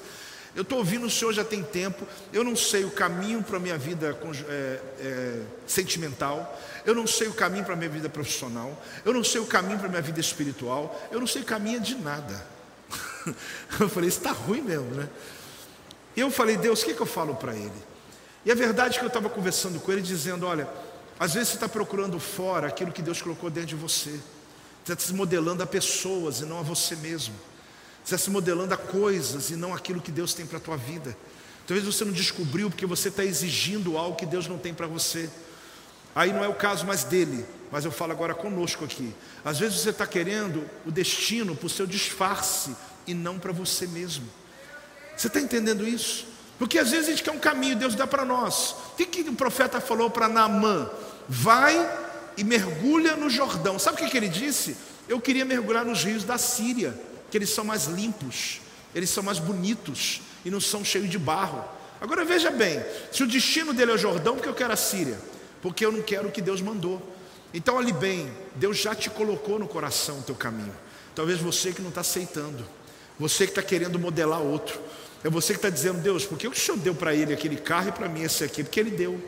Eu 0.54 0.62
estou 0.62 0.78
ouvindo 0.78 1.06
o 1.06 1.10
senhor 1.10 1.32
já 1.32 1.42
tem 1.42 1.60
tempo, 1.60 2.06
eu 2.32 2.44
não 2.44 2.54
sei 2.54 2.84
o 2.84 2.90
caminho 2.92 3.42
para 3.42 3.56
a 3.56 3.60
minha 3.60 3.76
vida 3.76 4.16
é, 4.48 4.80
é, 5.00 5.42
sentimental, 5.66 6.56
eu 6.86 6.94
não 6.94 7.04
sei 7.04 7.26
o 7.26 7.34
caminho 7.34 7.64
para 7.64 7.74
a 7.74 7.76
minha 7.76 7.90
vida 7.90 8.08
profissional, 8.08 8.80
eu 9.04 9.12
não 9.12 9.24
sei 9.24 9.40
o 9.40 9.46
caminho 9.46 9.76
para 9.76 9.88
a 9.88 9.90
minha 9.90 10.02
vida 10.02 10.20
espiritual, 10.20 11.04
eu 11.10 11.18
não 11.18 11.26
sei 11.26 11.42
o 11.42 11.44
caminho 11.44 11.80
de 11.80 11.96
nada. 11.96 12.46
eu 13.80 13.88
falei: 13.88 14.08
Isso 14.08 14.18
está 14.18 14.30
ruim 14.30 14.60
mesmo, 14.60 14.94
né? 14.94 15.08
E 16.16 16.20
eu 16.20 16.30
falei: 16.30 16.56
Deus, 16.56 16.82
o 16.82 16.84
que, 16.84 16.94
que 16.94 17.00
eu 17.00 17.06
falo 17.06 17.34
para 17.34 17.54
ele? 17.54 17.72
E 18.44 18.50
a 18.50 18.54
verdade 18.54 18.96
é 18.96 18.98
que 18.98 19.04
eu 19.04 19.08
estava 19.08 19.28
conversando 19.28 19.80
com 19.80 19.92
ele, 19.92 20.02
dizendo: 20.02 20.46
Olha 20.46 20.68
às 21.22 21.34
vezes 21.34 21.50
você 21.50 21.54
está 21.54 21.68
procurando 21.68 22.18
fora 22.18 22.66
aquilo 22.66 22.90
que 22.90 23.00
Deus 23.00 23.22
colocou 23.22 23.48
dentro 23.48 23.68
de 23.68 23.76
você. 23.76 24.10
Você 24.82 24.92
está 24.92 25.06
se 25.06 25.14
modelando 25.14 25.62
a 25.62 25.66
pessoas 25.66 26.40
e 26.40 26.44
não 26.44 26.58
a 26.58 26.62
você 26.62 26.96
mesmo. 26.96 27.32
Você 28.02 28.16
está 28.16 28.18
se 28.18 28.28
modelando 28.28 28.74
a 28.74 28.76
coisas 28.76 29.50
e 29.50 29.54
não 29.54 29.72
aquilo 29.72 30.00
que 30.00 30.10
Deus 30.10 30.34
tem 30.34 30.44
para 30.44 30.58
a 30.58 30.60
tua 30.60 30.76
vida. 30.76 31.16
Talvez 31.64 31.86
você 31.86 32.04
não 32.04 32.12
descobriu 32.12 32.68
porque 32.68 32.86
você 32.86 33.08
está 33.08 33.24
exigindo 33.24 33.96
algo 33.96 34.16
que 34.16 34.26
Deus 34.26 34.48
não 34.48 34.58
tem 34.58 34.74
para 34.74 34.88
você. 34.88 35.30
Aí 36.12 36.32
não 36.32 36.42
é 36.42 36.48
o 36.48 36.54
caso 36.54 36.84
mais 36.84 37.04
dele, 37.04 37.46
mas 37.70 37.84
eu 37.84 37.92
falo 37.92 38.10
agora 38.10 38.34
conosco 38.34 38.84
aqui. 38.84 39.14
Às 39.44 39.60
vezes 39.60 39.78
você 39.78 39.90
está 39.90 40.06
querendo 40.06 40.68
o 40.84 40.90
destino 40.90 41.54
para 41.54 41.66
o 41.66 41.70
seu 41.70 41.86
disfarce 41.86 42.74
e 43.06 43.14
não 43.14 43.38
para 43.38 43.52
você 43.52 43.86
mesmo. 43.86 44.28
Você 45.16 45.26
está 45.26 45.40
entendendo 45.40 45.86
isso? 45.86 46.26
Porque 46.58 46.78
às 46.78 46.90
vezes 46.90 47.08
a 47.08 47.10
gente 47.10 47.22
quer 47.22 47.32
um 47.32 47.38
caminho, 47.38 47.76
Deus 47.76 47.94
dá 47.94 48.06
para 48.06 48.24
nós. 48.24 48.74
O 48.92 48.96
que, 48.96 49.06
que 49.06 49.28
o 49.28 49.34
profeta 49.34 49.80
falou 49.80 50.10
para 50.10 50.28
Naamã? 50.28 50.90
vai 51.28 51.76
e 52.36 52.44
mergulha 52.44 53.16
no 53.16 53.28
Jordão. 53.28 53.78
Sabe 53.78 53.96
o 53.96 54.04
que, 54.04 54.10
que 54.10 54.16
ele 54.16 54.28
disse? 54.28 54.76
Eu 55.08 55.20
queria 55.20 55.44
mergulhar 55.44 55.84
nos 55.84 56.04
rios 56.04 56.24
da 56.24 56.38
Síria, 56.38 56.98
que 57.30 57.36
eles 57.36 57.50
são 57.50 57.64
mais 57.64 57.86
limpos, 57.86 58.60
eles 58.94 59.10
são 59.10 59.22
mais 59.22 59.38
bonitos 59.38 60.20
e 60.44 60.50
não 60.50 60.60
são 60.60 60.84
cheios 60.84 61.08
de 61.08 61.18
barro. 61.18 61.64
Agora 62.00 62.24
veja 62.24 62.50
bem, 62.50 62.82
se 63.10 63.22
o 63.22 63.26
destino 63.26 63.72
dele 63.72 63.92
é 63.92 63.94
o 63.94 63.98
Jordão, 63.98 64.34
porque 64.34 64.48
eu 64.48 64.54
quero 64.54 64.72
a 64.72 64.76
Síria? 64.76 65.18
Porque 65.60 65.84
eu 65.84 65.92
não 65.92 66.02
quero 66.02 66.28
o 66.28 66.32
que 66.32 66.42
Deus 66.42 66.60
mandou. 66.60 67.00
Então 67.54 67.76
olhe 67.76 67.92
bem, 67.92 68.30
Deus 68.56 68.78
já 68.78 68.94
te 68.94 69.10
colocou 69.10 69.58
no 69.58 69.68
coração 69.68 70.18
o 70.18 70.22
teu 70.22 70.34
caminho. 70.34 70.74
Talvez 71.14 71.38
você 71.38 71.72
que 71.72 71.82
não 71.82 71.90
está 71.90 72.00
aceitando, 72.00 72.64
você 73.18 73.44
que 73.44 73.52
está 73.52 73.62
querendo 73.62 73.98
modelar 73.98 74.40
outro, 74.40 74.80
é 75.24 75.30
você 75.30 75.52
que 75.52 75.58
está 75.58 75.70
dizendo, 75.70 76.00
Deus, 76.00 76.24
por 76.24 76.36
que 76.36 76.48
o 76.48 76.54
Senhor 76.54 76.78
deu 76.78 76.94
para 76.94 77.14
ele 77.14 77.32
aquele 77.32 77.56
carro 77.56 77.88
e 77.88 77.92
para 77.92 78.08
mim 78.08 78.22
esse 78.22 78.42
aqui? 78.42 78.64
Porque 78.64 78.80
ele 78.80 78.90
deu. 78.90 79.20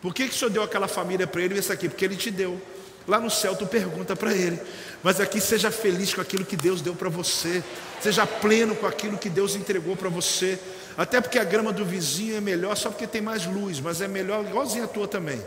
Por 0.00 0.14
que, 0.14 0.28
que 0.28 0.34
o 0.34 0.38
Senhor 0.38 0.50
deu 0.50 0.62
aquela 0.62 0.86
família 0.86 1.26
para 1.26 1.42
ele 1.42 1.54
e 1.54 1.58
essa 1.58 1.72
aqui? 1.72 1.88
Porque 1.88 2.04
ele 2.04 2.16
te 2.16 2.30
deu. 2.30 2.60
Lá 3.06 3.18
no 3.18 3.30
céu 3.30 3.56
tu 3.56 3.66
pergunta 3.66 4.14
para 4.14 4.32
ele. 4.32 4.60
Mas 5.02 5.20
aqui 5.20 5.40
seja 5.40 5.70
feliz 5.70 6.14
com 6.14 6.20
aquilo 6.20 6.44
que 6.44 6.56
Deus 6.56 6.80
deu 6.80 6.94
para 6.94 7.08
você. 7.08 7.62
Seja 8.00 8.26
pleno 8.26 8.76
com 8.76 8.86
aquilo 8.86 9.18
que 9.18 9.28
Deus 9.28 9.56
entregou 9.56 9.96
para 9.96 10.08
você. 10.08 10.58
Até 10.96 11.20
porque 11.20 11.38
a 11.38 11.44
grama 11.44 11.72
do 11.72 11.84
vizinho 11.84 12.36
é 12.36 12.40
melhor 12.40 12.76
só 12.76 12.90
porque 12.90 13.06
tem 13.06 13.20
mais 13.20 13.46
luz, 13.46 13.80
mas 13.80 14.00
é 14.00 14.06
melhor 14.06 14.44
igualzinha 14.44 14.84
a 14.84 14.88
tua 14.88 15.08
também. 15.08 15.42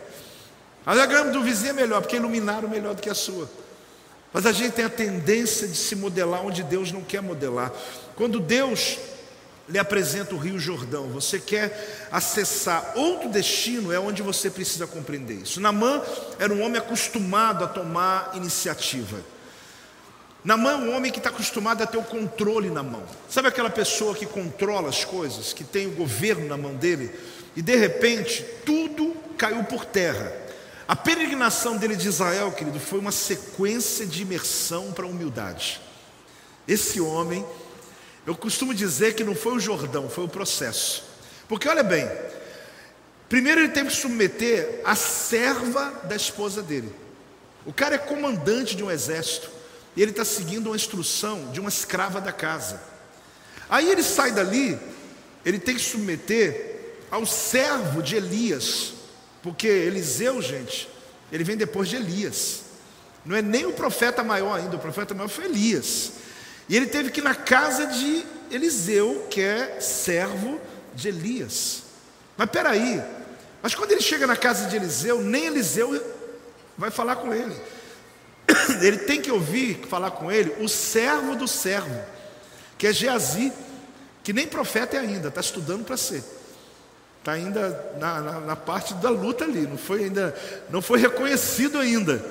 Mas 0.86 1.00
a 1.00 1.06
grama 1.06 1.32
do 1.32 1.42
vizinho 1.42 1.70
é 1.70 1.74
melhor 1.74 2.02
porque 2.02 2.18
iluminaram 2.18 2.68
melhor 2.68 2.96
do 2.96 3.02
que 3.02 3.10
a 3.10 3.16
sua. 3.16 3.50
Mas 4.34 4.46
a 4.46 4.52
gente 4.52 4.74
tem 4.74 4.84
a 4.84 4.90
tendência 4.90 5.68
de 5.68 5.78
se 5.78 5.96
modelar 5.96 6.46
onde 6.46 6.62
Deus 6.64 6.92
não 6.92 7.02
quer 7.02 7.22
modelar. 7.22 7.72
Quando 8.16 8.40
Deus 8.40 8.98
lhe 9.68 9.80
apresenta 9.80 10.36
o 10.36 10.38
Rio 10.38 10.60
Jordão. 10.60 11.10
Você 11.10 11.40
quer 11.40 12.08
acessar 12.12 12.94
outro 12.96 13.30
destino, 13.30 13.92
é 13.92 14.00
onde 14.00 14.22
você 14.22 14.50
precisa 14.50 14.86
compreender 14.86 15.36
isso. 15.36 15.60
Namã 15.60 16.02
era 16.40 16.54
um 16.54 16.62
homem 16.62 16.78
acostumado 16.78 17.64
a 17.64 17.68
tomar 17.68 18.32
iniciativa. 18.36 19.18
Namã 20.44 20.74
é 20.74 20.76
um 20.76 20.96
homem 20.96 21.12
que 21.12 21.18
está 21.18 21.32
acostumado 21.32 21.82
a 21.82 21.88
ter 21.88 21.98
o 21.98 22.04
controle 22.04 22.70
na 22.70 22.84
mão. 22.84 23.04
Sabe 23.28 23.48
aquela 23.48 23.70
pessoa 23.70 24.14
que 24.14 24.28
controla 24.28 24.90
as 24.90 25.04
coisas, 25.04 25.54
que 25.54 25.64
tem 25.64 25.88
o 25.88 25.92
governo 25.92 26.48
na 26.48 26.56
mão 26.56 26.76
dele, 26.76 27.12
e 27.56 27.62
de 27.62 27.76
repente 27.76 28.46
tudo 28.64 29.16
caiu 29.38 29.64
por 29.64 29.84
terra. 29.86 30.32
A 30.88 30.96
peregrinação 30.96 31.78
dele 31.78 31.96
de 31.96 32.08
Israel, 32.08 32.52
querido, 32.52 32.80
foi 32.80 33.00
uma 33.00 33.12
sequência 33.12 34.06
de 34.06 34.22
imersão 34.22 34.92
para 34.92 35.06
a 35.06 35.08
humildade. 35.08 35.82
Esse 36.68 37.02
homem 37.02 37.44
eu 38.26 38.36
costumo 38.36 38.74
dizer 38.74 39.14
que 39.14 39.24
não 39.24 39.36
foi 39.36 39.54
o 39.54 39.60
Jordão, 39.60 40.10
foi 40.10 40.24
o 40.24 40.30
processo. 40.30 41.04
Porque 41.48 41.70
olha 41.70 41.84
bem, 41.84 42.10
primeiro 43.30 43.62
ele 43.62 43.70
teve 43.70 43.90
que 43.90 43.96
submeter 43.96 44.82
a 44.84 44.96
serva 44.96 45.92
da 46.06 46.16
esposa 46.16 46.64
dele. 46.64 46.92
O 47.66 47.74
cara 47.74 47.96
é 47.96 48.00
comandante 48.00 48.76
de 48.76 48.84
um 48.84 48.90
exército 48.90 49.50
e 49.96 50.02
ele 50.02 50.12
está 50.12 50.26
seguindo 50.26 50.68
uma 50.68 50.76
instrução 50.76 51.52
de 51.52 51.60
uma 51.60 51.70
escrava 51.70 52.20
da 52.20 52.32
casa. 52.32 52.82
Aí 53.70 53.90
ele 53.90 54.04
sai 54.04 54.32
dali, 54.32 54.78
ele 55.44 55.60
tem 55.60 55.76
que 55.76 55.82
submeter 55.82 56.76
ao 57.10 57.26
servo 57.26 58.02
de 58.02 58.16
Elias, 58.16 58.94
porque 59.42 59.68
Eliseu, 59.68 60.42
gente, 60.42 60.90
ele 61.32 61.44
vem 61.44 61.56
depois 61.56 61.90
de 61.90 61.96
Elias. 61.96 62.62
Não 63.26 63.36
é 63.36 63.42
nem 63.42 63.66
o 63.66 63.74
profeta 63.74 64.24
maior 64.24 64.60
ainda, 64.60 64.76
o 64.76 64.80
profeta 64.80 65.14
maior 65.14 65.30
foi 65.30 65.46
Elias. 65.46 66.12
E 66.68 66.76
ele 66.76 66.88
teve 66.88 67.12
que 67.12 67.20
ir 67.20 67.24
na 67.24 67.36
casa 67.36 67.88
de 67.88 68.26
Eliseu, 68.50 69.28
que 69.30 69.42
é 69.42 69.80
servo 69.80 70.60
de 70.94 71.10
Elias. 71.10 71.84
Mas 72.38 72.50
peraí, 72.50 73.02
mas 73.62 73.74
quando 73.76 73.92
ele 73.92 74.02
chega 74.02 74.28
na 74.28 74.36
casa 74.36 74.68
de 74.68 74.76
Eliseu, 74.76 75.22
nem 75.22 75.46
Eliseu 75.46 76.02
vai 76.78 76.92
falar 76.92 77.18
com 77.18 77.34
ele. 77.34 77.56
Ele 78.82 78.98
tem 79.00 79.20
que 79.20 79.32
ouvir 79.32 79.86
falar 79.90 80.12
com 80.12 80.32
ele 80.32 80.56
o 80.64 80.70
servo 80.70 81.36
do 81.36 81.48
servo, 81.48 82.00
que 82.78 82.86
é 82.86 82.94
Geazi, 82.94 83.52
que 84.24 84.32
nem 84.34 84.46
profeta 84.46 84.98
é 84.98 85.00
ainda, 85.00 85.30
está 85.30 85.42
estudando 85.42 85.84
para 85.84 85.98
ser. 85.98 86.24
Está 87.20 87.32
ainda 87.32 87.96
na, 88.00 88.22
na, 88.22 88.40
na, 88.42 88.56
parte 88.56 88.94
da 88.96 89.10
luta 89.10 89.46
ali, 89.46 89.62
não 89.62 89.80
foi 89.80 90.04
ainda, 90.04 90.36
não 90.70 90.80
foi 90.80 91.00
reconhecido 91.00 91.80
ainda. 91.80 92.24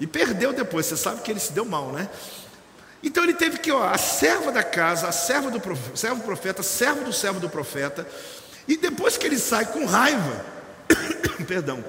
E 0.00 0.06
perdeu 0.06 0.54
depois, 0.54 0.86
você 0.86 0.96
sabe 0.96 1.20
que 1.20 1.30
ele 1.30 1.40
se 1.40 1.52
deu 1.52 1.66
mal, 1.66 1.92
né? 1.92 2.08
Então 3.02 3.22
ele 3.22 3.34
teve 3.34 3.58
que, 3.58 3.70
ó, 3.70 3.88
a 3.88 3.96
serva 3.96 4.50
da 4.50 4.62
casa, 4.62 5.08
a 5.08 5.12
serva 5.12 5.50
do 5.50 5.60
profeta, 5.60 5.96
servo 5.96 6.16
do 6.16 6.24
profeta, 6.24 6.62
servo 6.62 7.04
do 7.04 7.12
servo 7.12 7.40
do 7.40 7.48
profeta, 7.48 8.06
e 8.66 8.76
depois 8.76 9.16
que 9.16 9.26
ele 9.26 9.38
sai 9.38 9.66
com 9.66 9.86
raiva, 9.86 10.44
perdão, 11.46 11.84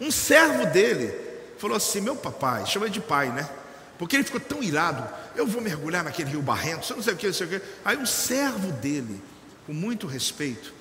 um 0.00 0.10
servo 0.10 0.66
dele 0.66 1.14
falou 1.58 1.76
assim: 1.76 2.00
Meu 2.00 2.16
papai, 2.16 2.66
chama 2.66 2.90
de 2.90 3.00
pai, 3.00 3.30
né? 3.30 3.48
Porque 3.96 4.16
ele 4.16 4.24
ficou 4.24 4.40
tão 4.40 4.62
irado, 4.62 5.08
eu 5.36 5.46
vou 5.46 5.62
mergulhar 5.62 6.02
naquele 6.02 6.30
rio 6.30 6.42
barrento, 6.42 6.84
você 6.84 6.94
não 6.94 7.02
sei 7.02 7.14
o 7.14 7.16
que, 7.16 7.26
não 7.26 7.34
sei 7.34 7.46
o 7.46 7.50
que. 7.50 7.62
Aí 7.84 7.96
um 7.96 8.06
servo 8.06 8.72
dele, 8.72 9.22
com 9.66 9.72
muito 9.72 10.08
respeito, 10.08 10.74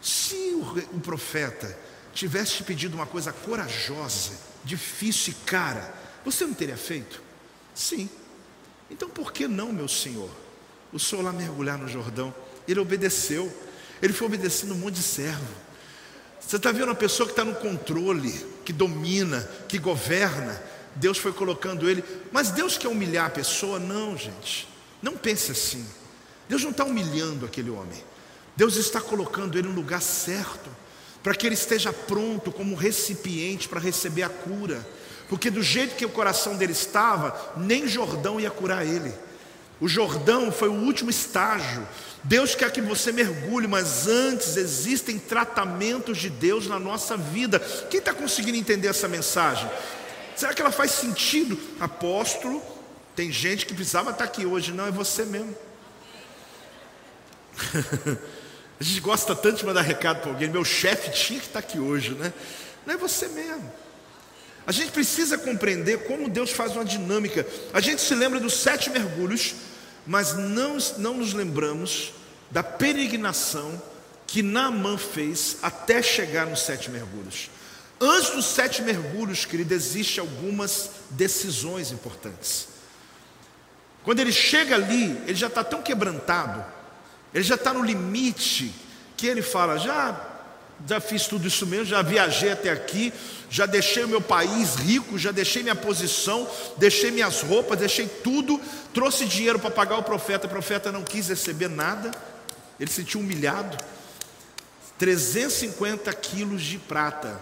se 0.00 0.34
o, 0.54 0.96
o 0.96 1.00
profeta 1.00 1.78
tivesse 2.14 2.54
te 2.54 2.64
pedido 2.64 2.94
uma 2.94 3.06
coisa 3.06 3.32
corajosa, 3.32 4.32
difícil 4.64 5.34
e 5.34 5.44
cara, 5.44 5.94
você 6.24 6.46
não 6.46 6.54
teria 6.54 6.76
feito? 6.76 7.22
Sim. 7.74 8.08
Então 8.90 9.08
por 9.08 9.32
que 9.32 9.48
não, 9.48 9.72
meu 9.72 9.88
senhor? 9.88 10.30
O 10.92 10.98
senhor 10.98 11.22
lá 11.22 11.32
mergulhar 11.32 11.78
no 11.78 11.88
Jordão. 11.88 12.34
Ele 12.66 12.80
obedeceu. 12.80 13.52
Ele 14.00 14.12
foi 14.12 14.26
obedecendo 14.26 14.74
um 14.74 14.78
monte 14.78 14.94
de 14.94 15.02
servo. 15.02 15.46
Você 16.40 16.56
está 16.56 16.70
vendo 16.70 16.84
uma 16.84 16.94
pessoa 16.94 17.26
que 17.26 17.32
está 17.32 17.44
no 17.44 17.56
controle, 17.56 18.32
que 18.64 18.72
domina, 18.72 19.42
que 19.68 19.78
governa. 19.78 20.62
Deus 20.94 21.18
foi 21.18 21.32
colocando 21.32 21.90
ele. 21.90 22.04
Mas 22.30 22.50
Deus 22.50 22.78
quer 22.78 22.88
humilhar 22.88 23.26
a 23.26 23.30
pessoa? 23.30 23.78
Não, 23.78 24.16
gente. 24.16 24.68
Não 25.02 25.16
pense 25.16 25.50
assim. 25.50 25.84
Deus 26.48 26.62
não 26.62 26.70
está 26.70 26.84
humilhando 26.84 27.44
aquele 27.44 27.70
homem. 27.70 28.02
Deus 28.56 28.76
está 28.76 29.00
colocando 29.00 29.58
ele 29.58 29.68
no 29.68 29.74
lugar 29.74 30.00
certo, 30.00 30.70
para 31.22 31.34
que 31.34 31.46
ele 31.46 31.54
esteja 31.54 31.92
pronto 31.92 32.50
como 32.50 32.74
recipiente 32.74 33.68
para 33.68 33.80
receber 33.80 34.22
a 34.22 34.28
cura 34.28 34.86
porque 35.28 35.50
do 35.50 35.62
jeito 35.62 35.96
que 35.96 36.06
o 36.06 36.10
coração 36.10 36.56
dele 36.56 36.72
estava, 36.72 37.54
nem 37.56 37.88
Jordão 37.88 38.40
ia 38.40 38.50
curar 38.50 38.86
ele. 38.86 39.12
O 39.80 39.88
Jordão 39.88 40.50
foi 40.50 40.68
o 40.68 40.74
último 40.74 41.10
estágio. 41.10 41.86
Deus 42.22 42.54
quer 42.54 42.72
que 42.72 42.80
você 42.80 43.12
mergulhe, 43.12 43.68
mas 43.68 44.06
antes 44.06 44.56
existem 44.56 45.18
tratamentos 45.18 46.18
de 46.18 46.30
Deus 46.30 46.66
na 46.66 46.78
nossa 46.78 47.16
vida. 47.16 47.60
Quem 47.90 47.98
está 47.98 48.14
conseguindo 48.14 48.56
entender 48.56 48.88
essa 48.88 49.06
mensagem? 49.06 49.70
Será 50.34 50.54
que 50.54 50.60
ela 50.60 50.72
faz 50.72 50.92
sentido? 50.92 51.58
Apóstolo, 51.78 52.62
tem 53.14 53.30
gente 53.30 53.66
que 53.66 53.74
precisava 53.74 54.10
estar 54.10 54.24
aqui 54.24 54.46
hoje, 54.46 54.72
não 54.72 54.86
é 54.86 54.90
você 54.90 55.24
mesmo. 55.24 55.54
A 58.78 58.84
gente 58.84 59.00
gosta 59.00 59.34
tanto 59.34 59.56
de 59.56 59.64
mandar 59.64 59.80
recado 59.80 60.20
para 60.20 60.30
alguém, 60.30 60.50
meu 60.50 60.64
chefe 60.64 61.10
tinha 61.10 61.40
que 61.40 61.46
estar 61.46 61.60
aqui 61.60 61.78
hoje, 61.78 62.10
né? 62.10 62.32
Não 62.84 62.94
é 62.94 62.96
você 62.96 63.26
mesmo. 63.28 63.72
A 64.66 64.72
gente 64.72 64.90
precisa 64.90 65.38
compreender 65.38 66.04
como 66.04 66.28
Deus 66.28 66.50
faz 66.50 66.72
uma 66.72 66.84
dinâmica. 66.84 67.46
A 67.72 67.80
gente 67.80 68.02
se 68.02 68.14
lembra 68.14 68.40
dos 68.40 68.54
sete 68.54 68.90
mergulhos, 68.90 69.54
mas 70.06 70.34
não, 70.34 70.76
não 70.98 71.14
nos 71.14 71.32
lembramos 71.32 72.12
da 72.50 72.62
peregrinação 72.62 73.80
que 74.26 74.42
Naamã 74.42 74.98
fez 74.98 75.58
até 75.62 76.02
chegar 76.02 76.46
nos 76.46 76.62
sete 76.62 76.90
mergulhos. 76.90 77.48
Antes 78.00 78.30
dos 78.30 78.44
sete 78.44 78.82
mergulhos, 78.82 79.44
querido, 79.44 79.72
existem 79.72 80.20
algumas 80.20 80.90
decisões 81.10 81.92
importantes. 81.92 82.68
Quando 84.02 84.20
ele 84.20 84.32
chega 84.32 84.74
ali, 84.74 85.16
ele 85.26 85.34
já 85.34 85.46
está 85.46 85.64
tão 85.64 85.80
quebrantado, 85.80 86.64
ele 87.32 87.44
já 87.44 87.54
está 87.54 87.72
no 87.72 87.82
limite, 87.82 88.72
que 89.16 89.26
ele 89.26 89.42
fala: 89.42 89.78
já, 89.78 90.35
já 90.86 91.00
fiz 91.00 91.26
tudo 91.26 91.48
isso 91.48 91.66
mesmo, 91.66 91.86
já 91.86 92.02
viajei 92.02 92.52
até 92.52 92.70
aqui, 92.70 93.12
já 93.48 93.64
deixei 93.64 94.04
o 94.04 94.08
meu 94.08 94.20
país 94.20 94.74
rico, 94.74 95.18
já 95.18 95.30
deixei 95.30 95.62
minha 95.62 95.74
posição, 95.74 96.48
deixei 96.76 97.10
minhas 97.10 97.40
roupas, 97.40 97.78
deixei 97.78 98.06
tudo, 98.06 98.60
trouxe 98.92 99.24
dinheiro 99.24 99.58
para 99.58 99.70
pagar 99.70 99.96
o 99.98 100.02
profeta, 100.02 100.46
o 100.46 100.50
profeta 100.50 100.92
não 100.92 101.02
quis 101.02 101.28
receber 101.28 101.68
nada, 101.68 102.10
ele 102.78 102.90
se 102.90 102.96
sentiu 102.96 103.20
humilhado. 103.20 103.76
350 104.98 106.12
quilos 106.14 106.62
de 106.62 106.78
prata, 106.78 107.40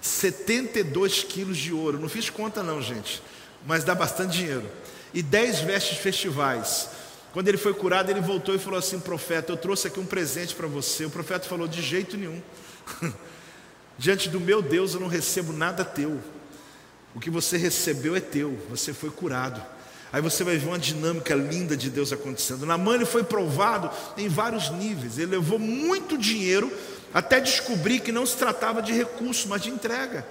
72 0.00 1.22
quilos 1.24 1.56
de 1.56 1.72
ouro. 1.72 1.98
Não 1.98 2.08
fiz 2.08 2.30
conta, 2.30 2.62
não, 2.62 2.82
gente, 2.82 3.22
mas 3.66 3.84
dá 3.84 3.94
bastante 3.94 4.38
dinheiro. 4.38 4.68
E 5.14 5.22
10 5.22 5.60
vestes 5.60 5.98
festivais. 5.98 6.88
Quando 7.36 7.48
ele 7.48 7.58
foi 7.58 7.74
curado, 7.74 8.10
ele 8.10 8.22
voltou 8.22 8.54
e 8.54 8.58
falou 8.58 8.78
assim: 8.78 8.98
Profeta, 8.98 9.52
eu 9.52 9.58
trouxe 9.58 9.88
aqui 9.88 10.00
um 10.00 10.06
presente 10.06 10.54
para 10.54 10.66
você. 10.66 11.04
O 11.04 11.10
profeta 11.10 11.46
falou: 11.46 11.68
De 11.68 11.82
jeito 11.82 12.16
nenhum. 12.16 12.40
Diante 13.98 14.30
do 14.30 14.40
meu 14.40 14.62
Deus, 14.62 14.94
eu 14.94 15.00
não 15.00 15.06
recebo 15.06 15.52
nada 15.52 15.84
teu. 15.84 16.18
O 17.14 17.20
que 17.20 17.28
você 17.28 17.58
recebeu 17.58 18.16
é 18.16 18.20
teu. 18.20 18.58
Você 18.70 18.94
foi 18.94 19.10
curado. 19.10 19.62
Aí 20.10 20.22
você 20.22 20.42
vai 20.44 20.56
ver 20.56 20.66
uma 20.66 20.78
dinâmica 20.78 21.34
linda 21.34 21.76
de 21.76 21.90
Deus 21.90 22.10
acontecendo. 22.10 22.64
Na 22.64 22.78
mãe 22.78 22.94
ele 22.94 23.04
foi 23.04 23.22
provado 23.22 23.90
em 24.16 24.28
vários 24.28 24.70
níveis. 24.70 25.18
Ele 25.18 25.32
levou 25.32 25.58
muito 25.58 26.16
dinheiro 26.16 26.72
até 27.12 27.38
descobrir 27.38 28.00
que 28.00 28.10
não 28.10 28.24
se 28.24 28.38
tratava 28.38 28.80
de 28.80 28.94
recurso, 28.94 29.46
mas 29.46 29.60
de 29.60 29.68
entrega. 29.68 30.26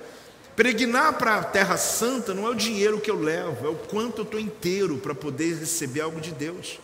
Peregrinar 0.56 1.20
para 1.20 1.36
a 1.36 1.44
Terra 1.44 1.78
Santa 1.78 2.34
não 2.34 2.48
é 2.48 2.50
o 2.50 2.56
dinheiro 2.56 3.00
que 3.00 3.12
eu 3.12 3.22
levo, 3.22 3.68
é 3.68 3.70
o 3.70 3.76
quanto 3.76 4.22
eu 4.22 4.24
estou 4.24 4.40
inteiro 4.40 4.98
para 4.98 5.14
poder 5.14 5.60
receber 5.60 6.02
algo 6.02 6.20
de 6.20 6.32
Deus. 6.32 6.80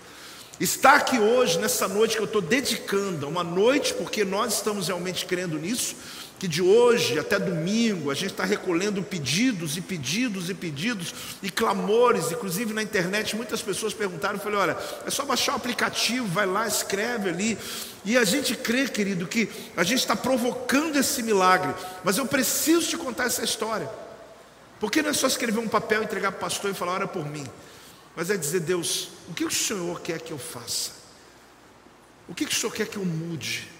Está 0.61 0.97
aqui 0.97 1.17
hoje, 1.17 1.57
nessa 1.57 1.87
noite 1.87 2.15
que 2.15 2.21
eu 2.21 2.27
estou 2.27 2.39
dedicando, 2.39 3.27
uma 3.27 3.43
noite, 3.43 3.95
porque 3.95 4.23
nós 4.23 4.53
estamos 4.53 4.89
realmente 4.89 5.25
crendo 5.25 5.57
nisso, 5.57 5.95
que 6.37 6.47
de 6.47 6.61
hoje 6.61 7.17
até 7.17 7.39
domingo 7.39 8.11
a 8.11 8.13
gente 8.13 8.29
está 8.29 8.45
recolhendo 8.45 9.01
pedidos 9.01 9.75
e 9.75 9.81
pedidos 9.81 10.51
e 10.51 10.53
pedidos 10.53 11.15
e 11.41 11.49
clamores, 11.49 12.31
inclusive 12.31 12.75
na 12.75 12.83
internet 12.83 13.35
muitas 13.35 13.59
pessoas 13.59 13.91
perguntaram, 13.91 14.35
eu 14.35 14.39
falei, 14.39 14.59
olha, 14.59 14.77
é 15.03 15.09
só 15.09 15.25
baixar 15.25 15.53
o 15.53 15.55
aplicativo, 15.55 16.27
vai 16.27 16.45
lá, 16.45 16.67
escreve 16.67 17.29
ali, 17.29 17.57
e 18.05 18.15
a 18.15 18.23
gente 18.23 18.55
crê, 18.55 18.87
querido, 18.87 19.25
que 19.25 19.49
a 19.75 19.83
gente 19.83 20.01
está 20.01 20.15
provocando 20.15 20.95
esse 20.95 21.23
milagre, 21.23 21.73
mas 22.03 22.19
eu 22.19 22.27
preciso 22.27 22.87
te 22.87 22.97
contar 22.97 23.23
essa 23.23 23.43
história, 23.43 23.89
porque 24.79 25.01
não 25.01 25.09
é 25.09 25.13
só 25.13 25.25
escrever 25.25 25.59
um 25.59 25.67
papel, 25.67 26.03
entregar 26.03 26.31
para 26.31 26.37
o 26.37 26.41
pastor 26.41 26.69
e 26.69 26.75
falar, 26.75 26.91
ora 26.91 27.07
por 27.07 27.27
mim, 27.27 27.47
mas 28.15 28.29
é 28.29 28.37
dizer, 28.37 28.61
Deus, 28.61 29.09
o 29.29 29.33
que 29.33 29.45
o 29.45 29.51
Senhor 29.51 30.01
quer 30.01 30.19
que 30.19 30.31
eu 30.31 30.39
faça? 30.39 30.91
O 32.27 32.35
que 32.35 32.45
o 32.45 32.53
Senhor 32.53 32.73
quer 32.73 32.87
que 32.87 32.97
eu 32.97 33.05
mude? 33.05 33.71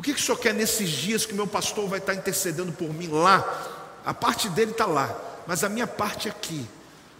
O 0.00 0.02
que, 0.02 0.12
o 0.12 0.18
senhor 0.18 0.38
quer 0.38 0.54
nesses 0.54 0.88
dias 0.88 1.26
que 1.26 1.34
o 1.34 1.36
meu 1.36 1.46
pastor 1.46 1.86
vai 1.86 1.98
estar 1.98 2.14
intercedendo 2.14 2.72
por 2.72 2.90
mim 2.90 3.08
lá? 3.08 3.44
A 4.02 4.14
parte 4.14 4.48
dele 4.48 4.70
está 4.70 4.86
lá, 4.86 5.14
mas 5.46 5.62
a 5.62 5.68
minha 5.68 5.86
parte 5.86 6.26
é 6.26 6.30
aqui. 6.30 6.66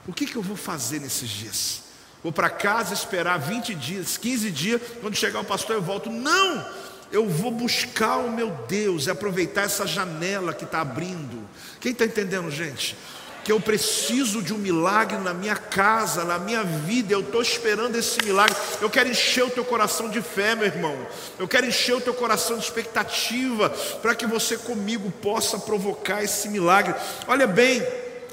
O 0.09 0.15
que 0.15 0.35
eu 0.35 0.41
vou 0.41 0.57
fazer 0.57 0.99
nesses 0.99 1.29
dias? 1.29 1.83
Vou 2.23 2.33
para 2.33 2.49
casa 2.49 2.95
esperar 2.95 3.39
20 3.39 3.75
dias, 3.75 4.17
15 4.17 4.51
dias, 4.51 4.81
quando 5.03 5.15
chegar 5.15 5.41
o 5.41 5.45
pastor 5.45 5.77
eu 5.77 5.83
volto. 5.83 6.09
Não! 6.09 6.67
Eu 7.13 7.29
vou 7.29 7.51
buscar 7.51 8.17
o 8.17 8.31
meu 8.31 8.51
Deus 8.67 9.07
e 9.07 9.11
aproveitar 9.11 9.65
essa 9.65 9.87
janela 9.87 10.55
que 10.55 10.65
está 10.65 10.81
abrindo. 10.81 11.47
Quem 11.81 11.93
está 11.93 12.07
entendendo, 12.07 12.51
gente? 12.51 12.97
Que 13.45 13.53
eu 13.53 13.61
preciso 13.61 14.43
de 14.43 14.53
um 14.53 14.59
milagre 14.59 15.19
na 15.19 15.33
minha 15.33 15.57
casa, 15.57 16.25
na 16.25 16.39
minha 16.39 16.63
vida, 16.63 17.13
eu 17.13 17.21
estou 17.21 17.41
esperando 17.41 17.97
esse 17.97 18.23
milagre. 18.25 18.57
Eu 18.81 18.91
quero 18.91 19.09
encher 19.09 19.45
o 19.45 19.51
teu 19.51 19.65
coração 19.65 20.09
de 20.09 20.21
fé, 20.21 20.55
meu 20.55 20.67
irmão. 20.67 21.07
Eu 21.39 21.49
quero 21.49 21.67
encher 21.67 21.95
o 21.95 22.01
teu 22.01 22.15
coração 22.15 22.59
de 22.59 22.65
expectativa, 22.65 23.71
para 24.03 24.15
que 24.15 24.27
você 24.27 24.59
comigo 24.59 25.11
possa 25.11 25.59
provocar 25.59 26.23
esse 26.23 26.49
milagre. 26.49 26.95
Olha 27.27 27.47
bem, 27.47 27.87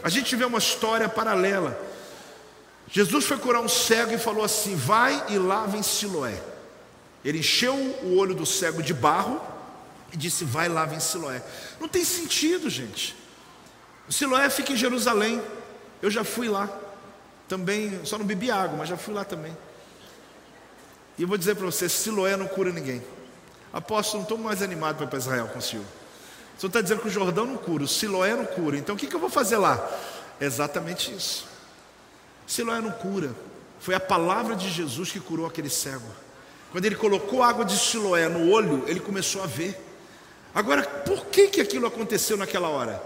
a 0.04 0.10
gente 0.10 0.36
vê 0.36 0.46
uma 0.46 0.60
história 0.60 1.08
paralela. 1.08 1.80
Jesus 2.90 3.26
foi 3.26 3.38
curar 3.38 3.62
um 3.62 3.70
cego 3.70 4.14
e 4.14 4.18
falou 4.18 4.44
assim: 4.44 4.76
Vai 4.76 5.26
e 5.30 5.38
lava 5.38 5.78
em 5.78 5.84
Siloé. 5.84 6.42
Ele 7.24 7.40
encheu 7.40 7.74
o 7.76 8.16
olho 8.16 8.34
do 8.34 8.46
cego 8.46 8.82
de 8.82 8.94
barro 8.94 9.42
e 10.14 10.18
disse: 10.18 10.46
Vai 10.46 10.68
e 10.68 10.70
lava 10.70 10.96
em 10.96 11.00
Siloé. 11.00 11.42
Não 11.80 11.88
tem 11.88 12.06
sentido, 12.06 12.70
gente. 12.70 13.16
O 14.08 14.14
Siloé 14.14 14.50
fica 14.50 14.74
em 14.74 14.76
Jerusalém. 14.76 15.42
Eu 16.02 16.10
já 16.10 16.24
fui 16.24 16.48
lá. 16.48 16.70
Também, 17.48 18.02
só 18.04 18.18
não 18.18 18.26
bebi 18.26 18.52
água, 18.52 18.78
mas 18.78 18.90
já 18.90 18.98
fui 18.98 19.14
lá 19.14 19.24
também. 19.24 19.56
E 21.18 21.22
eu 21.22 21.28
vou 21.28 21.38
dizer 21.38 21.56
para 21.56 21.66
você: 21.66 21.88
Siloé 21.90 22.36
não 22.36 22.48
cura 22.48 22.72
ninguém. 22.72 23.04
Apóstolo, 23.74 24.20
não 24.20 24.24
estou 24.24 24.38
mais 24.38 24.62
animado 24.62 24.98
para 24.98 25.06
ir 25.06 25.10
para 25.10 25.20
Israel 25.20 25.48
com 25.48 25.60
o 25.60 25.62
senhor. 25.62 25.86
O 26.58 26.60
senhor 26.60 26.70
está 26.70 26.82
dizendo 26.82 27.02
que 27.02 27.08
o 27.08 27.12
Jordão 27.12 27.46
não 27.46 27.58
cura, 27.58 27.84
o 27.84 27.88
Siloé 27.88 28.36
não 28.36 28.46
cura. 28.46 28.78
Então 28.78 28.96
o 28.96 28.98
que, 28.98 29.08
que 29.08 29.16
eu 29.16 29.20
vou 29.20 29.30
fazer 29.30 29.58
lá? 29.58 29.88
exatamente 30.40 31.12
isso. 31.12 31.48
Siloé 32.46 32.80
não 32.80 32.92
cura. 32.92 33.32
Foi 33.80 33.94
a 33.94 34.00
palavra 34.00 34.56
de 34.56 34.70
Jesus 34.70 35.12
que 35.12 35.20
curou 35.20 35.46
aquele 35.46 35.70
cego. 35.70 36.08
Quando 36.72 36.86
ele 36.86 36.96
colocou 36.96 37.44
água 37.44 37.66
de 37.66 37.78
Siloé 37.78 38.28
no 38.28 38.52
olho, 38.52 38.84
ele 38.88 39.00
começou 39.00 39.44
a 39.44 39.48
ver. 39.48 39.80
Agora, 40.54 40.84
por 40.84 41.26
que, 41.26 41.48
que 41.48 41.62
aquilo 41.62 41.88
aconteceu 41.88 42.38
naquela 42.38 42.70
hora? 42.70 43.02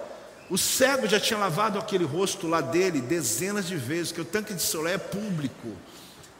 O 0.51 0.57
cego 0.57 1.07
já 1.07 1.17
tinha 1.17 1.39
lavado 1.39 1.79
aquele 1.79 2.03
rosto 2.03 2.45
lá 2.45 2.59
dele 2.59 2.99
dezenas 2.99 3.65
de 3.65 3.77
vezes, 3.77 4.09
porque 4.09 4.19
o 4.19 4.25
tanque 4.25 4.53
de 4.53 4.61
Siloé 4.61 4.95
é 4.95 4.97
público. 4.97 5.69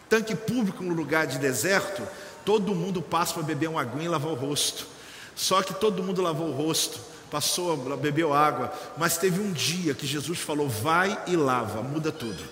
Tanque 0.09 0.35
público 0.35 0.83
no 0.83 0.93
lugar 0.93 1.25
de 1.25 1.39
deserto, 1.39 2.05
todo 2.43 2.75
mundo 2.75 3.01
passa 3.01 3.35
para 3.35 3.43
beber 3.43 3.69
uma 3.69 3.79
aguinha 3.79 4.03
e 4.03 4.09
lavar 4.09 4.33
o 4.33 4.35
rosto. 4.35 4.85
Só 5.33 5.63
que 5.63 5.73
todo 5.73 6.03
mundo 6.03 6.21
lavou 6.21 6.49
o 6.49 6.51
rosto, 6.51 6.99
passou, 7.31 7.77
bebeu 7.95 8.33
água, 8.33 8.73
mas 8.97 9.15
teve 9.15 9.39
um 9.39 9.53
dia 9.53 9.93
que 9.93 10.05
Jesus 10.05 10.39
falou: 10.39 10.67
vai 10.67 11.17
e 11.25 11.37
lava, 11.37 11.81
muda 11.81 12.11
tudo. 12.11 12.43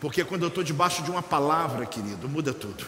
Porque 0.00 0.24
quando 0.24 0.42
eu 0.42 0.48
estou 0.48 0.64
debaixo 0.64 1.04
de 1.04 1.10
uma 1.12 1.22
palavra, 1.22 1.86
querido, 1.86 2.28
muda 2.28 2.52
tudo. 2.52 2.84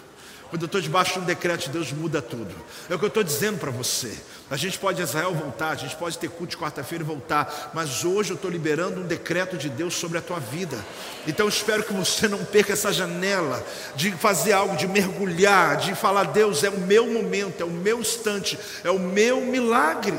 Quando 0.51 0.62
eu 0.62 0.66
estou 0.66 0.80
debaixo 0.80 1.14
de 1.14 1.18
um 1.18 1.24
decreto 1.24 1.64
de 1.64 1.70
Deus, 1.70 1.92
muda 1.92 2.22
tudo. 2.22 2.55
É 2.88 2.94
o 2.94 2.99
que 2.99 3.05
eu 3.05 3.09
estou 3.09 3.22
dizendo 3.22 3.59
para 3.59 3.70
você. 3.70 4.18
A 4.51 4.57
gente 4.57 4.78
pode 4.78 5.03
Israel 5.03 5.34
voltar, 5.34 5.70
a 5.70 5.74
gente 5.74 5.94
pode 5.94 6.16
ter 6.16 6.30
culto 6.30 6.53
de 6.53 6.57
quarta-feira 6.57 7.05
e 7.05 7.07
voltar, 7.07 7.70
mas 7.74 8.03
hoje 8.03 8.30
eu 8.30 8.36
estou 8.36 8.51
liberando 8.51 9.01
um 9.01 9.07
decreto 9.07 9.59
de 9.59 9.68
Deus 9.68 9.94
sobre 9.94 10.16
a 10.16 10.22
tua 10.22 10.40
vida. 10.40 10.82
Então 11.26 11.44
eu 11.44 11.51
espero 11.51 11.82
que 11.82 11.92
você 11.92 12.26
não 12.28 12.42
perca 12.46 12.72
essa 12.72 12.90
janela 12.90 13.64
de 13.94 14.11
fazer 14.12 14.53
algo, 14.53 14.74
de 14.74 14.88
mergulhar, 14.88 15.76
de 15.76 15.94
falar: 15.94 16.24
Deus, 16.24 16.64
é 16.64 16.70
o 16.70 16.80
meu 16.80 17.07
momento, 17.07 17.61
é 17.61 17.64
o 17.64 17.70
meu 17.70 18.01
instante, 18.01 18.59
é 18.82 18.90
o 18.90 18.99
meu 18.99 19.42
milagre. 19.42 20.18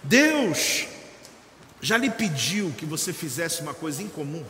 Deus 0.00 0.86
já 1.80 1.96
lhe 1.96 2.10
pediu 2.10 2.72
que 2.78 2.86
você 2.86 3.12
fizesse 3.12 3.62
uma 3.62 3.74
coisa 3.74 4.00
incomum? 4.00 4.44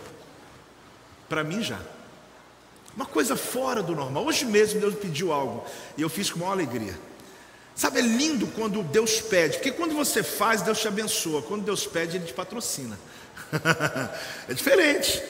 Para 1.27 1.43
mim 1.43 1.63
já. 1.63 1.79
Uma 2.97 3.05
coisa 3.05 3.37
fora 3.37 3.83
do 3.83 3.95
normal. 3.95 4.25
Hoje 4.25 4.47
mesmo 4.47 4.81
Deus 4.81 4.95
pediu 4.95 5.33
algo 5.33 5.65
e 5.97 6.03
eu 6.03 6.09
fiz 6.09 6.31
com 6.31 6.41
maior 6.41 6.53
alegria. 6.53 6.99
Sabe, 7.75 7.99
é 7.99 8.03
lindo 8.03 8.47
quando 8.47 8.83
Deus 8.83 9.21
pede, 9.21 9.59
porque 9.59 9.71
quando 9.71 9.95
você 9.95 10.23
faz, 10.23 10.63
Deus 10.63 10.81
te 10.81 10.89
abençoa. 10.89 11.43
Quando 11.43 11.63
Deus 11.63 11.87
pede, 11.87 12.17
Ele 12.17 12.25
te 12.25 12.33
patrocina. 12.33 12.99
é 14.49 14.55
diferente. 14.55 15.23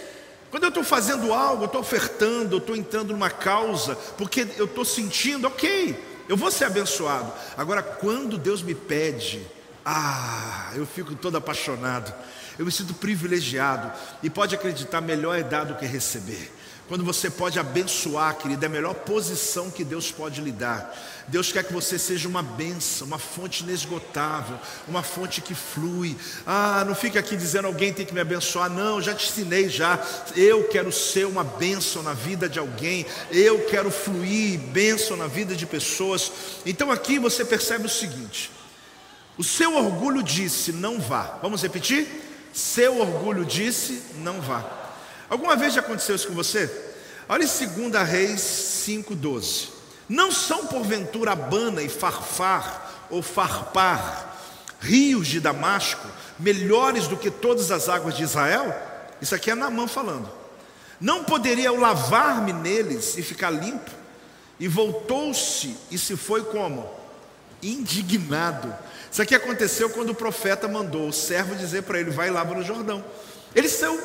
Quando 0.48 0.62
eu 0.62 0.68
estou 0.68 0.84
fazendo 0.84 1.34
algo, 1.34 1.64
eu 1.64 1.66
estou 1.66 1.80
ofertando, 1.80 2.54
eu 2.54 2.58
estou 2.58 2.76
entrando 2.76 3.12
numa 3.12 3.28
causa, 3.28 3.96
porque 4.16 4.46
eu 4.56 4.66
estou 4.66 4.84
sentindo, 4.84 5.48
ok, 5.48 6.24
eu 6.28 6.36
vou 6.36 6.52
ser 6.52 6.66
abençoado. 6.66 7.32
Agora, 7.56 7.82
quando 7.82 8.38
Deus 8.38 8.62
me 8.62 8.76
pede, 8.76 9.44
ah, 9.84 10.70
eu 10.76 10.86
fico 10.86 11.16
todo 11.16 11.36
apaixonado, 11.36 12.14
eu 12.58 12.64
me 12.64 12.70
sinto 12.70 12.94
privilegiado, 12.94 13.92
e 14.22 14.30
pode 14.30 14.54
acreditar, 14.54 15.00
melhor 15.00 15.36
é 15.36 15.42
dar 15.42 15.64
do 15.64 15.74
que 15.74 15.84
receber. 15.84 16.52
Quando 16.88 17.04
você 17.04 17.28
pode 17.28 17.58
abençoar, 17.58 18.36
querido, 18.36 18.64
é 18.64 18.68
a 18.68 18.70
melhor 18.70 18.94
posição 18.94 19.70
que 19.70 19.82
Deus 19.82 20.12
pode 20.12 20.40
lhe 20.40 20.52
dar. 20.52 20.96
Deus 21.26 21.50
quer 21.50 21.64
que 21.64 21.72
você 21.72 21.98
seja 21.98 22.28
uma 22.28 22.44
benção, 22.44 23.08
uma 23.08 23.18
fonte 23.18 23.64
inesgotável, 23.64 24.56
uma 24.86 25.02
fonte 25.02 25.40
que 25.40 25.52
flui. 25.52 26.16
Ah, 26.46 26.84
não 26.86 26.94
fica 26.94 27.18
aqui 27.18 27.36
dizendo 27.36 27.66
alguém 27.66 27.92
tem 27.92 28.06
que 28.06 28.14
me 28.14 28.20
abençoar. 28.20 28.70
Não, 28.70 29.02
já 29.02 29.12
te 29.14 29.28
ensinei 29.28 29.68
já. 29.68 29.98
Eu 30.36 30.68
quero 30.68 30.92
ser 30.92 31.26
uma 31.26 31.42
bênção 31.42 32.04
na 32.04 32.12
vida 32.12 32.48
de 32.48 32.60
alguém. 32.60 33.04
Eu 33.32 33.66
quero 33.66 33.90
fluir 33.90 34.60
bênção 34.60 35.16
na 35.16 35.26
vida 35.26 35.56
de 35.56 35.66
pessoas. 35.66 36.30
Então 36.64 36.92
aqui 36.92 37.18
você 37.18 37.44
percebe 37.44 37.86
o 37.86 37.90
seguinte: 37.90 38.52
o 39.36 39.42
seu 39.42 39.74
orgulho 39.74 40.22
disse, 40.22 40.70
não 40.70 41.00
vá. 41.00 41.40
Vamos 41.42 41.62
repetir? 41.62 42.06
Seu 42.52 43.00
orgulho 43.00 43.44
disse, 43.44 44.02
não 44.18 44.40
vá. 44.40 44.85
Alguma 45.28 45.56
vez 45.56 45.74
já 45.74 45.80
aconteceu 45.80 46.14
isso 46.16 46.28
com 46.28 46.34
você? 46.34 46.70
Olha 47.28 47.44
em 47.44 47.90
2 47.90 48.08
Reis 48.08 48.40
5,12. 48.86 49.68
Não 50.08 50.30
são 50.30 50.66
porventura 50.66 51.32
Abana 51.32 51.82
e 51.82 51.88
Farfar 51.88 53.06
ou 53.10 53.22
Farpar, 53.22 54.36
rios 54.80 55.26
de 55.26 55.40
Damasco, 55.40 56.06
melhores 56.38 57.08
do 57.08 57.16
que 57.16 57.30
todas 57.30 57.72
as 57.72 57.88
águas 57.88 58.16
de 58.16 58.22
Israel? 58.22 58.74
Isso 59.20 59.34
aqui 59.34 59.50
é 59.50 59.54
Naamã 59.54 59.88
falando. 59.88 60.30
Não 61.00 61.24
poderia 61.24 61.66
eu 61.66 61.78
lavar-me 61.78 62.52
neles 62.52 63.16
e 63.18 63.22
ficar 63.22 63.50
limpo? 63.50 63.90
E 64.58 64.68
voltou-se 64.68 65.76
e 65.90 65.98
se 65.98 66.16
foi 66.16 66.44
como? 66.44 66.88
Indignado. 67.62 68.72
Isso 69.10 69.20
aqui 69.20 69.34
aconteceu 69.34 69.90
quando 69.90 70.10
o 70.10 70.14
profeta 70.14 70.68
mandou 70.68 71.08
o 71.08 71.12
servo 71.12 71.54
dizer 71.54 71.82
para 71.82 71.98
ele: 71.98 72.10
vai 72.10 72.30
lá 72.30 72.44
no 72.44 72.62
Jordão. 72.62 73.04
Ele 73.54 73.68
saiu 73.68 74.00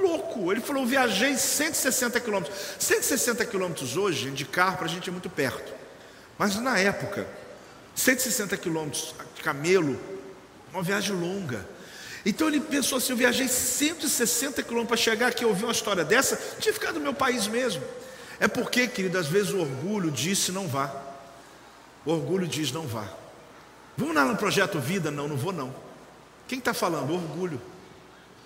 louco. 0.00 0.52
Ele 0.52 0.60
falou: 0.60 0.86
viajei 0.86 1.36
160 1.36 2.20
quilômetros. 2.20 2.56
160 2.78 3.44
quilômetros 3.46 3.96
hoje, 3.96 4.30
de 4.30 4.44
carro, 4.44 4.76
para 4.76 4.86
a 4.86 4.88
gente 4.88 5.08
é 5.08 5.12
muito 5.12 5.30
perto. 5.30 5.72
Mas 6.38 6.56
na 6.56 6.78
época, 6.78 7.26
160 7.94 8.56
quilômetros 8.56 9.14
de 9.34 9.42
camelo, 9.42 9.98
uma 10.72 10.82
viagem 10.82 11.14
longa. 11.14 11.66
Então 12.24 12.48
ele 12.48 12.60
pensou 12.60 12.98
assim: 12.98 13.12
eu 13.12 13.16
viajei 13.16 13.48
160 13.48 14.62
quilômetros 14.62 14.88
para 14.88 14.96
chegar 14.96 15.28
aqui 15.28 15.44
e 15.44 15.46
ouvir 15.46 15.64
uma 15.64 15.72
história 15.72 16.04
dessa, 16.04 16.36
tinha 16.58 16.72
ficado 16.72 16.94
no 16.94 17.00
meu 17.00 17.14
país 17.14 17.46
mesmo. 17.46 17.82
É 18.38 18.46
porque, 18.46 18.86
querido, 18.86 19.16
às 19.16 19.26
vezes 19.26 19.52
o 19.52 19.60
orgulho 19.60 20.10
disse 20.10 20.52
não 20.52 20.68
vá. 20.68 20.94
O 22.04 22.12
orgulho 22.12 22.46
diz 22.46 22.70
não 22.70 22.86
vá. 22.86 23.08
Vamos 23.96 24.14
lá 24.14 24.24
no 24.24 24.36
projeto 24.36 24.78
Vida? 24.78 25.10
Não, 25.10 25.26
não 25.26 25.36
vou 25.36 25.52
não. 25.52 25.74
Quem 26.46 26.58
está 26.58 26.74
falando? 26.74 27.14
orgulho. 27.14 27.60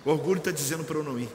O 0.05 0.11
orgulho 0.11 0.39
está 0.39 0.51
dizendo 0.51 0.83
para 0.83 0.97
eu 0.97 1.03
não 1.03 1.19
ir. 1.19 1.29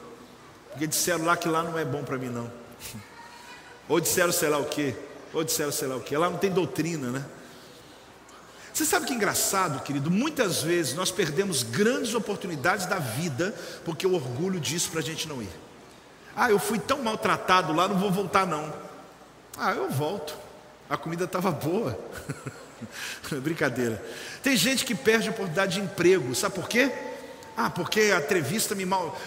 Porque 0.71 0.87
disseram 0.87 1.25
lá 1.25 1.35
que 1.37 1.47
lá 1.47 1.63
não 1.63 1.77
é 1.77 1.85
bom 1.85 2.03
para 2.03 2.17
mim 2.17 2.29
não. 2.29 2.51
Ou 3.87 3.99
disseram 3.99 4.31
sei 4.31 4.49
lá 4.49 4.57
o 4.57 4.65
quê. 4.65 4.95
Ou 5.33 5.43
disseram 5.43 5.71
sei 5.71 5.87
lá 5.87 5.95
o 5.95 6.01
quê. 6.01 6.17
Lá 6.17 6.29
não 6.29 6.37
tem 6.37 6.51
doutrina, 6.51 7.09
né? 7.09 7.25
Você 8.73 8.85
sabe 8.85 9.07
que 9.07 9.13
é 9.13 9.15
engraçado, 9.15 9.81
querido? 9.81 10.11
Muitas 10.11 10.61
vezes 10.61 10.93
nós 10.93 11.09
perdemos 11.09 11.63
grandes 11.63 12.13
oportunidades 12.13 12.85
da 12.85 12.99
vida 12.99 13.55
porque 13.83 14.05
o 14.05 14.13
orgulho 14.13 14.59
diz 14.59 14.85
para 14.85 14.99
a 14.99 15.03
gente 15.03 15.27
não 15.27 15.41
ir. 15.41 15.49
Ah, 16.35 16.51
eu 16.51 16.59
fui 16.59 16.77
tão 16.77 17.01
maltratado 17.01 17.73
lá, 17.73 17.87
não 17.87 17.97
vou 17.97 18.11
voltar 18.11 18.45
não. 18.45 18.71
Ah, 19.57 19.71
eu 19.71 19.89
volto. 19.89 20.37
A 20.87 20.95
comida 20.95 21.23
estava 21.23 21.49
boa. 21.49 21.99
Brincadeira. 23.41 23.99
Tem 24.43 24.55
gente 24.55 24.85
que 24.85 24.93
perde 24.93 25.27
a 25.27 25.31
oportunidade 25.31 25.73
de 25.73 25.81
emprego, 25.81 26.35
sabe 26.35 26.53
por 26.53 26.69
quê? 26.69 26.91
Ah, 27.57 27.71
porque 27.71 27.99
a 28.15 28.19
entrevista 28.19 28.75
me 28.75 28.85
mal. 28.85 29.19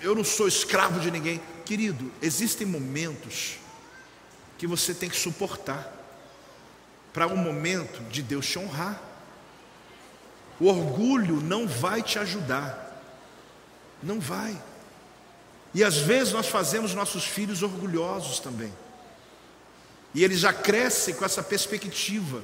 Eu 0.00 0.14
não 0.14 0.22
sou 0.22 0.46
escravo 0.46 1.00
de 1.00 1.10
ninguém. 1.10 1.42
Querido, 1.64 2.12
existem 2.22 2.64
momentos 2.64 3.56
que 4.56 4.68
você 4.68 4.94
tem 4.94 5.10
que 5.10 5.16
suportar 5.16 5.92
para 7.12 7.26
um 7.26 7.36
momento 7.36 8.00
de 8.04 8.22
Deus 8.22 8.46
te 8.46 8.56
honrar. 8.56 9.02
O 10.60 10.66
orgulho 10.66 11.40
não 11.40 11.66
vai 11.66 12.02
te 12.02 12.20
ajudar. 12.20 13.02
Não 14.00 14.20
vai. 14.20 14.56
E 15.74 15.82
às 15.82 15.96
vezes 15.96 16.32
nós 16.32 16.46
fazemos 16.46 16.94
nossos 16.94 17.24
filhos 17.24 17.64
orgulhosos 17.64 18.38
também. 18.38 18.72
E 20.14 20.22
eles 20.22 20.38
já 20.38 20.52
crescem 20.52 21.14
com 21.14 21.24
essa 21.24 21.42
perspectiva. 21.42 22.42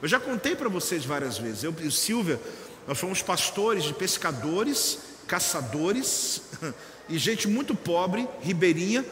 Eu 0.00 0.06
já 0.06 0.20
contei 0.20 0.54
para 0.54 0.68
vocês 0.68 1.04
várias 1.04 1.38
vezes. 1.38 1.64
Eu 1.64 1.74
e 1.80 1.90
Silvia, 1.90 2.40
nós 2.86 2.98
fomos 2.98 3.22
pastores 3.22 3.84
de 3.84 3.92
pescadores, 3.92 4.98
caçadores 5.26 6.42
e 7.08 7.18
gente 7.18 7.48
muito 7.48 7.74
pobre, 7.74 8.28
ribeirinha, 8.40 9.04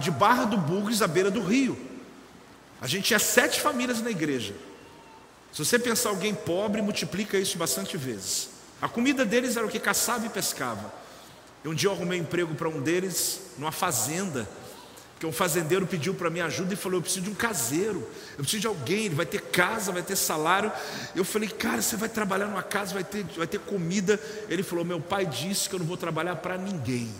de 0.00 0.10
Barra 0.10 0.44
do 0.44 0.56
Bugres, 0.56 1.02
à 1.02 1.06
beira 1.06 1.30
do 1.30 1.40
rio. 1.40 1.76
A 2.80 2.86
gente 2.86 3.04
tinha 3.04 3.18
sete 3.18 3.60
famílias 3.60 4.00
na 4.00 4.10
igreja. 4.10 4.54
Se 5.52 5.64
você 5.64 5.78
pensar 5.78 6.10
alguém 6.10 6.34
pobre, 6.34 6.82
multiplica 6.82 7.38
isso 7.38 7.56
bastante 7.56 7.96
vezes. 7.96 8.50
A 8.80 8.88
comida 8.88 9.24
deles 9.24 9.56
era 9.56 9.66
o 9.66 9.70
que 9.70 9.80
caçava 9.80 10.26
e 10.26 10.28
pescava. 10.28 10.92
Um 11.64 11.74
dia 11.74 11.88
eu 11.88 11.92
arrumei 11.92 12.18
emprego 12.18 12.54
para 12.54 12.68
um 12.68 12.80
deles 12.80 13.40
numa 13.58 13.72
fazenda, 13.72 14.48
que 15.18 15.26
um 15.26 15.32
fazendeiro 15.32 15.86
pediu 15.86 16.14
para 16.14 16.28
mim 16.28 16.40
ajuda 16.40 16.74
e 16.74 16.76
falou: 16.76 16.98
Eu 16.98 17.02
preciso 17.02 17.24
de 17.24 17.30
um 17.30 17.34
caseiro, 17.34 18.06
eu 18.32 18.38
preciso 18.38 18.60
de 18.60 18.66
alguém, 18.66 19.06
ele 19.06 19.14
vai 19.14 19.24
ter 19.24 19.40
casa, 19.40 19.90
vai 19.90 20.02
ter 20.02 20.16
salário. 20.16 20.70
Eu 21.14 21.24
falei: 21.24 21.48
Cara, 21.48 21.80
você 21.80 21.96
vai 21.96 22.08
trabalhar 22.08 22.46
numa 22.46 22.62
casa, 22.62 22.92
vai 22.92 23.04
ter, 23.04 23.24
vai 23.36 23.46
ter 23.46 23.60
comida. 23.60 24.20
Ele 24.48 24.62
falou: 24.62 24.84
Meu 24.84 25.00
pai 25.00 25.24
disse 25.24 25.68
que 25.68 25.74
eu 25.74 25.78
não 25.78 25.86
vou 25.86 25.96
trabalhar 25.96 26.36
para 26.36 26.58
ninguém, 26.58 27.10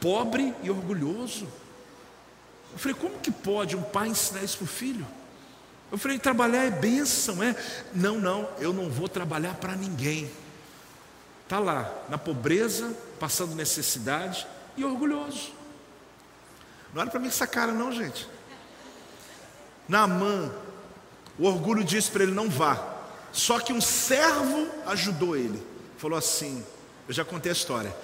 pobre 0.00 0.54
e 0.62 0.70
orgulhoso. 0.70 1.46
Eu 2.72 2.78
falei: 2.78 2.96
Como 2.98 3.18
que 3.18 3.30
pode 3.30 3.76
um 3.76 3.82
pai 3.82 4.08
ensinar 4.08 4.42
isso 4.42 4.56
para 4.56 4.64
o 4.64 4.68
filho? 4.68 5.06
Eu 5.90 5.98
falei: 5.98 6.18
Trabalhar 6.18 6.64
é 6.64 6.70
bênção, 6.70 7.42
é? 7.42 7.54
Não, 7.94 8.18
não, 8.18 8.48
eu 8.58 8.72
não 8.72 8.88
vou 8.88 9.06
trabalhar 9.06 9.54
para 9.56 9.76
ninguém. 9.76 10.30
Está 11.44 11.58
lá, 11.58 11.92
na 12.08 12.16
pobreza, 12.16 12.96
passando 13.20 13.54
necessidade 13.54 14.46
e 14.74 14.82
orgulhoso. 14.82 15.60
Não 16.92 17.00
olha 17.00 17.10
para 17.10 17.20
mim 17.20 17.28
essa 17.28 17.46
cara, 17.46 17.72
não, 17.72 17.90
gente. 17.92 18.28
Naamã, 19.88 20.50
o 21.38 21.46
orgulho 21.46 21.82
disse 21.82 22.10
para 22.10 22.22
ele: 22.22 22.32
não 22.32 22.48
vá. 22.48 22.92
Só 23.32 23.58
que 23.58 23.72
um 23.72 23.80
servo 23.80 24.68
ajudou 24.86 25.36
ele. 25.36 25.62
Falou 25.96 26.18
assim: 26.18 26.64
eu 27.08 27.14
já 27.14 27.24
contei 27.24 27.50
a 27.50 27.54
história. 27.54 27.94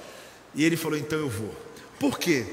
E 0.55 0.65
ele 0.65 0.77
falou: 0.77 0.99
então 0.99 1.19
eu 1.19 1.29
vou. 1.29 1.55
Por 1.99 2.19
quê? 2.19 2.47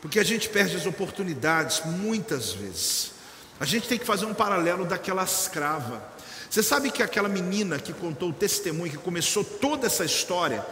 Porque 0.00 0.18
a 0.18 0.24
gente 0.24 0.48
perde 0.48 0.76
as 0.76 0.86
oportunidades 0.86 1.82
muitas 1.84 2.52
vezes. 2.52 3.12
A 3.58 3.64
gente 3.64 3.88
tem 3.88 3.98
que 3.98 4.04
fazer 4.04 4.26
um 4.26 4.34
paralelo 4.34 4.84
daquela 4.84 5.24
escrava. 5.24 6.02
Você 6.50 6.62
sabe 6.62 6.90
que 6.90 7.02
aquela 7.02 7.28
menina 7.28 7.78
que 7.78 7.92
contou 7.92 8.30
o 8.30 8.32
testemunho, 8.32 8.90
que 8.90 8.98
começou 8.98 9.42
toda 9.42 9.86
essa 9.86 10.04
história, 10.04 10.64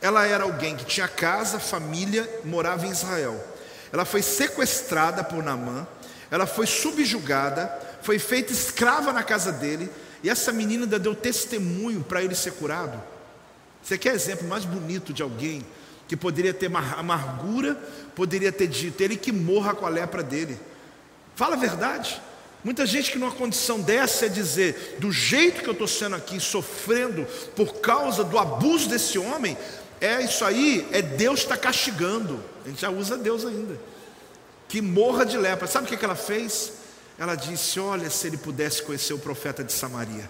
ela 0.00 0.26
era 0.26 0.44
alguém 0.44 0.76
que 0.76 0.84
tinha 0.84 1.06
casa, 1.06 1.60
família, 1.60 2.40
morava 2.44 2.86
em 2.86 2.90
Israel. 2.90 3.49
Ela 3.92 4.04
foi 4.04 4.22
sequestrada 4.22 5.24
por 5.24 5.42
Namã, 5.42 5.86
ela 6.30 6.46
foi 6.46 6.66
subjugada, 6.66 7.70
foi 8.02 8.18
feita 8.18 8.52
escrava 8.52 9.12
na 9.12 9.22
casa 9.22 9.50
dele, 9.50 9.90
e 10.22 10.30
essa 10.30 10.52
menina 10.52 10.84
ainda 10.84 10.98
deu 10.98 11.14
testemunho 11.14 12.02
para 12.02 12.22
ele 12.22 12.34
ser 12.34 12.52
curado. 12.52 13.00
Você 13.82 13.98
quer 13.98 14.14
exemplo 14.14 14.46
mais 14.46 14.64
bonito 14.64 15.12
de 15.12 15.22
alguém 15.22 15.64
que 16.06 16.16
poderia 16.16 16.52
ter 16.52 16.70
amargura, 16.96 17.76
poderia 18.14 18.52
ter 18.52 18.66
dito, 18.66 19.00
ele 19.00 19.16
que 19.16 19.32
morra 19.32 19.74
com 19.74 19.86
a 19.86 19.88
lepra 19.88 20.22
dele. 20.22 20.58
Fala 21.34 21.54
a 21.54 21.58
verdade. 21.58 22.20
Muita 22.62 22.84
gente 22.84 23.10
que 23.10 23.18
numa 23.18 23.32
condição 23.32 23.80
dessa 23.80 24.26
é 24.26 24.28
dizer, 24.28 24.96
do 24.98 25.10
jeito 25.10 25.62
que 25.62 25.68
eu 25.68 25.72
estou 25.72 25.88
sendo 25.88 26.14
aqui, 26.14 26.38
sofrendo 26.38 27.26
por 27.56 27.76
causa 27.76 28.22
do 28.22 28.38
abuso 28.38 28.88
desse 28.88 29.18
homem, 29.18 29.56
é 30.00 30.22
isso 30.22 30.44
aí, 30.44 30.88
é 30.92 31.02
Deus 31.02 31.40
está 31.40 31.56
castigando. 31.56 32.42
A 32.64 32.68
gente 32.68 32.80
já 32.80 32.90
usa 32.90 33.18
Deus 33.18 33.44
ainda. 33.44 33.78
Que 34.66 34.80
morra 34.80 35.26
de 35.26 35.36
lepra. 35.36 35.66
Sabe 35.66 35.86
o 35.86 35.98
que, 35.98 36.04
ela 36.04 36.14
fez? 36.14 36.72
Ela 37.18 37.34
disse: 37.34 37.78
Olha, 37.78 38.08
se 38.08 38.26
ele 38.26 38.38
pudesse 38.38 38.82
conhecer 38.82 39.12
o 39.12 39.18
profeta 39.18 39.62
de 39.62 39.72
Samaria. 39.72 40.28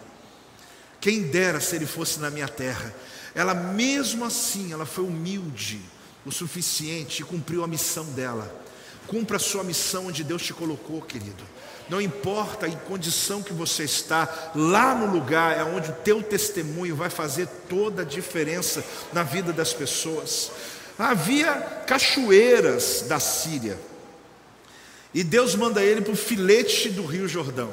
Quem 1.01 1.23
dera 1.23 1.61
se 1.61 1.77
ele 1.77 1.87
fosse 1.87 2.19
na 2.19 2.31
minha 2.31 2.49
terra. 2.49 2.95
Ela, 3.35 3.55
mesmo 3.55 4.25
assim, 4.25 4.73
ela 4.73 4.85
foi 4.85 5.05
humilde 5.05 5.81
o 6.27 6.33
suficiente 6.33 7.23
e 7.23 7.25
cumpriu 7.25 7.63
a 7.63 7.69
missão 7.69 8.05
dela. 8.07 8.53
Cumpra 9.07 9.37
a 9.37 9.41
sua 9.41 9.63
missão 9.63 10.09
onde 10.09 10.25
Deus 10.25 10.43
te 10.43 10.53
colocou, 10.53 11.01
querido. 11.01 11.43
Não 11.91 12.01
importa 12.01 12.69
em 12.69 12.77
condição 12.87 13.43
que 13.43 13.53
você 13.53 13.83
está, 13.83 14.53
lá 14.55 14.95
no 14.95 15.13
lugar 15.13 15.59
é 15.59 15.65
onde 15.65 15.91
o 15.91 15.95
teu 15.95 16.23
testemunho 16.23 16.95
vai 16.95 17.11
fazer 17.11 17.49
toda 17.69 18.03
a 18.03 18.05
diferença 18.05 18.85
na 19.13 19.25
vida 19.25 19.53
das 19.53 19.73
pessoas. 19.73 20.53
Havia 20.97 21.53
cachoeiras 21.89 23.03
da 23.09 23.19
Síria. 23.19 23.77
E 25.13 25.25
Deus 25.25 25.57
manda 25.57 25.83
ele 25.83 26.01
para 26.01 26.13
o 26.13 26.17
filete 26.17 26.91
do 26.91 27.05
Rio 27.05 27.27
Jordão. 27.27 27.73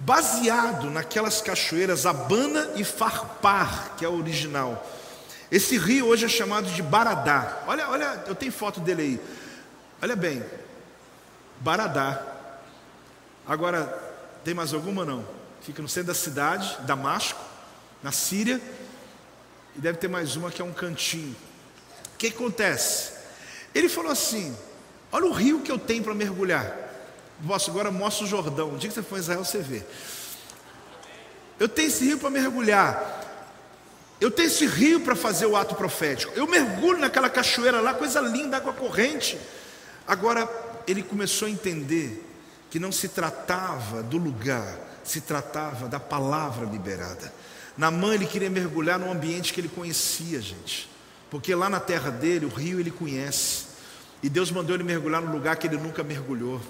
Baseado 0.00 0.88
naquelas 0.88 1.42
cachoeiras 1.42 2.06
Abana 2.06 2.70
e 2.76 2.82
Farpar, 2.82 3.92
que 3.98 4.06
é 4.06 4.08
o 4.08 4.16
original. 4.18 4.90
Esse 5.52 5.76
rio 5.76 6.06
hoje 6.06 6.24
é 6.24 6.28
chamado 6.28 6.70
de 6.70 6.82
Baradá. 6.82 7.62
Olha, 7.66 7.90
olha, 7.90 8.24
eu 8.26 8.34
tenho 8.34 8.50
foto 8.50 8.80
dele 8.80 9.02
aí. 9.02 9.20
Olha 10.00 10.16
bem. 10.16 10.42
Baradá. 11.60 12.33
Agora, 13.46 13.86
tem 14.44 14.54
mais 14.54 14.72
alguma 14.72 15.04
não? 15.04 15.26
Fica 15.60 15.80
no 15.80 15.88
centro 15.88 16.08
da 16.08 16.14
cidade, 16.14 16.76
Damasco, 16.82 17.40
na 18.02 18.12
Síria. 18.12 18.60
E 19.76 19.80
deve 19.80 19.98
ter 19.98 20.08
mais 20.08 20.36
uma 20.36 20.50
que 20.50 20.62
é 20.62 20.64
um 20.64 20.72
cantinho. 20.72 21.34
O 22.14 22.16
que 22.18 22.28
acontece? 22.28 23.12
Ele 23.74 23.88
falou 23.88 24.12
assim: 24.12 24.56
Olha 25.10 25.26
o 25.26 25.32
rio 25.32 25.60
que 25.60 25.70
eu 25.70 25.78
tenho 25.78 26.02
para 26.02 26.14
mergulhar. 26.14 26.76
Posso 27.46 27.70
agora 27.70 27.90
mostra 27.90 28.24
o 28.24 28.28
Jordão. 28.28 28.70
Um 28.70 28.76
dia 28.76 28.88
que 28.88 28.94
você 28.94 29.02
for 29.02 29.16
em 29.16 29.20
Israel, 29.20 29.44
você 29.44 29.58
vê. 29.58 29.82
Eu 31.58 31.68
tenho 31.68 31.88
esse 31.88 32.04
rio 32.04 32.18
para 32.18 32.30
mergulhar. 32.30 33.22
Eu 34.20 34.30
tenho 34.30 34.46
esse 34.46 34.66
rio 34.66 35.00
para 35.00 35.14
fazer 35.14 35.46
o 35.46 35.56
ato 35.56 35.74
profético. 35.74 36.32
Eu 36.34 36.46
mergulho 36.46 36.98
naquela 36.98 37.28
cachoeira 37.28 37.80
lá, 37.80 37.94
coisa 37.94 38.20
linda, 38.20 38.56
água 38.56 38.72
corrente. 38.72 39.38
Agora 40.06 40.48
ele 40.86 41.02
começou 41.02 41.46
a 41.46 41.50
entender 41.50 42.24
que 42.74 42.80
não 42.80 42.90
se 42.90 43.06
tratava 43.06 44.02
do 44.02 44.18
lugar, 44.18 44.76
se 45.04 45.20
tratava 45.20 45.86
da 45.86 46.00
palavra 46.00 46.66
liberada. 46.66 47.32
Naamã 47.78 48.16
ele 48.16 48.26
queria 48.26 48.50
mergulhar 48.50 48.98
num 48.98 49.12
ambiente 49.12 49.52
que 49.52 49.60
ele 49.60 49.68
conhecia, 49.68 50.40
gente. 50.42 50.90
Porque 51.30 51.54
lá 51.54 51.70
na 51.70 51.78
terra 51.78 52.10
dele, 52.10 52.46
o 52.46 52.48
rio 52.48 52.80
ele 52.80 52.90
conhece. 52.90 53.66
E 54.24 54.28
Deus 54.28 54.50
mandou 54.50 54.74
ele 54.74 54.82
mergulhar 54.82 55.22
num 55.22 55.30
lugar 55.30 55.54
que 55.54 55.68
ele 55.68 55.76
nunca 55.76 56.02
mergulhou. 56.02 56.60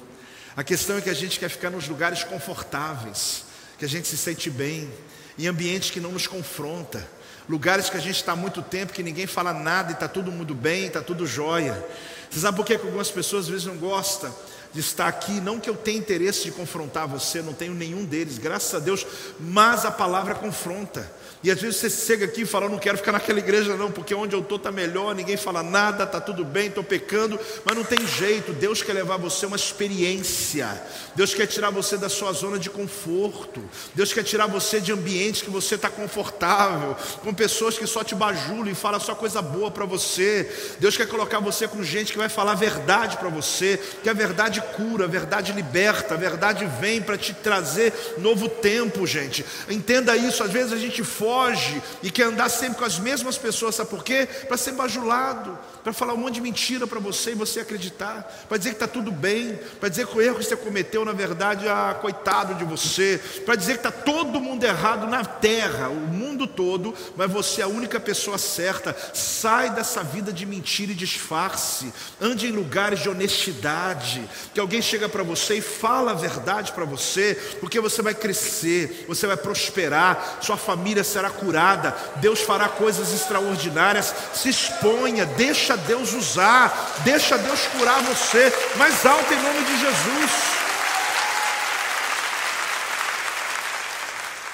A 0.54 0.62
questão 0.62 0.98
é 0.98 1.00
que 1.00 1.08
a 1.08 1.14
gente 1.14 1.40
quer 1.40 1.48
ficar 1.48 1.70
nos 1.70 1.88
lugares 1.88 2.22
confortáveis, 2.22 3.46
que 3.78 3.86
a 3.86 3.88
gente 3.88 4.06
se 4.06 4.18
sente 4.18 4.50
bem, 4.50 4.92
em 5.38 5.46
ambientes 5.46 5.90
que 5.90 6.00
não 6.00 6.12
nos 6.12 6.26
confronta, 6.26 7.08
lugares 7.48 7.88
que 7.88 7.96
a 7.96 8.00
gente 8.00 8.16
está 8.16 8.32
há 8.32 8.36
muito 8.36 8.60
tempo, 8.60 8.92
que 8.92 9.02
ninguém 9.02 9.26
fala 9.26 9.54
nada 9.54 9.92
e 9.92 9.94
está 9.94 10.06
todo 10.06 10.30
mundo 10.30 10.54
bem, 10.54 10.84
está 10.84 11.00
tudo 11.00 11.26
jóia. 11.26 11.82
Você 12.28 12.40
sabe 12.40 12.58
por 12.58 12.66
que 12.66 12.74
algumas 12.74 13.10
pessoas 13.10 13.44
às 13.44 13.50
vezes 13.50 13.64
não 13.64 13.78
gostam 13.78 14.30
de 14.74 14.80
estar 14.80 15.06
aqui? 15.06 15.40
Não 15.40 15.60
que 15.60 15.70
eu 15.70 15.76
tenha 15.76 15.96
interesse 15.96 16.44
de 16.44 16.50
confrontar 16.50 17.06
você, 17.06 17.40
não 17.40 17.54
tenho 17.54 17.72
nenhum 17.72 18.04
deles, 18.04 18.36
graças 18.38 18.74
a 18.74 18.80
Deus, 18.80 19.06
mas 19.38 19.84
a 19.84 19.90
palavra 19.90 20.34
confronta. 20.34 21.10
E 21.44 21.50
às 21.50 21.60
vezes 21.60 21.76
você 21.76 21.90
chega 21.90 22.24
aqui 22.24 22.40
e 22.40 22.46
fala, 22.46 22.70
não 22.70 22.78
quero 22.78 22.96
ficar 22.96 23.12
naquela 23.12 23.38
igreja 23.38 23.76
não, 23.76 23.90
porque 23.90 24.14
onde 24.14 24.34
eu 24.34 24.40
estou 24.40 24.56
está 24.56 24.72
melhor, 24.72 25.14
ninguém 25.14 25.36
fala 25.36 25.62
nada, 25.62 26.04
está 26.04 26.18
tudo 26.18 26.42
bem, 26.42 26.68
estou 26.68 26.82
pecando, 26.82 27.38
mas 27.64 27.76
não 27.76 27.84
tem 27.84 28.04
jeito, 28.06 28.50
Deus 28.54 28.82
quer 28.82 28.94
levar 28.94 29.18
você 29.18 29.44
uma 29.44 29.54
experiência, 29.56 30.82
Deus 31.14 31.34
quer 31.34 31.46
tirar 31.46 31.68
você 31.68 31.98
da 31.98 32.08
sua 32.08 32.32
zona 32.32 32.58
de 32.58 32.70
conforto, 32.70 33.62
Deus 33.94 34.10
quer 34.10 34.24
tirar 34.24 34.46
você 34.46 34.80
de 34.80 34.90
ambientes 34.90 35.42
que 35.42 35.50
você 35.50 35.74
está 35.74 35.90
confortável, 35.90 36.96
com 37.22 37.34
pessoas 37.34 37.76
que 37.76 37.86
só 37.86 38.02
te 38.02 38.14
bajulam 38.14 38.68
e 38.68 38.74
falam 38.74 38.98
só 38.98 39.14
coisa 39.14 39.42
boa 39.42 39.70
para 39.70 39.84
você, 39.84 40.50
Deus 40.80 40.96
quer 40.96 41.06
colocar 41.06 41.40
você 41.40 41.68
com 41.68 41.82
gente 41.84 42.10
que 42.10 42.18
vai 42.18 42.30
falar 42.30 42.52
a 42.52 42.56
verdade 42.56 43.18
para 43.18 43.28
você, 43.28 43.78
que 44.02 44.08
a 44.08 44.14
verdade 44.14 44.63
cura, 44.72 45.04
a 45.04 45.08
verdade 45.08 45.52
liberta, 45.52 46.14
a 46.14 46.16
verdade 46.16 46.66
vem 46.80 47.00
para 47.00 47.16
te 47.16 47.32
trazer 47.32 47.92
novo 48.18 48.48
tempo, 48.48 49.06
gente, 49.06 49.44
entenda 49.68 50.16
isso, 50.16 50.42
às 50.42 50.50
vezes 50.50 50.72
a 50.72 50.76
gente 50.76 51.04
foge 51.04 51.80
e 52.02 52.10
quer 52.10 52.24
andar 52.24 52.48
sempre 52.48 52.78
com 52.78 52.84
as 52.84 52.98
mesmas 52.98 53.38
pessoas, 53.38 53.74
sabe 53.74 53.90
por 53.90 54.02
quê? 54.02 54.28
Para 54.48 54.56
ser 54.56 54.72
bajulado, 54.72 55.58
para 55.84 55.92
falar 55.92 56.14
um 56.14 56.16
monte 56.16 56.36
de 56.36 56.40
mentira 56.40 56.86
para 56.86 56.98
você 56.98 57.32
e 57.32 57.34
você 57.34 57.60
acreditar, 57.60 58.46
para 58.48 58.56
dizer 58.56 58.70
que 58.70 58.76
está 58.76 58.88
tudo 58.88 59.12
bem, 59.12 59.60
para 59.78 59.90
dizer 59.90 60.06
que 60.06 60.16
o 60.16 60.22
erro 60.22 60.38
que 60.38 60.44
você 60.44 60.56
cometeu, 60.56 61.04
na 61.04 61.12
verdade, 61.12 61.68
ah, 61.68 61.94
coitado 62.00 62.54
de 62.54 62.64
você, 62.64 63.20
para 63.44 63.54
dizer 63.54 63.74
que 63.78 63.86
está 63.86 63.90
todo 63.90 64.40
mundo 64.40 64.64
errado 64.64 65.06
na 65.06 65.22
terra, 65.26 65.90
o 65.90 65.94
mundo 65.94 66.46
todo, 66.46 66.94
mas 67.14 67.30
você 67.30 67.60
é 67.60 67.64
a 67.64 67.68
única 67.68 68.00
pessoa 68.00 68.38
certa. 68.38 68.96
Sai 69.12 69.74
dessa 69.74 70.02
vida 70.02 70.32
de 70.32 70.46
mentira 70.46 70.92
e 70.92 70.94
disfarce, 70.94 71.92
ande 72.18 72.46
em 72.46 72.50
lugares 72.52 73.00
de 73.00 73.10
honestidade, 73.10 74.26
que 74.54 74.60
alguém 74.60 74.80
chega 74.80 75.06
para 75.06 75.22
você 75.22 75.56
e 75.56 75.60
fala 75.60 76.12
a 76.12 76.14
verdade 76.14 76.72
para 76.72 76.86
você, 76.86 77.38
porque 77.60 77.78
você 77.78 78.00
vai 78.00 78.14
crescer, 78.14 79.04
você 79.06 79.26
vai 79.26 79.36
prosperar, 79.36 80.38
sua 80.40 80.56
família 80.56 81.04
será 81.04 81.28
curada, 81.28 81.94
Deus 82.16 82.40
fará 82.40 82.70
coisas 82.70 83.12
extraordinárias. 83.12 84.14
Se 84.32 84.48
exponha, 84.48 85.26
deixa 85.26 85.73
Deus 85.76 86.12
usar, 86.12 87.02
deixa 87.04 87.36
Deus 87.38 87.60
curar 87.68 88.02
você, 88.02 88.52
mais 88.76 89.04
alto 89.04 89.32
em 89.32 89.42
nome 89.42 89.64
de 89.64 89.80
Jesus. 89.80 90.30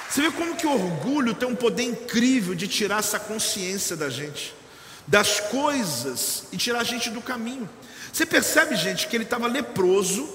Você 0.09 0.23
vê 0.23 0.31
como 0.33 0.57
que 0.57 0.67
o 0.67 0.73
orgulho 0.73 1.35
tem 1.35 1.49
um 1.49 1.55
poder 1.55 1.85
incrível 1.85 2.55
de 2.55 2.67
tirar 2.67 2.99
essa 2.99 3.19
consciência 3.19 3.97
da 3.97 4.11
gente, 4.11 4.55
das 5.07 5.39
coisas 5.39 6.45
e 6.51 6.57
tirar 6.57 6.81
a 6.81 6.85
gente 6.85 7.11
do 7.11 7.21
caminho. 7.21 7.69
Você 8.13 8.27
percebe, 8.27 8.75
gente, 8.75 9.07
que 9.07 9.17
ele 9.17 9.23
estava 9.23 9.47
leproso 9.47 10.29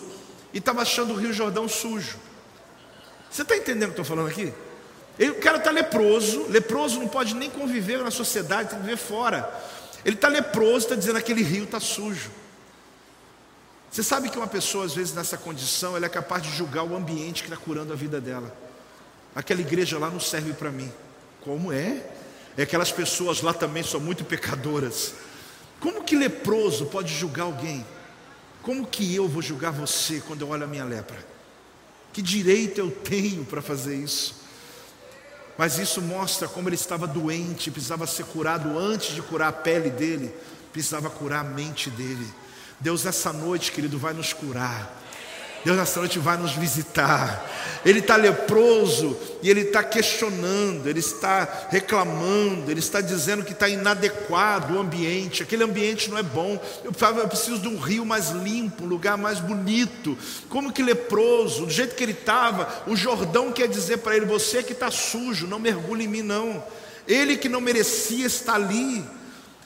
e 0.53 0.59
estava 0.59 0.81
achando 0.81 1.13
o 1.13 1.17
Rio 1.17 1.33
Jordão 1.33 1.67
sujo. 1.67 2.17
Você 3.29 3.41
está 3.41 3.57
entendendo 3.57 3.89
o 3.89 3.93
que 3.93 3.99
eu 3.99 4.03
estou 4.03 4.17
falando 4.17 4.29
aqui? 4.29 4.53
Ele, 5.19 5.31
o 5.31 5.39
cara 5.41 5.57
está 5.57 5.71
leproso, 5.71 6.45
leproso 6.49 6.99
não 6.99 7.07
pode 7.07 7.36
nem 7.36 7.49
conviver 7.49 7.99
na 7.99 8.11
sociedade, 8.11 8.69
tem 8.69 8.79
que 8.79 8.86
viver 8.86 8.97
fora. 8.97 9.49
Ele 10.05 10.15
está 10.15 10.27
leproso, 10.27 10.85
está 10.85 10.95
dizendo 10.95 11.15
que 11.15 11.31
aquele 11.31 11.41
rio 11.41 11.63
está 11.63 11.79
sujo. 11.79 12.29
Você 13.89 14.03
sabe 14.03 14.29
que 14.29 14.37
uma 14.37 14.45
pessoa, 14.45 14.85
às 14.85 14.93
vezes, 14.93 15.15
nessa 15.15 15.35
condição, 15.35 15.97
ela 15.97 16.05
é 16.05 16.09
capaz 16.09 16.43
de 16.43 16.51
julgar 16.51 16.83
o 16.83 16.95
ambiente 16.95 17.41
que 17.41 17.49
está 17.49 17.59
curando 17.59 17.91
a 17.91 17.95
vida 17.95 18.21
dela. 18.21 18.55
Aquela 19.33 19.61
igreja 19.61 19.97
lá 19.97 20.11
não 20.11 20.19
serve 20.19 20.53
para 20.53 20.69
mim. 20.69 20.91
Como 21.41 21.71
é? 21.71 22.05
É 22.55 22.63
aquelas 22.63 22.91
pessoas 22.91 23.41
lá 23.41 23.53
também 23.53 23.83
são 23.83 23.99
muito 23.99 24.23
pecadoras. 24.23 25.15
Como 25.79 26.03
que 26.03 26.15
leproso 26.15 26.85
pode 26.85 27.13
julgar 27.13 27.43
alguém? 27.43 27.85
Como 28.61 28.85
que 28.85 29.13
eu 29.15 29.27
vou 29.27 29.41
julgar 29.41 29.71
você 29.71 30.21
quando 30.25 30.41
eu 30.41 30.49
olho 30.49 30.65
a 30.65 30.67
minha 30.67 30.85
lepra? 30.85 31.17
Que 32.13 32.21
direito 32.21 32.79
eu 32.79 32.91
tenho 32.91 33.43
para 33.43 33.61
fazer 33.61 33.95
isso? 33.95 34.44
Mas 35.57 35.77
isso 35.79 36.01
mostra 36.01 36.47
como 36.47 36.67
ele 36.67 36.75
estava 36.75 37.07
doente, 37.07 37.71
precisava 37.71 38.05
ser 38.05 38.25
curado 38.25 38.77
antes 38.77 39.15
de 39.15 39.21
curar 39.21 39.49
a 39.49 39.53
pele 39.53 39.89
dele, 39.89 40.33
precisava 40.73 41.09
curar 41.09 41.41
a 41.41 41.49
mente 41.49 41.89
dele. 41.89 42.27
Deus, 42.79 43.05
essa 43.05 43.31
noite, 43.31 43.71
querido, 43.71 43.97
vai 43.97 44.13
nos 44.13 44.33
curar. 44.33 45.04
Deus 45.66 45.78
nessa 45.78 45.99
noite 45.99 46.20
vai 46.20 46.38
nos 46.38 46.51
visitar. 46.51 47.43
Ele 47.84 47.97
está 47.97 48.16
leproso 48.16 49.18
e 49.41 49.49
ele 49.49 49.61
está 49.61 49.84
questionando, 49.84 50.88
ele 50.88 50.99
está 50.99 51.68
reclamando, 51.72 52.70
ele 52.70 52.80
está 52.80 53.01
dizendo 53.01 53.43
que 53.43 53.51
está 53.51 53.68
inadequado 53.68 54.76
o 54.76 54.80
ambiente, 54.80 55.41
aquele 55.41 55.63
ambiente 55.63 56.07
não 56.07 56.20
é 56.20 56.24
bom. 56.24 56.61
Eu, 56.84 56.93
preciso 57.28 57.57
de 57.57 57.68
um 57.68 57.80
rio 57.80 58.05
mais 58.05 58.30
limpo, 58.30 58.84
um 58.84 58.88
lugar 58.88 59.18
mais 59.18 59.39
bonito. 59.39 60.16
Como 60.49 60.72
que 60.72 60.84
leproso, 60.84 61.66
do 61.66 61.72
jeito 61.72 61.95
que 61.95 62.03
ele 62.03 62.11
estava, 62.11 62.84
o 62.86 62.95
Jordão 62.95 63.51
quer 63.51 63.68
dizer 63.68 63.97
para 63.97 64.16
ele: 64.16 64.28
você 64.28 64.61
que 64.61 64.74
está 64.74 64.91
sujo, 64.91 65.47
não 65.47 65.57
mergulhe 65.57 66.05
em 66.05 66.07
mim, 66.07 66.22
não. 66.22 66.63
Ele 67.07 67.38
que 67.38 67.49
não 67.49 67.59
merecia 67.59 68.28
estar 68.28 68.53
ali. 68.53 69.03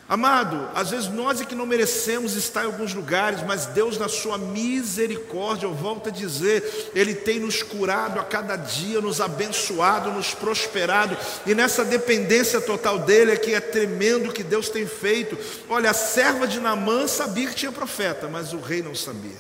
Amado, 0.10 0.68
às 0.74 0.90
vezes 0.90 1.08
nós 1.08 1.40
é 1.40 1.46
que 1.46 1.54
não 1.54 1.68
merecemos 1.68 2.36
estar 2.36 2.64
em 2.64 2.66
alguns 2.66 2.96
lugares, 2.96 3.44
mas 3.46 3.68
Deus, 3.68 3.96
na 3.96 4.10
Sua 4.10 4.40
misericórdia, 4.40 5.68
eu 5.68 5.74
volto 5.76 6.10
a 6.10 6.12
dizer, 6.12 6.90
Ele 6.96 7.14
tem 7.14 7.40
nos 7.40 7.62
curado 7.62 8.20
a 8.20 8.24
cada 8.24 8.56
dia, 8.56 9.00
nos 9.02 9.22
abençoado, 9.22 10.12
nos 10.12 10.34
prosperado, 10.34 11.16
e 11.46 11.54
nessa 11.54 11.86
dependência 11.86 12.60
total 12.60 12.98
dEle 12.98 13.34
é 13.34 13.38
que 13.38 13.54
é 13.54 13.60
tremendo 13.60 14.32
o 14.32 14.34
que 14.34 14.42
Deus 14.42 14.68
tem 14.68 14.88
feito. 14.88 15.38
Olha, 15.70 15.92
a 15.92 15.94
serva 15.94 16.48
de 16.48 16.60
Namã 16.60 17.06
sabia 17.06 17.48
que 17.48 17.56
tinha 17.56 17.72
profeta, 17.72 18.28
mas 18.28 18.52
o 18.52 18.60
rei 18.60 18.82
não 18.82 18.96
sabia. 18.96 19.38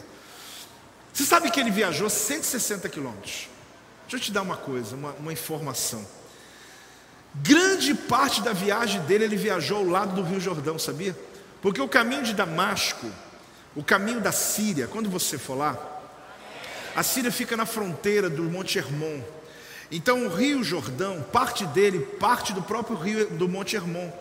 Você 1.11 1.25
sabe 1.25 1.49
que 1.49 1.59
ele 1.59 1.71
viajou 1.71 2.11
160 2.11 2.87
quilômetros? 2.89 3.49
Deixa 4.03 4.17
eu 4.17 4.19
te 4.19 4.31
dar 4.31 4.43
uma 4.43 4.55
coisa, 4.55 4.95
uma, 4.95 5.13
uma 5.13 5.33
informação. 5.33 6.05
Grande 7.35 7.93
parte 7.93 8.41
da 8.41 8.53
viagem 8.53 9.01
dele 9.01 9.25
ele 9.25 9.35
viajou 9.35 9.77
ao 9.77 9.85
lado 9.85 10.15
do 10.15 10.23
Rio 10.23 10.39
Jordão, 10.39 10.79
sabia? 10.79 11.15
Porque 11.61 11.81
o 11.81 11.87
caminho 11.87 12.23
de 12.23 12.33
Damasco, 12.33 13.07
o 13.75 13.83
caminho 13.83 14.19
da 14.19 14.31
Síria, 14.31 14.87
quando 14.87 15.09
você 15.09 15.37
for 15.37 15.55
lá, 15.55 15.77
a 16.95 17.03
Síria 17.03 17.31
fica 17.31 17.55
na 17.55 17.65
fronteira 17.65 18.29
do 18.29 18.43
Monte 18.43 18.79
Hermon. 18.79 19.21
Então 19.91 20.25
o 20.25 20.29
Rio 20.29 20.63
Jordão, 20.63 21.21
parte 21.31 21.65
dele, 21.67 21.99
parte 21.99 22.53
do 22.53 22.61
próprio 22.61 22.97
rio 22.97 23.29
do 23.31 23.47
Monte 23.47 23.75
Hermon. 23.75 24.11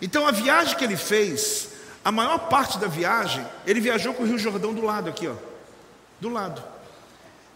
Então 0.00 0.26
a 0.26 0.30
viagem 0.30 0.76
que 0.76 0.84
ele 0.84 0.96
fez, 0.96 1.68
a 2.04 2.12
maior 2.12 2.38
parte 2.48 2.78
da 2.78 2.86
viagem, 2.86 3.46
ele 3.66 3.80
viajou 3.80 4.14
com 4.14 4.22
o 4.22 4.26
Rio 4.26 4.38
Jordão 4.38 4.72
do 4.72 4.82
lado 4.82 5.08
aqui, 5.08 5.28
ó. 5.28 5.34
Do 6.20 6.28
lado. 6.28 6.62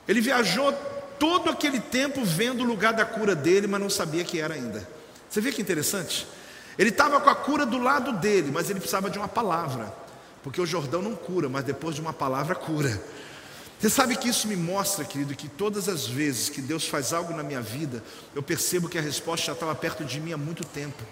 Ele 0.08 0.20
viajou 0.20 0.72
todo 1.20 1.50
aquele 1.50 1.78
tempo 1.78 2.24
vendo 2.24 2.62
o 2.62 2.66
lugar 2.66 2.94
da 2.94 3.04
cura 3.04 3.36
dele, 3.36 3.66
mas 3.66 3.80
não 3.80 3.90
sabia 3.90 4.24
que 4.24 4.40
era 4.40 4.54
ainda. 4.54 4.88
Você 5.28 5.40
vê 5.40 5.52
que 5.52 5.60
interessante? 5.60 6.26
Ele 6.78 6.88
estava 6.88 7.20
com 7.20 7.28
a 7.28 7.34
cura 7.34 7.66
do 7.66 7.78
lado 7.78 8.14
dele, 8.14 8.50
mas 8.50 8.70
ele 8.70 8.80
precisava 8.80 9.10
de 9.10 9.18
uma 9.18 9.28
palavra, 9.28 9.94
porque 10.42 10.60
o 10.60 10.66
Jordão 10.66 11.02
não 11.02 11.14
cura, 11.14 11.48
mas 11.48 11.62
depois 11.62 11.94
de 11.94 12.00
uma 12.00 12.14
palavra 12.14 12.54
cura. 12.54 13.00
Você 13.78 13.90
sabe 13.90 14.16
que 14.16 14.28
isso 14.28 14.48
me 14.48 14.56
mostra, 14.56 15.04
querido, 15.04 15.34
que 15.34 15.48
todas 15.48 15.88
as 15.88 16.06
vezes 16.06 16.48
que 16.48 16.60
Deus 16.60 16.88
faz 16.88 17.12
algo 17.12 17.34
na 17.34 17.42
minha 17.42 17.60
vida, 17.60 18.02
eu 18.34 18.42
percebo 18.42 18.88
que 18.88 18.98
a 18.98 19.02
resposta 19.02 19.46
já 19.46 19.52
estava 19.52 19.74
perto 19.74 20.04
de 20.04 20.18
mim 20.20 20.32
há 20.32 20.38
muito 20.38 20.64
tempo. 20.64 21.02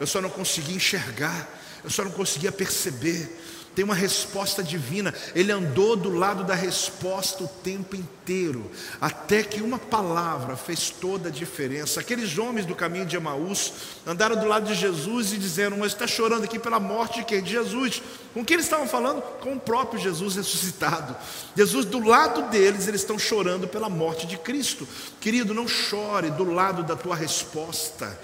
Eu 0.00 0.06
só 0.06 0.20
não 0.20 0.30
conseguia 0.30 0.76
enxergar, 0.76 1.48
eu 1.84 1.90
só 1.90 2.04
não 2.04 2.10
conseguia 2.10 2.50
perceber 2.50 3.38
tem 3.74 3.84
uma 3.84 3.94
resposta 3.94 4.62
divina. 4.62 5.14
Ele 5.34 5.52
andou 5.52 5.96
do 5.96 6.10
lado 6.14 6.44
da 6.44 6.54
resposta 6.54 7.44
o 7.44 7.48
tempo 7.48 7.96
inteiro, 7.96 8.70
até 9.00 9.42
que 9.42 9.62
uma 9.62 9.78
palavra 9.78 10.56
fez 10.56 10.90
toda 10.90 11.28
a 11.28 11.32
diferença. 11.32 12.00
Aqueles 12.00 12.38
homens 12.38 12.66
do 12.66 12.74
caminho 12.74 13.06
de 13.06 13.16
Emaús 13.16 13.72
andaram 14.06 14.36
do 14.36 14.46
lado 14.46 14.66
de 14.66 14.74
Jesus 14.74 15.32
e 15.32 15.38
disseram: 15.38 15.78
Mas 15.78 15.92
está 15.92 16.06
chorando 16.06 16.44
aqui 16.44 16.58
pela 16.58 16.78
morte 16.78 17.20
de 17.20 17.24
quem? 17.24 17.42
De 17.42 17.50
Jesus. 17.50 18.02
Com 18.34 18.44
quem 18.44 18.54
eles 18.54 18.66
estavam 18.66 18.88
falando? 18.88 19.20
Com 19.40 19.54
o 19.54 19.60
próprio 19.60 20.00
Jesus 20.00 20.36
ressuscitado. 20.36 21.14
Jesus, 21.56 21.84
do 21.84 22.02
lado 22.06 22.50
deles, 22.50 22.88
eles 22.88 23.02
estão 23.02 23.18
chorando 23.18 23.68
pela 23.68 23.90
morte 23.90 24.26
de 24.26 24.38
Cristo. 24.38 24.88
Querido, 25.20 25.52
não 25.52 25.68
chore 25.68 26.30
do 26.30 26.44
lado 26.44 26.82
da 26.82 26.96
tua 26.96 27.14
resposta. 27.14 28.18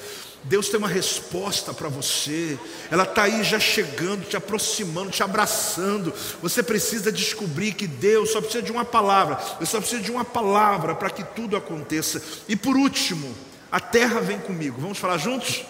Deus 0.45 0.68
tem 0.68 0.78
uma 0.78 0.89
resposta 0.89 1.74
para 1.74 1.89
você, 1.89 2.59
ela 2.91 3.03
está 3.03 3.24
aí 3.24 3.43
já 3.43 3.59
chegando, 3.59 4.24
te 4.24 4.36
aproximando, 4.36 5.11
te 5.11 5.22
abraçando. 5.22 6.14
Você 6.41 6.62
precisa 6.62 7.11
descobrir 7.12 7.72
que 7.72 7.86
Deus 7.86 8.30
só 8.30 8.41
precisa 8.41 8.62
de 8.62 8.72
uma 8.72 8.84
palavra, 8.84 9.39
eu 9.61 9.66
só 9.66 9.78
preciso 9.80 10.03
de 10.03 10.11
uma 10.11 10.24
palavra 10.24 10.95
para 10.95 11.11
que 11.11 11.24
tudo 11.24 11.57
aconteça. 11.57 12.22
E 12.49 12.57
por 12.57 12.76
último, 12.76 13.34
A 13.70 13.80
terra 13.80 14.20
vem 14.20 14.39
comigo. 14.39 14.80
Vamos 14.80 14.99
falar 14.99 15.18
juntos? 15.18 15.64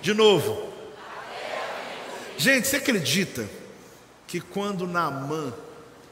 De 0.00 0.14
novo. 0.14 0.72
Gente, 2.36 2.68
você 2.68 2.76
acredita 2.76 3.48
que 4.26 4.40
quando 4.40 4.86
Naamã 4.86 5.52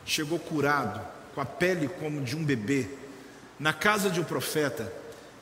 chegou 0.04 0.38
curado, 0.38 1.00
com 1.34 1.40
a 1.40 1.44
pele 1.44 1.88
como 1.88 2.22
de 2.22 2.36
um 2.36 2.44
bebê, 2.44 2.88
na 3.58 3.72
casa 3.72 4.10
de 4.10 4.20
um 4.20 4.24
profeta, 4.24 4.92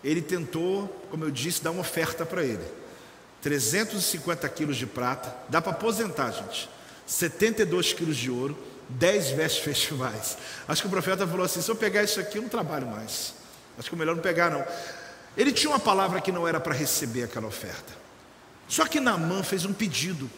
ele 0.03 0.23
tentou, 0.23 0.89
como 1.11 1.25
eu 1.25 1.31
disse, 1.31 1.63
dar 1.63 1.71
uma 1.71 1.81
oferta 1.81 2.25
para 2.25 2.45
ele. 2.45 2.65
350 3.43 4.49
quilos 4.51 4.77
de 4.77 4.87
prata, 4.87 5.35
dá 5.49 5.61
para 5.61 5.73
aposentar, 5.73 6.31
gente. 6.31 6.69
72 7.07 7.93
quilos 7.93 8.17
de 8.17 8.31
ouro, 8.31 8.57
10 8.89 9.31
vestes 9.31 9.63
festivais. 9.65 10.37
Acho 10.69 10.83
que 10.83 10.89
o 10.89 10.91
profeta 10.91 11.27
falou 11.27 11.45
assim: 11.45 11.61
se 11.61 11.71
eu 11.71 11.77
pegar 11.77 12.03
isso 12.03 12.21
aqui, 12.21 12.39
eu 12.39 12.43
não 12.43 12.49
trabalho 12.49 12.87
mais. 12.87 13.35
Acho 13.79 13.89
que 13.89 13.95
é 13.95 13.99
melhor 13.99 14.15
não 14.15 14.23
pegar, 14.23 14.51
não. 14.51 14.65
Ele 15.37 15.53
tinha 15.53 15.71
uma 15.71 15.79
palavra 15.79 16.21
que 16.21 16.33
não 16.33 16.47
era 16.47 16.61
para 16.61 16.75
receber 16.75 17.23
aquela 17.23 17.47
oferta. 17.47 18.01
Só 18.69 18.87
que 18.87 19.01
Naamã 19.01 19.43
fez 19.43 19.65
um 19.65 19.73
pedido. 19.73 20.31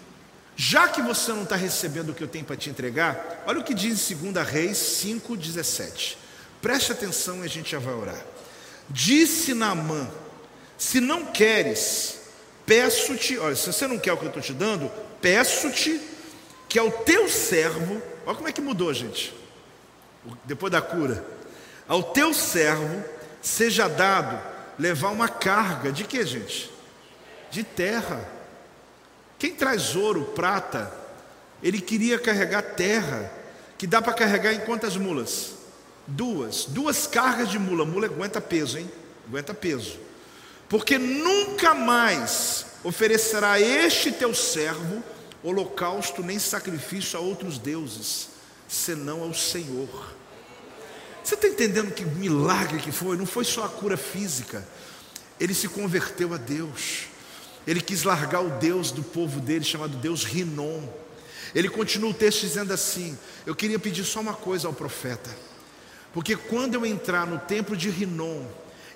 Já 0.55 0.87
que 0.87 1.01
você 1.01 1.33
não 1.33 1.45
está 1.45 1.57
recebendo 1.57 2.11
o 2.11 2.15
que 2.15 2.23
eu 2.23 2.29
tenho 2.29 2.45
para 2.45 2.57
te 2.57 2.69
entregar, 2.69 3.43
olha 3.47 3.61
o 3.61 3.65
que 3.65 3.75
diz 3.75 4.11
em 4.11 4.33
2 4.33 4.47
Reis 4.47 4.77
5,17. 4.79 6.17
Preste 6.61 6.93
atenção 6.93 7.43
e 7.43 7.47
a 7.47 7.49
gente 7.49 7.73
já 7.73 7.79
vai 7.79 7.95
orar. 7.95 8.23
Disse 8.93 9.55
Naamã: 9.55 10.09
Se 10.77 11.01
não 11.01 11.27
queres, 11.27 12.21
peço-te, 12.67 13.39
olha, 13.39 13.57
se 13.57 13.73
você 13.73 13.87
não 13.87 13.99
quer 13.99 14.13
o 14.13 14.17
que 14.17 14.25
eu 14.25 14.29
estou 14.29 14.43
te 14.43 14.53
dando, 14.53 14.91
peço-te 15.21 16.01
que 16.69 16.79
ao 16.79 16.91
teu 16.91 17.29
servo, 17.29 18.01
olha 18.27 18.37
como 18.37 18.49
é 18.49 18.53
que 18.53 18.61
mudou, 18.61 18.93
gente, 18.93 19.35
depois 20.45 20.71
da 20.71 20.81
cura, 20.81 21.25
ao 21.89 22.03
teu 22.03 22.33
servo 22.33 23.03
seja 23.41 23.89
dado 23.89 24.41
levar 24.79 25.09
uma 25.11 25.29
carga 25.29 25.91
de 25.93 26.05
que, 26.05 26.25
gente? 26.25 26.71
De 27.51 27.63
terra. 27.63 28.27
Quem 29.39 29.55
traz 29.55 29.97
ouro, 29.97 30.33
prata, 30.35 30.93
ele 31.63 31.81
queria 31.81 32.19
carregar 32.19 32.63
terra, 32.63 33.31
que 33.77 33.87
dá 33.87 34.01
para 34.01 34.13
carregar 34.13 34.53
em 34.53 34.61
quantas 34.61 34.97
mulas? 34.97 35.62
Duas. 36.07 36.65
Duas 36.67 37.07
cargas 37.07 37.51
de 37.51 37.59
mula. 37.59 37.85
Mula 37.85 38.07
aguenta 38.07 38.41
peso, 38.41 38.79
hein? 38.79 38.91
Aguenta 39.29 39.55
peso. 39.55 39.99
Porque 40.69 40.99
nunca 40.99 41.75
mais 41.75 42.67
oferecerá 42.83 43.61
este 43.61 44.11
teu 44.11 44.35
servo 44.35 45.03
holocausto 45.43 46.23
nem 46.23 46.39
sacrifício 46.39 47.19
a 47.19 47.23
outros 47.23 47.59
deuses, 47.59 48.29
senão 48.69 49.23
ao 49.23 49.35
Senhor. 49.35 50.15
Você 51.23 51.35
está 51.35 51.47
entendendo 51.47 51.93
que 51.93 52.05
milagre 52.05 52.79
que 52.79 52.91
foi? 52.91 53.17
Não 53.17 53.27
foi 53.27 53.45
só 53.45 53.65
a 53.65 53.69
cura 53.69 53.97
física. 53.97 54.67
Ele 55.39 55.55
se 55.55 55.69
converteu 55.69 56.35
a 56.35 56.37
Deus. 56.37 57.05
Ele 57.67 57.81
quis 57.81 58.03
largar 58.03 58.41
o 58.41 58.51
Deus 58.59 58.91
do 58.91 59.03
povo 59.03 59.41
dele, 59.41 59.65
chamado 59.65 59.97
Deus 59.97 60.25
Rinom. 60.25 60.83
Ele 61.55 61.69
continua 61.69 62.11
o 62.11 62.15
texto 62.15 62.41
dizendo 62.41 62.73
assim: 62.73 63.17
Eu 63.47 63.55
queria 63.55 63.79
pedir 63.79 64.05
só 64.05 64.21
uma 64.21 64.35
coisa 64.35 64.67
ao 64.67 64.73
profeta, 64.73 65.31
porque 66.13 66.37
quando 66.37 66.75
eu 66.75 66.85
entrar 66.85 67.27
no 67.27 67.39
templo 67.39 67.77
de 67.77 67.91
Rinom 67.91 68.45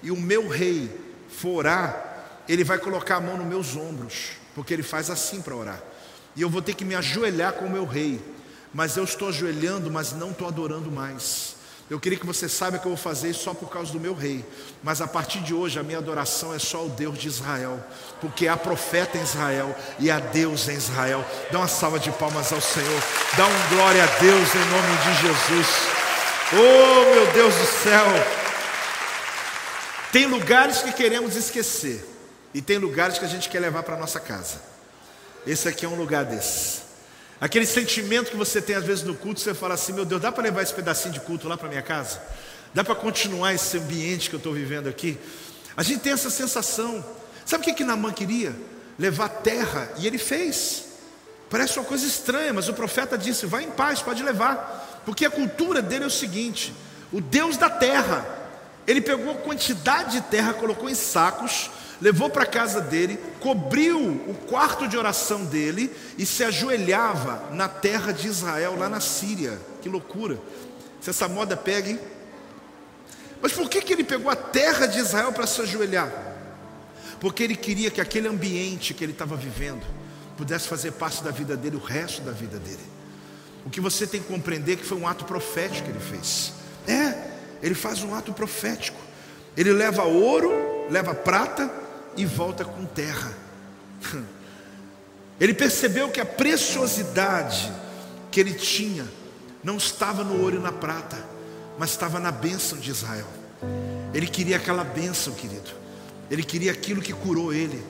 e 0.03 0.11
o 0.11 0.17
meu 0.17 0.49
rei 0.49 0.91
for 1.29 1.59
orar, 1.59 2.43
ele 2.49 2.65
vai 2.65 2.79
colocar 2.79 3.17
a 3.17 3.21
mão 3.21 3.37
nos 3.37 3.47
meus 3.47 3.77
ombros, 3.77 4.33
porque 4.55 4.73
ele 4.73 4.83
faz 4.83 5.11
assim 5.11 5.41
para 5.41 5.55
orar, 5.55 5.83
e 6.35 6.43
eu 6.43 6.51
vou 6.51 6.63
ter 6.63 6.75
que 6.75 6.85
me 6.85 6.95
ajoelhar 6.95 7.55
com 7.55 7.67
o 7.67 7.71
meu 7.71 7.85
rei, 7.85 8.21
mas 8.73 8.97
eu 8.97 9.05
estou 9.05 9.29
ajoelhando, 9.29 9.91
mas 9.91 10.13
não 10.13 10.31
estou 10.31 10.47
adorando 10.47 10.91
mais. 10.91 11.57
Eu 11.89 12.01
queria 12.01 12.19
que 12.19 12.27
você 12.27 12.49
saiba 12.49 12.79
que 12.79 12.87
eu 12.87 12.91
vou 12.91 12.97
fazer 12.97 13.31
isso 13.31 13.45
só 13.45 13.55
por 13.55 13.71
causa 13.71 13.93
do 13.93 14.01
meu 14.01 14.13
rei. 14.13 14.45
Mas 14.83 15.01
a 15.01 15.07
partir 15.07 15.39
de 15.39 15.55
hoje 15.55 15.79
a 15.79 15.85
minha 15.85 15.99
adoração 15.99 16.53
é 16.53 16.59
só 16.59 16.79
ao 16.79 16.89
Deus 16.89 17.17
de 17.17 17.29
Israel. 17.29 17.79
Porque 18.21 18.49
há 18.49 18.57
profeta 18.57 19.17
em 19.17 19.23
Israel 19.23 19.75
e 20.01 20.11
há 20.11 20.19
Deus 20.19 20.69
em 20.69 20.75
Israel. 20.75 21.25
Dá 21.53 21.59
uma 21.59 21.69
salva 21.69 22.01
de 22.01 22.11
palmas 22.11 22.53
ao 22.53 22.61
Senhor. 22.61 23.03
Dá 23.37 23.47
um 23.47 23.69
glória 23.69 24.03
a 24.03 24.07
Deus 24.19 24.55
em 24.55 24.65
nome 24.69 24.97
de 25.05 25.23
Jesus. 25.23 26.06
Oh 26.53 27.15
meu 27.15 27.33
Deus 27.33 27.55
do 27.55 27.67
céu. 27.83 28.07
Tem 30.13 30.27
lugares 30.27 30.83
que 30.83 30.93
queremos 30.93 31.35
esquecer. 31.35 32.05
E 32.55 32.63
tem 32.63 32.79
lugares 32.79 33.19
que 33.19 33.25
a 33.25 33.29
gente 33.29 33.49
quer 33.49 33.61
levar 33.61 33.83
para 33.83 33.97
nossa 33.97 34.21
casa. 34.21 34.61
Esse 35.47 35.69
aqui 35.69 35.85
é 35.85 35.89
um 35.89 35.97
lugar 35.97 36.25
desses. 36.25 36.83
Aquele 37.41 37.67
sentimento 37.67 38.31
que 38.31 38.37
você 38.37 38.63
tem 38.63 38.77
às 38.77 38.85
vezes 38.85 39.05
no 39.05 39.15
culto, 39.15 39.41
você 39.41 39.53
fala 39.53 39.75
assim: 39.75 39.93
meu 39.93 40.05
Deus, 40.05 40.23
dá 40.23 40.33
para 40.33 40.45
levar 40.45 40.63
esse 40.63 40.73
pedacinho 40.73 41.13
de 41.13 41.21
culto 41.21 41.49
lá 41.49 41.57
para 41.57 41.69
minha 41.69 41.83
casa? 41.83 42.23
Dá 42.73 42.83
para 42.83 42.95
continuar 42.95 43.53
esse 43.53 43.77
ambiente 43.77 44.31
que 44.31 44.37
eu 44.37 44.39
estou 44.39 44.55
vivendo 44.55 44.89
aqui? 44.89 45.19
A 45.77 45.83
gente 45.83 46.01
tem 46.01 46.13
essa 46.13 46.31
sensação. 46.31 47.05
Sabe 47.45 47.63
o 47.63 47.65
que, 47.65 47.75
que 47.75 47.85
Namã 47.85 48.13
queria? 48.13 48.55
Levar 48.99 49.29
terra, 49.29 49.91
e 49.99 50.07
ele 50.07 50.19
fez. 50.19 50.85
Parece 51.51 51.79
uma 51.79 51.85
coisa 51.85 52.07
estranha, 52.07 52.53
mas 52.53 52.69
o 52.69 52.75
profeta 52.75 53.19
disse: 53.19 53.47
vai 53.47 53.65
em 53.65 53.71
paz, 53.71 54.01
pode 54.01 54.23
levar. 54.23 54.86
Porque 55.07 55.25
a 55.25 55.31
cultura 55.31 55.81
dele 55.81 56.05
é 56.05 56.09
o 56.09 56.11
seguinte: 56.11 56.75
o 57.13 57.21
Deus 57.21 57.57
da 57.57 57.71
terra, 57.71 58.27
ele 58.87 59.01
pegou 59.01 59.37
quantidade 59.37 60.13
de 60.13 60.21
terra, 60.23 60.53
colocou 60.53 60.91
em 60.91 60.95
sacos, 60.95 61.71
levou 62.01 62.29
para 62.29 62.43
a 62.43 62.47
casa 62.47 62.81
dele, 62.81 63.19
cobriu 63.41 63.99
o 63.99 64.35
quarto 64.49 64.89
de 64.89 64.99
oração 64.99 65.45
dele 65.45 65.95
e 66.19 66.27
se 66.27 66.43
ajoelhava 66.43 67.51
na 67.53 67.69
terra 67.69 68.13
de 68.13 68.27
Israel, 68.27 68.77
lá 68.77 68.89
na 68.89 69.01
Síria. 69.01 69.59
Que 69.81 69.89
loucura! 69.89 70.39
Se 71.01 71.09
essa 71.09 71.29
moda 71.29 71.57
pega, 71.57 71.89
hein? 71.89 72.01
Mas 73.41 73.53
por 73.53 73.71
que, 73.71 73.81
que 73.81 73.93
ele 73.93 74.03
pegou 74.03 74.29
a 74.29 74.35
terra 74.35 74.87
de 74.87 74.99
Israel 74.99 75.33
para 75.33 75.47
se 75.47 75.61
ajoelhar? 75.61 76.11
Porque 77.21 77.45
ele 77.45 77.55
queria 77.55 77.93
que 77.93 78.01
aquele 78.01 78.27
ambiente 78.27 78.93
que 78.93 79.05
ele 79.05 79.13
estava 79.13 79.37
vivendo 79.37 79.87
pudesse 80.37 80.67
fazer 80.67 80.93
parte 80.93 81.23
da 81.23 81.31
vida 81.31 81.57
dele, 81.57 81.77
o 81.77 81.81
resto 81.81 82.23
da 82.23 82.33
vida 82.33 82.59
dele. 82.59 82.96
O 83.67 83.71
que 83.71 83.81
você 83.81 84.07
tem 84.07 84.23
que 84.23 84.29
compreender 84.29 84.75
é 84.75 84.77
que 84.77 84.87
foi 84.87 84.97
um 84.97 85.07
ato 85.07 85.25
profético 85.25 85.85
que 85.85 85.91
ele 85.91 86.01
fez. 86.01 86.53
É, 86.87 87.31
ele 87.61 87.75
faz 87.75 88.03
um 88.05 88.15
ato 88.15 88.33
profético. 88.33 88.99
Ele 89.57 89.73
leva 89.73 90.05
ouro, 90.05 90.51
leva 90.89 91.15
prata, 91.15 91.69
e 92.17 92.25
volta 92.25 92.65
com 92.65 92.85
terra. 92.87 93.33
Ele 95.39 95.53
percebeu 95.53 96.09
que 96.09 96.19
a 96.19 96.25
preciosidade 96.25 97.71
que 98.31 98.41
ele 98.41 98.55
tinha 98.55 99.07
não 99.63 99.77
estava 99.77 100.25
no 100.25 100.41
ouro 100.41 100.57
e 100.57 100.59
na 100.59 100.73
prata, 100.73 101.23
mas 101.79 101.91
estava 101.91 102.19
na 102.19 102.33
bênção 102.33 102.79
de 102.79 102.91
Israel. 102.91 103.27
Ele 104.15 104.27
queria 104.27 104.57
aquela 104.57 104.83
bênção, 104.83 105.35
querido. 105.35 105.71
Ele 106.31 106.43
queria 106.43 106.73
aquilo 106.73 107.03
que 107.03 107.13
curou 107.13 107.53
ele. 107.53 107.85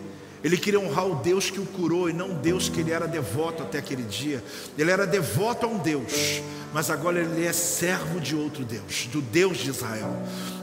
Ele 0.44 0.56
queria 0.56 0.78
honrar 0.78 1.06
o 1.06 1.16
Deus 1.16 1.50
que 1.50 1.58
o 1.58 1.66
curou 1.66 2.08
e 2.08 2.12
não 2.12 2.30
o 2.30 2.34
Deus 2.34 2.68
que 2.68 2.80
ele 2.80 2.92
era 2.92 3.06
devoto 3.08 3.62
até 3.62 3.78
aquele 3.78 4.02
dia. 4.02 4.42
Ele 4.76 4.90
era 4.90 5.06
devoto 5.06 5.66
a 5.66 5.68
um 5.68 5.78
Deus, 5.78 6.42
mas 6.72 6.90
agora 6.90 7.18
ele 7.18 7.44
é 7.44 7.52
servo 7.52 8.20
de 8.20 8.36
outro 8.36 8.64
Deus, 8.64 9.08
do 9.10 9.20
Deus 9.20 9.58
de 9.58 9.70
Israel. 9.70 10.14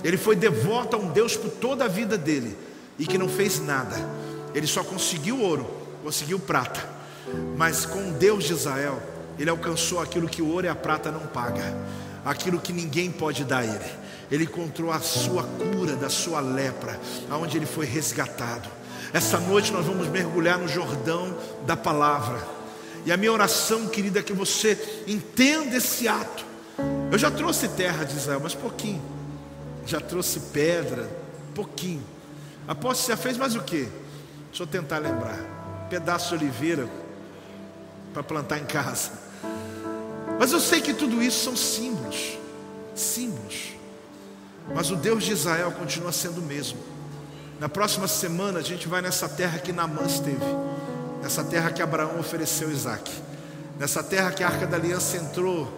Ele 0.03 0.17
foi 0.17 0.36
devoto 0.36 0.95
a 0.95 0.99
um 0.99 1.11
Deus 1.11 1.36
por 1.36 1.49
toda 1.49 1.86
a 1.86 1.88
vida 1.88 2.17
dele 2.17 2.55
e 2.97 3.05
que 3.05 3.17
não 3.17 3.28
fez 3.28 3.59
nada. 3.59 3.95
Ele 4.53 4.67
só 4.67 4.84
conseguiu 4.84 5.41
ouro, 5.41 5.69
conseguiu 6.03 6.39
prata. 6.39 6.88
Mas 7.57 7.86
com 7.86 8.11
Deus 8.11 8.43
de 8.43 8.53
Israel, 8.53 9.01
ele 9.39 9.49
alcançou 9.49 9.99
aquilo 9.99 10.30
que 10.30 10.41
o 10.41 10.47
ouro 10.47 10.67
e 10.67 10.69
a 10.69 10.76
prata 10.76 11.11
não 11.11 11.21
pagam, 11.21 11.63
aquilo 12.24 12.59
que 12.59 12.71
ninguém 12.71 13.11
pode 13.11 13.43
dar 13.43 13.59
a 13.59 13.65
ele. 13.65 14.03
Ele 14.32 14.43
encontrou 14.43 14.91
a 14.91 14.99
sua 14.99 15.43
cura 15.43 15.95
da 15.95 16.09
sua 16.09 16.39
lepra, 16.39 16.99
aonde 17.30 17.57
ele 17.57 17.65
foi 17.65 17.86
resgatado. 17.86 18.69
Essa 19.14 19.39
noite 19.39 19.72
nós 19.72 19.86
vamos 19.86 20.07
mergulhar 20.07 20.57
no 20.57 20.68
Jordão 20.68 21.38
da 21.68 21.78
palavra. 21.78 22.43
E 23.05 23.11
a 23.11 23.18
minha 23.18 23.32
oração, 23.32 23.88
querida, 23.88 24.20
é 24.20 24.24
que 24.24 24.34
você 24.34 25.03
entenda 25.05 25.78
esse 25.78 26.07
ato. 26.07 26.43
Eu 27.11 27.18
já 27.20 27.30
trouxe 27.30 27.68
terra 27.68 28.03
de 28.05 28.18
Israel, 28.18 28.39
mas 28.41 28.55
pouquinho. 28.55 29.01
Já 29.86 29.99
trouxe 29.99 30.39
pedra, 30.39 31.07
pouquinho. 31.53 32.03
Apóstolo, 32.68 33.09
já 33.09 33.18
fez 33.18 33.38
mais 33.38 33.55
o 33.55 33.61
que? 33.61 33.88
Deixa 34.47 34.64
eu 34.64 34.68
tentar 34.68 34.97
lembrar. 34.97 35.38
Pedaço 35.91 36.30
de 36.30 36.43
oliveira 36.43 36.89
para 38.14 38.24
plantar 38.24 38.57
em 38.57 38.66
casa. 38.66 39.11
Mas 40.39 40.51
eu 40.51 40.59
sei 40.59 40.82
que 40.82 40.93
tudo 40.93 41.22
isso 41.22 41.43
são 41.43 41.55
símbolos. 41.55 42.38
Símbolos. 42.95 43.74
Mas 44.74 44.89
o 44.89 44.95
Deus 44.95 45.24
de 45.24 45.34
Israel 45.34 45.72
continua 45.74 46.11
sendo 46.11 46.39
o 46.39 46.43
mesmo. 46.43 46.80
Na 47.60 47.70
próxima 47.70 48.08
semana 48.08 48.60
a 48.60 48.62
gente 48.62 48.88
vai 48.88 49.01
nessa 49.01 49.30
terra 49.30 49.60
que 49.60 49.72
Namã 49.72 50.04
esteve. 50.06 50.45
Nessa 51.22 51.43
terra 51.43 51.72
que 51.72 51.82
Abraão 51.82 52.20
ofereceu 52.20 52.72
Isaac. 52.72 53.12
Nessa 53.80 54.04
terra 54.04 54.32
que 54.32 54.43
a 54.43 54.47
arca 54.47 54.68
da 54.68 54.78
aliança 54.78 55.18
entrou 55.18 55.72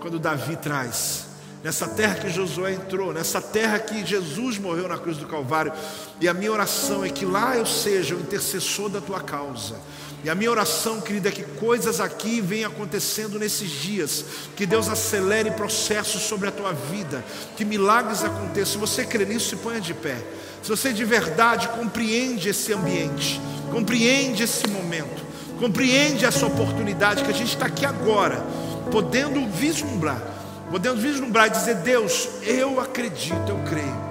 quando 0.00 0.18
Davi 0.18 0.56
traz. 0.56 1.24
nessa 1.64 1.88
terra 1.88 2.16
que 2.16 2.28
Josué 2.28 2.74
entrou, 2.74 3.14
nessa 3.14 3.40
terra 3.40 3.78
que 3.78 4.04
Jesus 4.04 4.58
morreu 4.58 4.86
na 4.86 4.98
cruz 4.98 5.16
do 5.16 5.26
Calvário. 5.26 5.72
E 6.20 6.28
a 6.28 6.34
minha 6.34 6.52
oração 6.52 7.02
é 7.02 7.08
que 7.08 7.24
lá 7.24 7.56
eu 7.56 7.64
seja 7.64 8.14
o 8.14 8.20
intercessor 8.20 8.90
da 8.90 9.00
tua 9.00 9.20
causa. 9.20 9.76
E 10.24 10.30
a 10.30 10.34
minha 10.34 10.50
oração, 10.50 11.02
querida, 11.02 11.28
é 11.28 11.32
que 11.32 11.42
coisas 11.42 12.00
aqui 12.00 12.40
venham 12.40 12.70
acontecendo 12.70 13.38
nesses 13.38 13.68
dias, 13.68 14.24
que 14.56 14.64
Deus 14.64 14.88
acelere 14.88 15.50
processos 15.50 16.22
sobre 16.22 16.48
a 16.48 16.50
tua 16.50 16.72
vida, 16.72 17.22
que 17.58 17.62
milagres 17.62 18.24
aconteçam. 18.24 18.72
Se 18.72 18.78
você 18.78 19.04
crê 19.04 19.26
nisso, 19.26 19.50
se 19.50 19.56
ponha 19.56 19.82
de 19.82 19.92
pé. 19.92 20.16
Se 20.62 20.70
você 20.70 20.94
de 20.94 21.04
verdade 21.04 21.68
compreende 21.68 22.48
esse 22.48 22.72
ambiente, 22.72 23.38
compreende 23.70 24.44
esse 24.44 24.66
momento, 24.66 25.22
compreende 25.60 26.24
essa 26.24 26.46
oportunidade 26.46 27.22
que 27.22 27.30
a 27.30 27.34
gente 27.34 27.52
está 27.52 27.66
aqui 27.66 27.84
agora, 27.84 28.42
podendo 28.90 29.46
vislumbrar, 29.46 30.22
podendo 30.70 31.02
vislumbrar 31.02 31.48
e 31.48 31.50
dizer: 31.50 31.74
Deus, 31.82 32.30
eu 32.42 32.80
acredito, 32.80 33.46
eu 33.46 33.58
creio. 33.68 34.04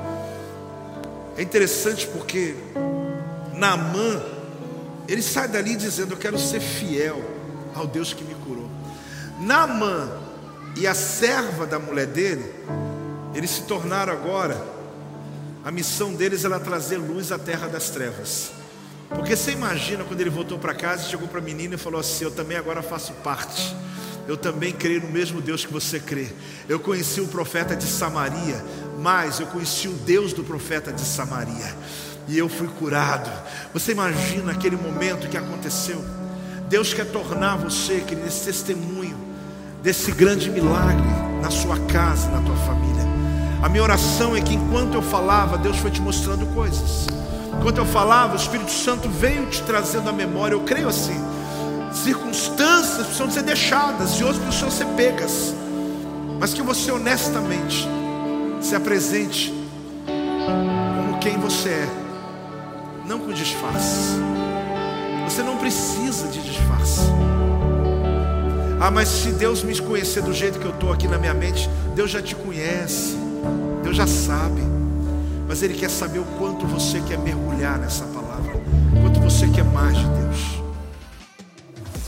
É 1.35 1.41
interessante 1.41 2.05
porque 2.05 2.53
Naamã, 3.55 4.21
ele 5.07 5.21
sai 5.21 5.47
dali 5.47 5.75
dizendo: 5.75 6.13
Eu 6.13 6.17
quero 6.17 6.37
ser 6.39 6.59
fiel 6.59 7.21
ao 7.73 7.87
Deus 7.87 8.13
que 8.13 8.23
me 8.23 8.35
curou. 8.35 8.69
Naamã 9.39 10.09
e 10.75 10.87
a 10.87 10.93
serva 10.93 11.65
da 11.65 11.79
mulher 11.79 12.07
dele, 12.07 12.53
eles 13.33 13.49
se 13.49 13.63
tornaram 13.63 14.13
agora 14.13 14.73
a 15.63 15.71
missão 15.71 16.13
deles 16.13 16.43
era 16.43 16.59
trazer 16.59 16.97
luz 16.97 17.31
à 17.31 17.39
terra 17.39 17.67
das 17.67 17.89
trevas. 17.89 18.51
Porque 19.07 19.35
você 19.35 19.51
imagina 19.51 20.03
quando 20.03 20.19
ele 20.19 20.29
voltou 20.29 20.59
para 20.59 20.73
casa, 20.73 21.07
chegou 21.07 21.27
para 21.27 21.39
a 21.39 21.43
menina 21.43 21.75
e 21.75 21.77
falou 21.77 22.01
assim: 22.01 22.25
Eu 22.25 22.31
também 22.31 22.57
agora 22.57 22.81
faço 22.81 23.13
parte. 23.23 23.73
Eu 24.27 24.37
também 24.37 24.73
creio 24.73 25.01
no 25.01 25.09
mesmo 25.09 25.41
Deus 25.41 25.65
que 25.65 25.71
você 25.71 25.99
crê. 25.99 26.27
Eu 26.67 26.79
conheci 26.79 27.21
o 27.21 27.27
profeta 27.27 27.75
de 27.75 27.85
Samaria, 27.85 28.63
mas 28.99 29.39
eu 29.39 29.47
conheci 29.47 29.87
o 29.87 29.93
Deus 29.93 30.33
do 30.33 30.43
profeta 30.43 30.91
de 30.91 31.01
Samaria. 31.01 31.75
E 32.27 32.37
eu 32.37 32.47
fui 32.47 32.67
curado. 32.67 33.29
Você 33.73 33.91
imagina 33.91 34.51
aquele 34.51 34.75
momento 34.75 35.27
que 35.27 35.37
aconteceu? 35.37 36.03
Deus 36.69 36.93
quer 36.93 37.05
tornar 37.05 37.57
você, 37.57 37.99
querido, 37.99 38.27
esse 38.27 38.45
testemunho 38.45 39.17
desse 39.81 40.11
grande 40.11 40.49
milagre 40.49 41.07
na 41.41 41.51
sua 41.51 41.77
casa, 41.79 42.29
na 42.29 42.41
tua 42.41 42.55
família. 42.55 43.03
A 43.61 43.69
minha 43.69 43.83
oração 43.83 44.35
é 44.35 44.41
que 44.41 44.53
enquanto 44.53 44.95
eu 44.95 45.01
falava, 45.01 45.57
Deus 45.57 45.77
foi 45.77 45.91
te 45.91 46.01
mostrando 46.01 46.45
coisas. 46.53 47.07
Enquanto 47.59 47.77
eu 47.77 47.85
falava, 47.85 48.33
o 48.33 48.35
Espírito 48.35 48.71
Santo 48.71 49.07
veio 49.07 49.45
te 49.47 49.61
trazendo 49.63 50.09
a 50.09 50.13
memória. 50.13 50.55
Eu 50.55 50.61
creio 50.61 50.87
assim. 50.87 51.17
Circunstâncias 51.93 53.05
precisam 53.05 53.29
ser 53.29 53.43
deixadas 53.43 54.19
e 54.19 54.23
outras 54.23 54.43
precisam 54.43 54.71
ser 54.71 54.85
pegas. 54.97 55.53
Mas 56.39 56.53
que 56.53 56.61
você 56.61 56.91
honestamente 56.91 57.87
se 58.61 58.75
apresente 58.75 59.53
como 60.05 61.19
quem 61.19 61.37
você 61.37 61.69
é, 61.69 62.02
não 63.05 63.19
com 63.19 63.31
disfarce. 63.31 64.17
Você 65.25 65.41
não 65.41 65.57
precisa 65.57 66.27
de 66.27 66.41
disfarce. 66.41 67.01
Ah, 68.79 68.91
mas 68.91 69.07
se 69.07 69.31
Deus 69.31 69.63
me 69.63 69.77
conhecer 69.79 70.21
do 70.21 70.33
jeito 70.33 70.59
que 70.59 70.65
eu 70.65 70.71
estou 70.71 70.91
aqui 70.91 71.07
na 71.07 71.17
minha 71.17 71.33
mente, 71.33 71.69
Deus 71.95 72.11
já 72.11 72.21
te 72.21 72.35
conhece. 72.35 73.15
Deus 73.81 73.95
já 73.95 74.07
sabe, 74.07 74.61
mas 75.47 75.61
Ele 75.61 75.73
quer 75.73 75.89
saber 75.89 76.19
o 76.19 76.25
quanto 76.37 76.65
você 76.65 77.01
quer 77.01 77.17
mergulhar 77.17 77.77
nessa 77.77 78.05
palavra, 78.05 78.55
o 78.55 79.01
quanto 79.01 79.19
você 79.19 79.47
quer 79.47 79.65
mais 79.65 79.97
de 79.97 80.05
Deus. 80.05 80.62